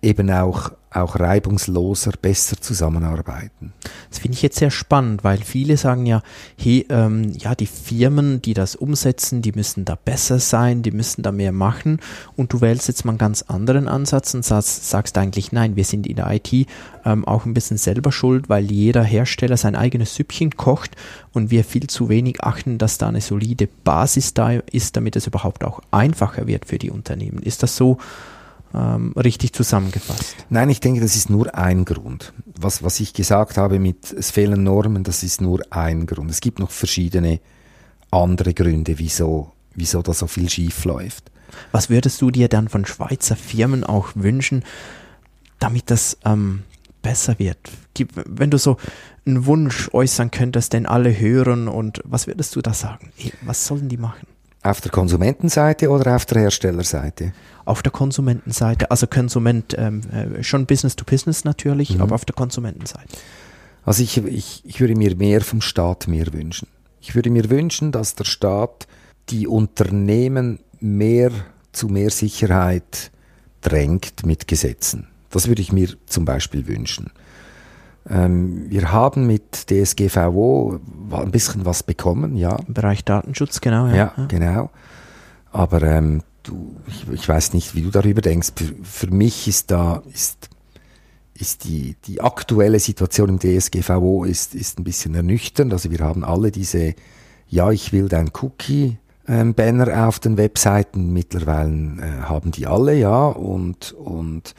eben 0.00 0.30
auch, 0.30 0.70
auch 0.90 1.18
reibungsloser, 1.18 2.12
besser 2.22 2.60
zusammenarbeiten. 2.60 3.72
Das 4.08 4.20
finde 4.20 4.36
ich 4.36 4.42
jetzt 4.42 4.58
sehr 4.58 4.70
spannend, 4.70 5.24
weil 5.24 5.38
viele 5.38 5.76
sagen 5.76 6.06
ja, 6.06 6.22
hey, 6.56 6.86
ähm, 6.88 7.32
ja, 7.36 7.54
die 7.54 7.66
Firmen, 7.66 8.40
die 8.40 8.54
das 8.54 8.76
umsetzen, 8.76 9.42
die 9.42 9.52
müssen 9.52 9.84
da 9.84 9.96
besser 9.96 10.38
sein, 10.38 10.82
die 10.82 10.92
müssen 10.92 11.22
da 11.22 11.32
mehr 11.32 11.52
machen 11.52 12.00
und 12.36 12.52
du 12.52 12.60
wählst 12.60 12.88
jetzt 12.88 13.04
mal 13.04 13.12
einen 13.12 13.18
ganz 13.18 13.42
anderen 13.42 13.88
Ansatz 13.88 14.34
und 14.34 14.44
sagst, 14.44 14.88
sagst 14.88 15.18
eigentlich, 15.18 15.52
nein, 15.52 15.76
wir 15.76 15.84
sind 15.84 16.06
in 16.06 16.16
der 16.16 16.30
IT 16.30 16.52
ähm, 17.04 17.26
auch 17.26 17.44
ein 17.44 17.54
bisschen 17.54 17.76
selber 17.76 18.12
schuld, 18.12 18.48
weil 18.48 18.70
jeder 18.70 19.02
Hersteller 19.02 19.56
sein 19.56 19.76
eigenes 19.76 20.14
Süppchen 20.14 20.56
kocht 20.56 20.96
und 21.32 21.50
wir 21.50 21.64
viel 21.64 21.88
zu 21.88 22.08
wenig 22.08 22.44
achten, 22.44 22.78
dass 22.78 22.98
da 22.98 23.08
eine 23.08 23.20
solide 23.20 23.68
Basis 23.84 24.32
da 24.32 24.52
ist, 24.52 24.96
damit 24.96 25.16
es 25.16 25.26
überhaupt 25.26 25.64
auch 25.64 25.80
einfacher 25.90 26.46
wird 26.46 26.66
für 26.66 26.78
die 26.78 26.90
Unternehmen. 26.90 27.42
Ist 27.42 27.62
das 27.62 27.76
so? 27.76 27.98
Ähm, 28.74 29.12
richtig 29.16 29.52
zusammengefasst? 29.52 30.36
Nein, 30.50 30.70
ich 30.70 30.80
denke, 30.80 31.00
das 31.00 31.16
ist 31.16 31.30
nur 31.30 31.54
ein 31.54 31.84
Grund. 31.84 32.32
Was, 32.58 32.82
was 32.82 33.00
ich 33.00 33.12
gesagt 33.12 33.56
habe 33.56 33.78
mit 33.78 34.12
es 34.12 34.30
fehlen 34.30 34.62
Normen, 34.62 35.04
das 35.04 35.22
ist 35.22 35.40
nur 35.40 35.60
ein 35.70 36.06
Grund. 36.06 36.30
Es 36.30 36.40
gibt 36.40 36.58
noch 36.58 36.70
verschiedene 36.70 37.40
andere 38.10 38.54
Gründe, 38.54 38.98
wieso, 38.98 39.52
wieso 39.74 40.02
da 40.02 40.12
so 40.12 40.26
viel 40.26 40.48
schief 40.48 40.84
läuft. 40.84 41.30
Was 41.72 41.90
würdest 41.90 42.20
du 42.20 42.30
dir 42.30 42.48
dann 42.48 42.68
von 42.68 42.84
Schweizer 42.84 43.36
Firmen 43.36 43.84
auch 43.84 44.10
wünschen, 44.14 44.64
damit 45.58 45.90
das 45.90 46.18
ähm, 46.24 46.62
besser 47.02 47.38
wird? 47.38 47.58
Wenn 48.26 48.50
du 48.50 48.58
so 48.58 48.76
einen 49.26 49.46
Wunsch 49.46 49.88
äußern 49.92 50.30
könntest, 50.30 50.72
den 50.72 50.86
alle 50.86 51.18
hören 51.18 51.68
und 51.68 52.00
was 52.04 52.26
würdest 52.26 52.54
du 52.56 52.62
da 52.62 52.74
sagen? 52.74 53.12
Was 53.42 53.66
sollen 53.66 53.88
die 53.88 53.96
machen? 53.96 54.26
Auf 54.68 54.82
der 54.82 54.90
Konsumentenseite 54.90 55.88
oder 55.88 56.14
auf 56.14 56.26
der 56.26 56.42
Herstellerseite? 56.42 57.32
Auf 57.64 57.82
der 57.82 57.90
Konsumentenseite, 57.90 58.90
also 58.90 59.06
Konsument 59.06 59.74
ähm, 59.78 60.02
äh, 60.12 60.42
schon 60.42 60.66
Business 60.66 60.94
to 60.94 61.06
Business 61.06 61.44
natürlich, 61.44 61.94
mhm. 61.94 62.02
aber 62.02 62.14
auf 62.14 62.26
der 62.26 62.34
Konsumentenseite. 62.34 63.16
Also 63.86 64.02
ich, 64.02 64.18
ich, 64.18 64.62
ich 64.66 64.80
würde 64.80 64.94
mir 64.94 65.16
mehr 65.16 65.40
vom 65.40 65.62
Staat 65.62 66.06
mehr 66.06 66.34
wünschen. 66.34 66.68
Ich 67.00 67.14
würde 67.14 67.30
mir 67.30 67.48
wünschen, 67.48 67.92
dass 67.92 68.14
der 68.14 68.24
Staat 68.24 68.86
die 69.30 69.46
Unternehmen 69.46 70.58
mehr 70.80 71.30
zu 71.72 71.88
mehr 71.88 72.10
Sicherheit 72.10 73.10
drängt 73.62 74.26
mit 74.26 74.48
Gesetzen. 74.48 75.08
Das 75.30 75.48
würde 75.48 75.62
ich 75.62 75.72
mir 75.72 75.88
zum 76.04 76.26
Beispiel 76.26 76.66
wünschen. 76.66 77.10
Ähm, 78.08 78.66
wir 78.70 78.92
haben 78.92 79.26
mit 79.26 79.70
DSGVO 79.70 80.80
ein 81.12 81.30
bisschen 81.30 81.64
was 81.64 81.82
bekommen, 81.82 82.36
ja. 82.36 82.56
Im 82.66 82.74
Bereich 82.74 83.04
Datenschutz, 83.04 83.60
genau. 83.60 83.86
Ja, 83.86 83.94
ja, 83.94 84.12
ja. 84.16 84.26
genau. 84.26 84.70
Aber 85.52 85.82
ähm, 85.82 86.22
du, 86.42 86.76
ich, 86.86 87.06
ich, 87.10 87.28
weiß 87.28 87.52
nicht, 87.52 87.74
wie 87.74 87.82
du 87.82 87.90
darüber 87.90 88.20
denkst. 88.20 88.52
Für, 88.56 88.74
für 88.82 89.06
mich 89.08 89.48
ist 89.48 89.70
da 89.70 90.02
ist 90.12 90.50
ist 91.40 91.64
die, 91.64 91.96
die 92.06 92.20
aktuelle 92.20 92.80
Situation 92.80 93.28
im 93.28 93.38
DSGVO 93.38 94.24
ist, 94.24 94.54
ist 94.54 94.78
ein 94.78 94.84
bisschen 94.84 95.14
ernüchternd. 95.14 95.72
Also 95.72 95.90
wir 95.90 96.00
haben 96.00 96.24
alle 96.24 96.50
diese, 96.50 96.94
ja, 97.48 97.70
ich 97.70 97.92
will 97.92 98.08
dein 98.08 98.30
Cookie, 98.42 98.98
ähm, 99.26 99.54
Banner 99.54 100.08
auf 100.08 100.18
den 100.18 100.36
Webseiten. 100.36 101.12
Mittlerweile 101.12 101.70
äh, 102.00 102.22
haben 102.22 102.50
die 102.50 102.66
alle, 102.66 102.94
ja. 102.94 103.26
Und, 103.26 103.92
und, 103.92 104.54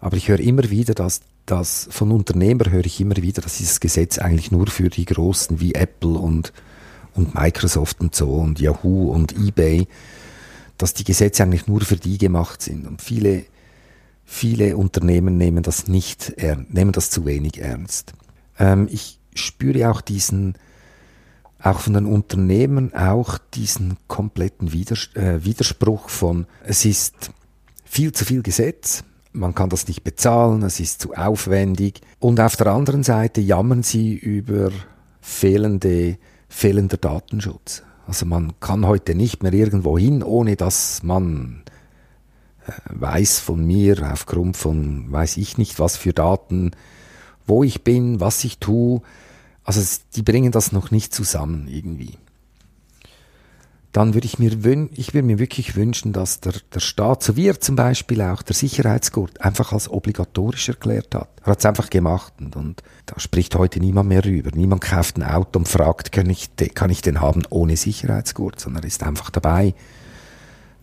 aber 0.00 0.16
ich 0.16 0.28
höre 0.28 0.40
immer 0.40 0.68
wieder, 0.70 0.94
dass 0.94 1.20
dass 1.46 1.88
von 1.90 2.10
Unternehmern 2.10 2.70
höre 2.70 2.84
ich 2.84 3.00
immer 3.00 3.16
wieder, 3.16 3.40
dass 3.40 3.58
dieses 3.58 3.80
Gesetz 3.80 4.18
eigentlich 4.18 4.50
nur 4.50 4.66
für 4.66 4.90
die 4.90 5.04
Großen 5.04 5.60
wie 5.60 5.74
Apple 5.74 6.18
und, 6.18 6.52
und 7.14 7.34
Microsoft 7.34 8.00
und 8.00 8.14
so 8.14 8.34
und 8.34 8.60
Yahoo 8.60 9.10
und 9.12 9.36
eBay, 9.38 9.86
dass 10.76 10.92
die 10.92 11.04
Gesetze 11.04 11.44
eigentlich 11.44 11.68
nur 11.68 11.80
für 11.82 11.96
die 11.96 12.18
gemacht 12.18 12.62
sind. 12.62 12.86
Und 12.86 13.00
viele, 13.00 13.44
viele 14.24 14.76
Unternehmen 14.76 15.36
nehmen 15.36 15.62
das 15.62 15.86
nicht, 15.86 16.34
nehmen 16.68 16.92
das 16.92 17.10
zu 17.10 17.24
wenig 17.24 17.60
ernst. 17.60 18.12
Ähm, 18.58 18.88
ich 18.90 19.18
spüre 19.34 19.90
auch 19.90 20.00
diesen, 20.00 20.54
auch 21.62 21.80
von 21.80 21.94
den 21.94 22.06
Unternehmen 22.06 22.92
auch 22.92 23.38
diesen 23.54 23.96
kompletten 24.08 24.68
äh, 24.68 25.44
Widerspruch 25.44 26.08
von, 26.08 26.46
es 26.64 26.84
ist 26.84 27.30
viel 27.84 28.12
zu 28.12 28.24
viel 28.24 28.42
Gesetz, 28.42 29.04
man 29.36 29.54
kann 29.54 29.68
das 29.68 29.86
nicht 29.86 30.02
bezahlen, 30.02 30.62
es 30.62 30.80
ist 30.80 31.02
zu 31.02 31.14
aufwendig. 31.14 32.00
Und 32.18 32.40
auf 32.40 32.56
der 32.56 32.68
anderen 32.68 33.02
Seite 33.02 33.40
jammern 33.40 33.82
sie 33.82 34.14
über 34.14 34.70
fehlende, 35.20 36.18
fehlender 36.48 36.96
Datenschutz. 36.96 37.82
Also 38.06 38.26
man 38.26 38.58
kann 38.60 38.86
heute 38.86 39.14
nicht 39.14 39.42
mehr 39.42 39.52
irgendwo 39.52 39.98
hin, 39.98 40.22
ohne 40.22 40.56
dass 40.56 41.02
man 41.02 41.62
äh, 42.66 42.72
weiß 42.90 43.40
von 43.40 43.64
mir 43.64 44.10
aufgrund 44.12 44.56
von 44.56 45.10
weiß 45.10 45.36
ich 45.36 45.58
nicht 45.58 45.78
was 45.78 45.96
für 45.96 46.12
Daten, 46.12 46.70
wo 47.46 47.64
ich 47.64 47.82
bin, 47.82 48.20
was 48.20 48.44
ich 48.44 48.58
tue. 48.58 49.02
Also 49.64 49.82
die 50.14 50.22
bringen 50.22 50.52
das 50.52 50.72
noch 50.72 50.90
nicht 50.90 51.12
zusammen 51.12 51.66
irgendwie 51.68 52.16
dann 53.96 54.12
würde 54.12 54.26
ich 54.26 54.38
mir, 54.38 54.62
wün 54.62 54.90
ich 54.94 55.14
würde 55.14 55.26
mir 55.26 55.38
wirklich 55.38 55.74
wünschen, 55.74 56.12
dass 56.12 56.40
der, 56.40 56.52
der 56.74 56.80
Staat, 56.80 57.22
so 57.22 57.34
wie 57.34 57.46
er 57.46 57.60
zum 57.60 57.76
Beispiel 57.76 58.20
auch 58.20 58.42
der 58.42 58.54
Sicherheitsgurt, 58.54 59.40
einfach 59.40 59.72
als 59.72 59.88
obligatorisch 59.88 60.68
erklärt 60.68 61.14
hat. 61.14 61.30
Er 61.42 61.52
hat 61.52 61.60
es 61.60 61.64
einfach 61.64 61.88
gemacht 61.88 62.34
und, 62.38 62.56
und, 62.56 62.82
da 63.06 63.18
spricht 63.18 63.54
heute 63.54 63.80
niemand 63.80 64.10
mehr 64.10 64.22
rüber. 64.22 64.50
Niemand 64.54 64.82
kauft 64.82 65.16
ein 65.16 65.22
Auto 65.22 65.58
und 65.58 65.66
fragt, 65.66 66.12
kann 66.12 66.28
ich, 66.28 66.50
kann 66.74 66.90
ich 66.90 67.00
den 67.00 67.22
haben 67.22 67.44
ohne 67.48 67.78
Sicherheitsgurt, 67.78 68.60
sondern 68.60 68.82
er 68.82 68.88
ist 68.88 69.02
einfach 69.02 69.30
dabei. 69.30 69.74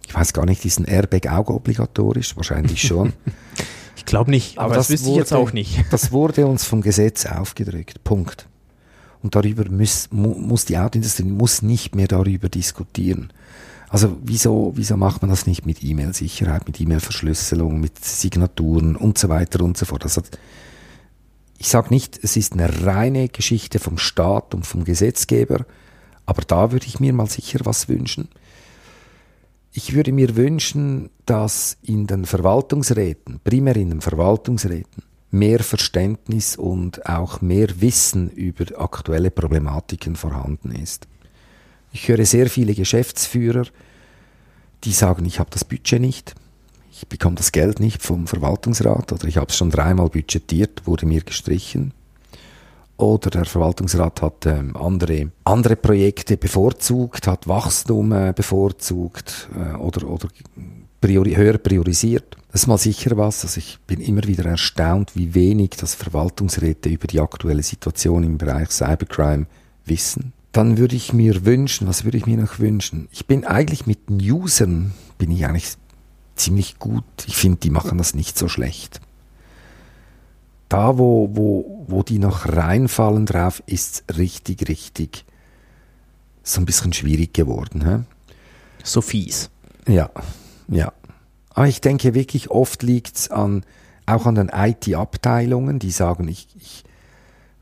Ich 0.07 0.15
weiß 0.15 0.33
gar 0.33 0.47
nicht, 0.47 0.65
ist 0.65 0.79
ein 0.79 0.85
Airbag 0.85 1.27
auch 1.27 1.49
obligatorisch? 1.49 2.35
Wahrscheinlich 2.35 2.81
schon. 2.81 3.13
ich 3.95 4.05
glaube 4.05 4.31
nicht, 4.31 4.57
aber, 4.57 4.65
aber 4.65 4.75
das, 4.75 4.87
das 4.87 4.93
wüsste 4.93 5.09
ich 5.11 5.17
jetzt 5.17 5.33
auch 5.33 5.53
nicht. 5.53 5.85
das 5.91 6.11
wurde 6.11 6.47
uns 6.47 6.63
vom 6.63 6.81
Gesetz 6.81 7.27
aufgedrückt. 7.27 8.03
Punkt. 8.03 8.47
Und 9.23 9.35
darüber 9.35 9.69
muss, 9.71 10.09
muss 10.11 10.65
die 10.65 10.77
Autoindustrie 10.77 11.23
muss 11.23 11.61
nicht 11.61 11.95
mehr 11.95 12.07
darüber 12.07 12.49
diskutieren. 12.49 13.31
Also 13.87 14.17
wieso, 14.21 14.73
wieso 14.75 14.97
macht 14.97 15.21
man 15.21 15.29
das 15.29 15.47
nicht 15.47 15.65
mit 15.65 15.83
E-Mail-Sicherheit, 15.83 16.67
mit 16.67 16.81
E-Mail-Verschlüsselung, 16.81 17.79
mit 17.79 18.03
Signaturen 18.03 18.95
und 18.95 19.17
so 19.17 19.29
weiter 19.29 19.63
und 19.63 19.77
so 19.77 19.85
fort? 19.85 20.03
Also, 20.03 20.21
ich 21.57 21.69
sage 21.69 21.93
nicht, 21.93 22.19
es 22.21 22.35
ist 22.35 22.53
eine 22.53 22.85
reine 22.85 23.29
Geschichte 23.29 23.79
vom 23.79 23.97
Staat 23.97 24.53
und 24.53 24.67
vom 24.67 24.83
Gesetzgeber, 24.83 25.65
aber 26.25 26.41
da 26.41 26.71
würde 26.71 26.87
ich 26.87 26.99
mir 26.99 27.13
mal 27.13 27.27
sicher 27.27 27.59
was 27.63 27.87
wünschen. 27.87 28.27
Ich 29.71 29.93
würde 29.93 30.11
mir 30.11 30.35
wünschen, 30.35 31.09
dass 31.25 31.77
in 31.81 32.07
den 32.07 32.25
Verwaltungsräten, 32.25 33.39
primär 33.43 33.75
in 33.75 33.89
den 33.91 34.01
Verwaltungsräten, 34.01 35.03
mehr 35.33 35.63
Verständnis 35.63 36.55
und 36.55 37.07
auch 37.09 37.41
mehr 37.41 37.81
Wissen 37.81 38.29
über 38.29 38.79
aktuelle 38.79 39.31
Problematiken 39.31 40.15
vorhanden 40.15 40.71
ist. 40.71 41.07
Ich 41.91 42.07
höre 42.07 42.23
sehr 42.23 42.49
viele 42.49 42.75
Geschäftsführer, 42.75 43.65
die 44.83 44.91
sagen, 44.91 45.25
ich 45.25 45.39
habe 45.39 45.49
das 45.49 45.65
Budget 45.65 45.99
nicht, 45.99 46.35
ich 46.91 47.07
bekomme 47.07 47.35
das 47.35 47.51
Geld 47.51 47.79
nicht 47.79 48.03
vom 48.03 48.27
Verwaltungsrat 48.27 49.11
oder 49.11 49.27
ich 49.27 49.37
habe 49.37 49.47
es 49.49 49.57
schon 49.57 49.71
dreimal 49.71 50.09
budgetiert, 50.09 50.85
wurde 50.85 51.07
mir 51.07 51.21
gestrichen. 51.21 51.93
Oder 52.97 53.31
der 53.31 53.45
Verwaltungsrat 53.45 54.21
hat 54.21 54.45
ähm, 54.45 54.77
andere, 54.77 55.31
andere 55.45 55.75
Projekte 55.75 56.37
bevorzugt, 56.37 57.25
hat 57.25 57.47
Wachstum 57.47 58.11
äh, 58.11 58.33
bevorzugt 58.35 59.49
äh, 59.55 59.75
oder, 59.77 60.07
oder 60.07 60.27
priori 61.01 61.33
höher 61.33 61.57
priorisiert. 61.57 62.37
Das 62.53 62.61
ist 62.61 62.67
mal 62.67 62.77
sicher 62.77 63.17
was. 63.17 63.43
Also 63.43 63.57
ich 63.57 63.79
bin 63.87 63.99
immer 63.99 64.25
wieder 64.25 64.45
erstaunt, 64.45 65.15
wie 65.15 65.33
wenig 65.33 65.71
das 65.71 65.95
Verwaltungsräte 65.95 66.87
über 66.87 67.07
die 67.07 67.19
aktuelle 67.19 67.63
Situation 67.63 68.23
im 68.23 68.37
Bereich 68.37 68.69
Cybercrime 68.69 69.47
wissen. 69.85 70.33
Dann 70.51 70.77
würde 70.77 70.95
ich 70.95 71.13
mir 71.13 71.45
wünschen, 71.45 71.87
was 71.87 72.03
würde 72.03 72.19
ich 72.19 72.27
mir 72.27 72.37
noch 72.37 72.59
wünschen? 72.59 73.07
Ich 73.11 73.25
bin 73.25 73.43
eigentlich 73.43 73.87
mit 73.87 74.07
den 74.07 74.21
Usern, 74.21 74.93
bin 75.17 75.31
ich 75.31 75.47
eigentlich 75.47 75.73
ziemlich 76.35 76.77
gut. 76.77 77.03
Ich 77.25 77.37
finde, 77.37 77.57
die 77.57 77.71
machen 77.71 77.97
das 77.97 78.13
nicht 78.13 78.37
so 78.37 78.47
schlecht. 78.47 79.01
Da, 80.69 80.99
wo, 80.99 81.31
wo, 81.33 81.85
wo 81.87 82.03
die 82.03 82.19
noch 82.19 82.45
reinfallen 82.45 83.25
drauf, 83.25 83.63
ist 83.65 84.03
richtig, 84.15 84.69
richtig 84.69 85.25
so 86.43 86.61
ein 86.61 86.65
bisschen 86.65 86.93
schwierig 86.93 87.33
geworden. 87.33 87.83
He? 87.83 88.03
So 88.83 89.01
fies. 89.01 89.49
Ja, 89.87 90.11
ja. 90.67 90.93
Aber 91.53 91.67
ich 91.67 91.81
denke 91.81 92.13
wirklich, 92.13 92.51
oft 92.51 92.83
liegt 92.83 93.17
es 93.17 93.31
an, 93.31 93.65
auch 94.05 94.25
an 94.25 94.35
den 94.35 94.49
IT-Abteilungen, 94.49 95.79
die 95.79 95.91
sagen, 95.91 96.27
ich, 96.27 96.49
ich, 96.55 96.83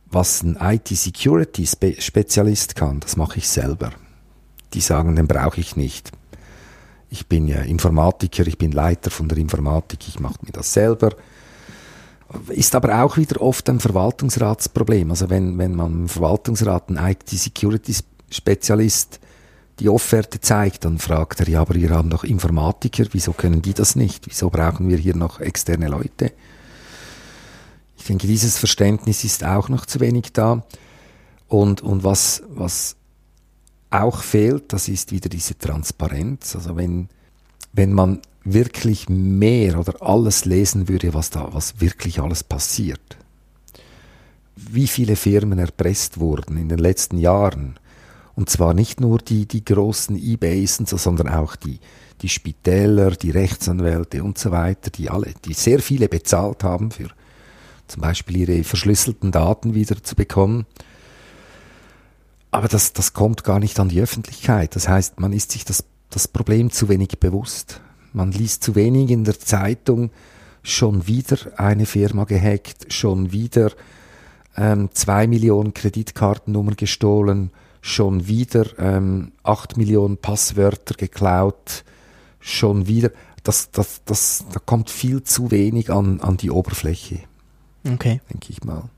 was 0.09 0.41
ein 0.43 0.57
IT-Security-Spezialist 0.59 2.75
kann, 2.75 2.99
das 2.99 3.15
mache 3.17 3.37
ich 3.37 3.47
selber. 3.47 3.91
Die 4.73 4.81
sagen, 4.81 5.15
den 5.15 5.27
brauche 5.27 5.59
ich 5.59 5.75
nicht. 5.75 6.11
Ich 7.09 7.27
bin 7.27 7.47
ja 7.47 7.59
Informatiker, 7.59 8.47
ich 8.47 8.57
bin 8.57 8.71
Leiter 8.71 9.11
von 9.11 9.27
der 9.27 9.37
Informatik, 9.37 10.07
ich 10.07 10.21
mache 10.21 10.39
mir 10.43 10.53
das 10.53 10.71
selber. 10.73 11.09
Ist 12.47 12.73
aber 12.75 13.03
auch 13.03 13.17
wieder 13.17 13.41
oft 13.41 13.69
ein 13.69 13.81
Verwaltungsratsproblem. 13.81 15.09
Also 15.09 15.29
wenn, 15.29 15.57
wenn 15.57 15.75
man 15.75 15.91
im 15.91 16.07
Verwaltungsrat 16.07 16.87
einen 16.87 17.11
IT-Security-Spezialist 17.11 19.19
die 19.82 19.89
Offerte 19.89 20.39
zeigt, 20.39 20.86
dann 20.86 20.99
fragt 20.99 21.39
er, 21.39 21.49
ja, 21.49 21.61
aber 21.61 21.73
wir 21.73 21.89
haben 21.89 22.11
doch 22.11 22.23
Informatiker, 22.23 23.05
wieso 23.13 23.34
können 23.34 23.63
die 23.63 23.73
das 23.73 23.95
nicht? 23.95 24.27
Wieso 24.27 24.51
brauchen 24.51 24.88
wir 24.89 24.97
hier 24.97 25.15
noch 25.15 25.39
externe 25.39 25.88
Leute? 25.88 26.32
Ich 27.97 28.05
denke, 28.05 28.27
dieses 28.27 28.59
Verständnis 28.59 29.23
ist 29.23 29.43
auch 29.43 29.69
noch 29.69 29.88
zu 29.88 29.99
wenig 29.99 30.34
da. 30.34 30.63
Und, 31.47 31.82
und 31.82 32.03
was, 32.03 32.43
was 32.49 32.95
auch 33.89 34.21
fehlt, 34.21 34.71
das 34.71 34.88
ist 34.88 35.11
wieder 35.11 35.29
diese 35.29 35.57
Transparenz. 35.57 36.55
Also 36.55 36.77
wenn, 36.77 37.09
wenn 37.73 37.91
man 37.91 38.21
wirklich 38.43 39.09
mehr 39.09 39.79
oder 39.79 39.99
alles 40.01 40.45
lesen 40.45 40.89
würde, 40.89 41.15
was 41.15 41.32
da, 41.32 41.49
was 41.53 41.82
wirklich 41.82 42.21
alles 42.21 42.43
passiert. 42.43 43.17
Wie 44.55 44.88
viele 44.88 45.15
Firmen 45.15 45.57
erpresst 45.57 46.19
wurden 46.19 46.57
in 46.57 46.69
den 46.69 46.79
letzten 46.79 47.17
Jahren, 47.17 47.79
und 48.41 48.49
zwar 48.49 48.73
nicht 48.73 48.99
nur 48.99 49.19
die, 49.19 49.45
die 49.45 49.63
großen 49.63 50.17
Ebays, 50.17 50.77
sondern 50.77 51.29
auch 51.29 51.55
die, 51.55 51.79
die 52.23 52.27
Spitäler, 52.27 53.11
die 53.11 53.29
Rechtsanwälte 53.29 54.23
und 54.23 54.39
so 54.39 54.49
weiter, 54.49 54.89
die 54.89 55.11
alle, 55.11 55.35
die 55.45 55.53
sehr 55.53 55.77
viele 55.77 56.09
bezahlt 56.09 56.63
haben 56.63 56.89
für 56.89 57.09
zum 57.87 58.01
Beispiel 58.01 58.37
ihre 58.37 58.63
verschlüsselten 58.63 59.31
Daten 59.31 59.75
wieder 59.75 60.01
zu 60.01 60.15
bekommen. 60.15 60.65
Aber 62.49 62.67
das, 62.67 62.93
das 62.93 63.13
kommt 63.13 63.43
gar 63.43 63.59
nicht 63.59 63.79
an 63.79 63.89
die 63.89 64.01
Öffentlichkeit. 64.01 64.75
Das 64.75 64.89
heißt, 64.89 65.19
man 65.19 65.33
ist 65.33 65.51
sich 65.51 65.63
das, 65.63 65.83
das 66.09 66.27
Problem 66.27 66.71
zu 66.71 66.89
wenig 66.89 67.19
bewusst. 67.19 67.79
Man 68.11 68.31
liest 68.31 68.63
zu 68.63 68.73
wenig 68.73 69.11
in 69.11 69.23
der 69.23 69.39
Zeitung, 69.39 70.09
schon 70.63 71.05
wieder 71.05 71.37
eine 71.57 71.85
Firma 71.85 72.23
gehackt, 72.23 72.91
schon 72.91 73.31
wieder 73.31 73.71
ähm, 74.57 74.89
zwei 74.93 75.27
Millionen 75.27 75.75
Kreditkartennummern 75.75 76.75
gestohlen, 76.75 77.51
schon 77.82 78.27
wieder 78.27 78.65
ähm, 78.77 79.32
8 79.43 79.77
Millionen 79.77 80.17
Passwörter 80.17 80.95
geklaut, 80.95 81.84
schon 82.39 82.88
wieder. 82.88 83.11
Das, 83.43 83.71
das, 83.71 84.01
das, 84.05 84.45
da 84.53 84.59
kommt 84.59 84.89
viel 84.89 85.23
zu 85.23 85.49
wenig 85.49 85.89
an, 85.91 86.21
an 86.21 86.38
die 86.38 86.51
Oberfläche. 86.51 87.19
Okay. 87.84 88.21
Denke 88.29 88.47
ich 88.49 88.63
mal. 88.63 88.89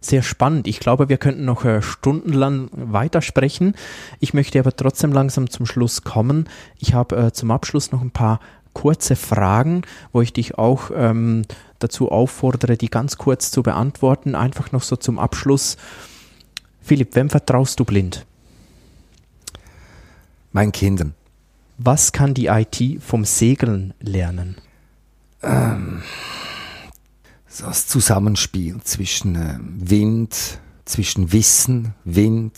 Sehr 0.00 0.22
spannend. 0.22 0.66
Ich 0.66 0.80
glaube, 0.80 1.08
wir 1.08 1.18
könnten 1.18 1.44
noch 1.44 1.64
äh, 1.64 1.82
stundenlang 1.82 2.70
weitersprechen. 2.72 3.74
Ich 4.18 4.34
möchte 4.34 4.58
aber 4.58 4.74
trotzdem 4.74 5.12
langsam 5.12 5.50
zum 5.50 5.66
Schluss 5.66 6.02
kommen. 6.02 6.48
Ich 6.78 6.94
habe 6.94 7.16
äh, 7.16 7.32
zum 7.32 7.50
Abschluss 7.50 7.92
noch 7.92 8.00
ein 8.00 8.10
paar 8.10 8.40
kurze 8.72 9.16
Fragen, 9.16 9.82
wo 10.12 10.20
ich 10.22 10.32
dich 10.32 10.56
auch 10.56 10.90
ähm, 10.94 11.42
dazu 11.78 12.10
auffordere, 12.10 12.76
die 12.76 12.88
ganz 12.88 13.18
kurz 13.18 13.50
zu 13.50 13.62
beantworten. 13.62 14.34
Einfach 14.34 14.72
noch 14.72 14.82
so 14.82 14.96
zum 14.96 15.18
Abschluss. 15.18 15.76
Philipp, 16.88 17.14
wem 17.16 17.28
vertraust 17.28 17.78
du 17.78 17.84
blind? 17.84 18.24
Meinen 20.52 20.72
Kindern. 20.72 21.12
Was 21.76 22.12
kann 22.12 22.32
die 22.32 22.46
IT 22.46 23.02
vom 23.02 23.26
Segeln 23.26 23.92
lernen? 24.00 24.56
Ähm, 25.42 26.02
das 27.60 27.86
Zusammenspiel 27.88 28.80
zwischen 28.84 29.36
äh, 29.36 29.58
Wind, 29.60 30.60
zwischen 30.86 31.30
Wissen, 31.30 31.94
Wind 32.04 32.54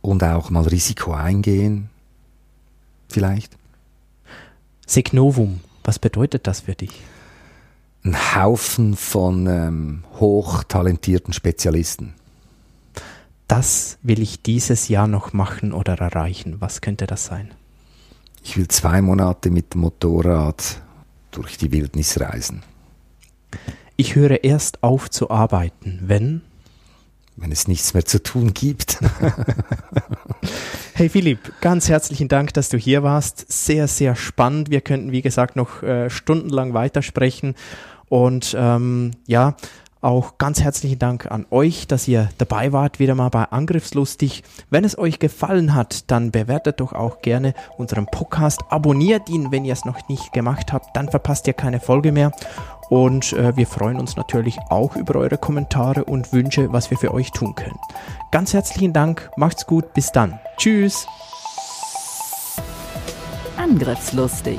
und 0.00 0.24
auch 0.24 0.50
mal 0.50 0.64
Risiko 0.64 1.12
eingehen. 1.12 1.90
Vielleicht. 3.08 3.56
Segnovum, 4.84 5.60
was 5.84 6.00
bedeutet 6.00 6.48
das 6.48 6.62
für 6.62 6.74
dich? 6.74 7.02
Ein 8.02 8.16
Haufen 8.34 8.96
von 8.96 9.46
ähm, 9.46 10.04
hochtalentierten 10.18 11.32
Spezialisten 11.32 12.14
das 13.48 13.98
will 14.02 14.20
ich 14.20 14.42
dieses 14.42 14.88
Jahr 14.88 15.08
noch 15.08 15.32
machen 15.32 15.72
oder 15.72 15.98
erreichen? 15.98 16.60
Was 16.60 16.80
könnte 16.80 17.06
das 17.06 17.24
sein? 17.24 17.50
Ich 18.44 18.56
will 18.56 18.68
zwei 18.68 19.02
Monate 19.02 19.50
mit 19.50 19.74
dem 19.74 19.80
Motorrad 19.80 20.80
durch 21.30 21.58
die 21.58 21.72
Wildnis 21.72 22.20
reisen. 22.20 22.62
Ich 23.96 24.14
höre 24.14 24.44
erst 24.44 24.82
auf 24.82 25.10
zu 25.10 25.30
arbeiten, 25.30 26.00
wenn? 26.02 26.42
Wenn 27.36 27.52
es 27.52 27.68
nichts 27.68 27.94
mehr 27.94 28.04
zu 28.04 28.22
tun 28.22 28.52
gibt. 28.54 28.98
hey 30.94 31.08
Philipp, 31.08 31.52
ganz 31.60 31.88
herzlichen 31.88 32.28
Dank, 32.28 32.52
dass 32.54 32.68
du 32.68 32.76
hier 32.76 33.02
warst. 33.02 33.50
Sehr, 33.50 33.88
sehr 33.88 34.14
spannend. 34.14 34.70
Wir 34.70 34.80
könnten, 34.80 35.12
wie 35.12 35.22
gesagt, 35.22 35.56
noch 35.56 35.82
äh, 35.82 36.10
stundenlang 36.10 36.74
weitersprechen. 36.74 37.54
Und 38.08 38.56
ähm, 38.58 39.12
ja, 39.26 39.56
auch 40.00 40.38
ganz 40.38 40.60
herzlichen 40.62 40.98
Dank 40.98 41.30
an 41.30 41.46
euch, 41.50 41.86
dass 41.86 42.08
ihr 42.08 42.28
dabei 42.38 42.72
wart, 42.72 42.98
wieder 42.98 43.14
mal 43.14 43.28
bei 43.28 43.44
Angriffslustig. 43.44 44.42
Wenn 44.70 44.84
es 44.84 44.98
euch 44.98 45.18
gefallen 45.18 45.74
hat, 45.74 46.10
dann 46.10 46.30
bewertet 46.30 46.80
doch 46.80 46.92
auch 46.92 47.20
gerne 47.20 47.54
unseren 47.76 48.06
Podcast, 48.06 48.60
abonniert 48.70 49.28
ihn, 49.28 49.50
wenn 49.50 49.64
ihr 49.64 49.72
es 49.72 49.84
noch 49.84 50.08
nicht 50.08 50.32
gemacht 50.32 50.72
habt, 50.72 50.96
dann 50.96 51.08
verpasst 51.08 51.46
ihr 51.46 51.54
keine 51.54 51.80
Folge 51.80 52.12
mehr. 52.12 52.32
Und 52.90 53.34
äh, 53.34 53.56
wir 53.56 53.66
freuen 53.66 54.00
uns 54.00 54.16
natürlich 54.16 54.58
auch 54.70 54.96
über 54.96 55.16
eure 55.16 55.36
Kommentare 55.36 56.04
und 56.04 56.32
Wünsche, 56.32 56.72
was 56.72 56.90
wir 56.90 56.96
für 56.96 57.12
euch 57.12 57.32
tun 57.32 57.54
können. 57.54 57.78
Ganz 58.30 58.54
herzlichen 58.54 58.92
Dank, 58.92 59.30
macht's 59.36 59.66
gut, 59.66 59.92
bis 59.92 60.10
dann. 60.12 60.38
Tschüss. 60.56 61.06
Angriffslustig 63.56 64.58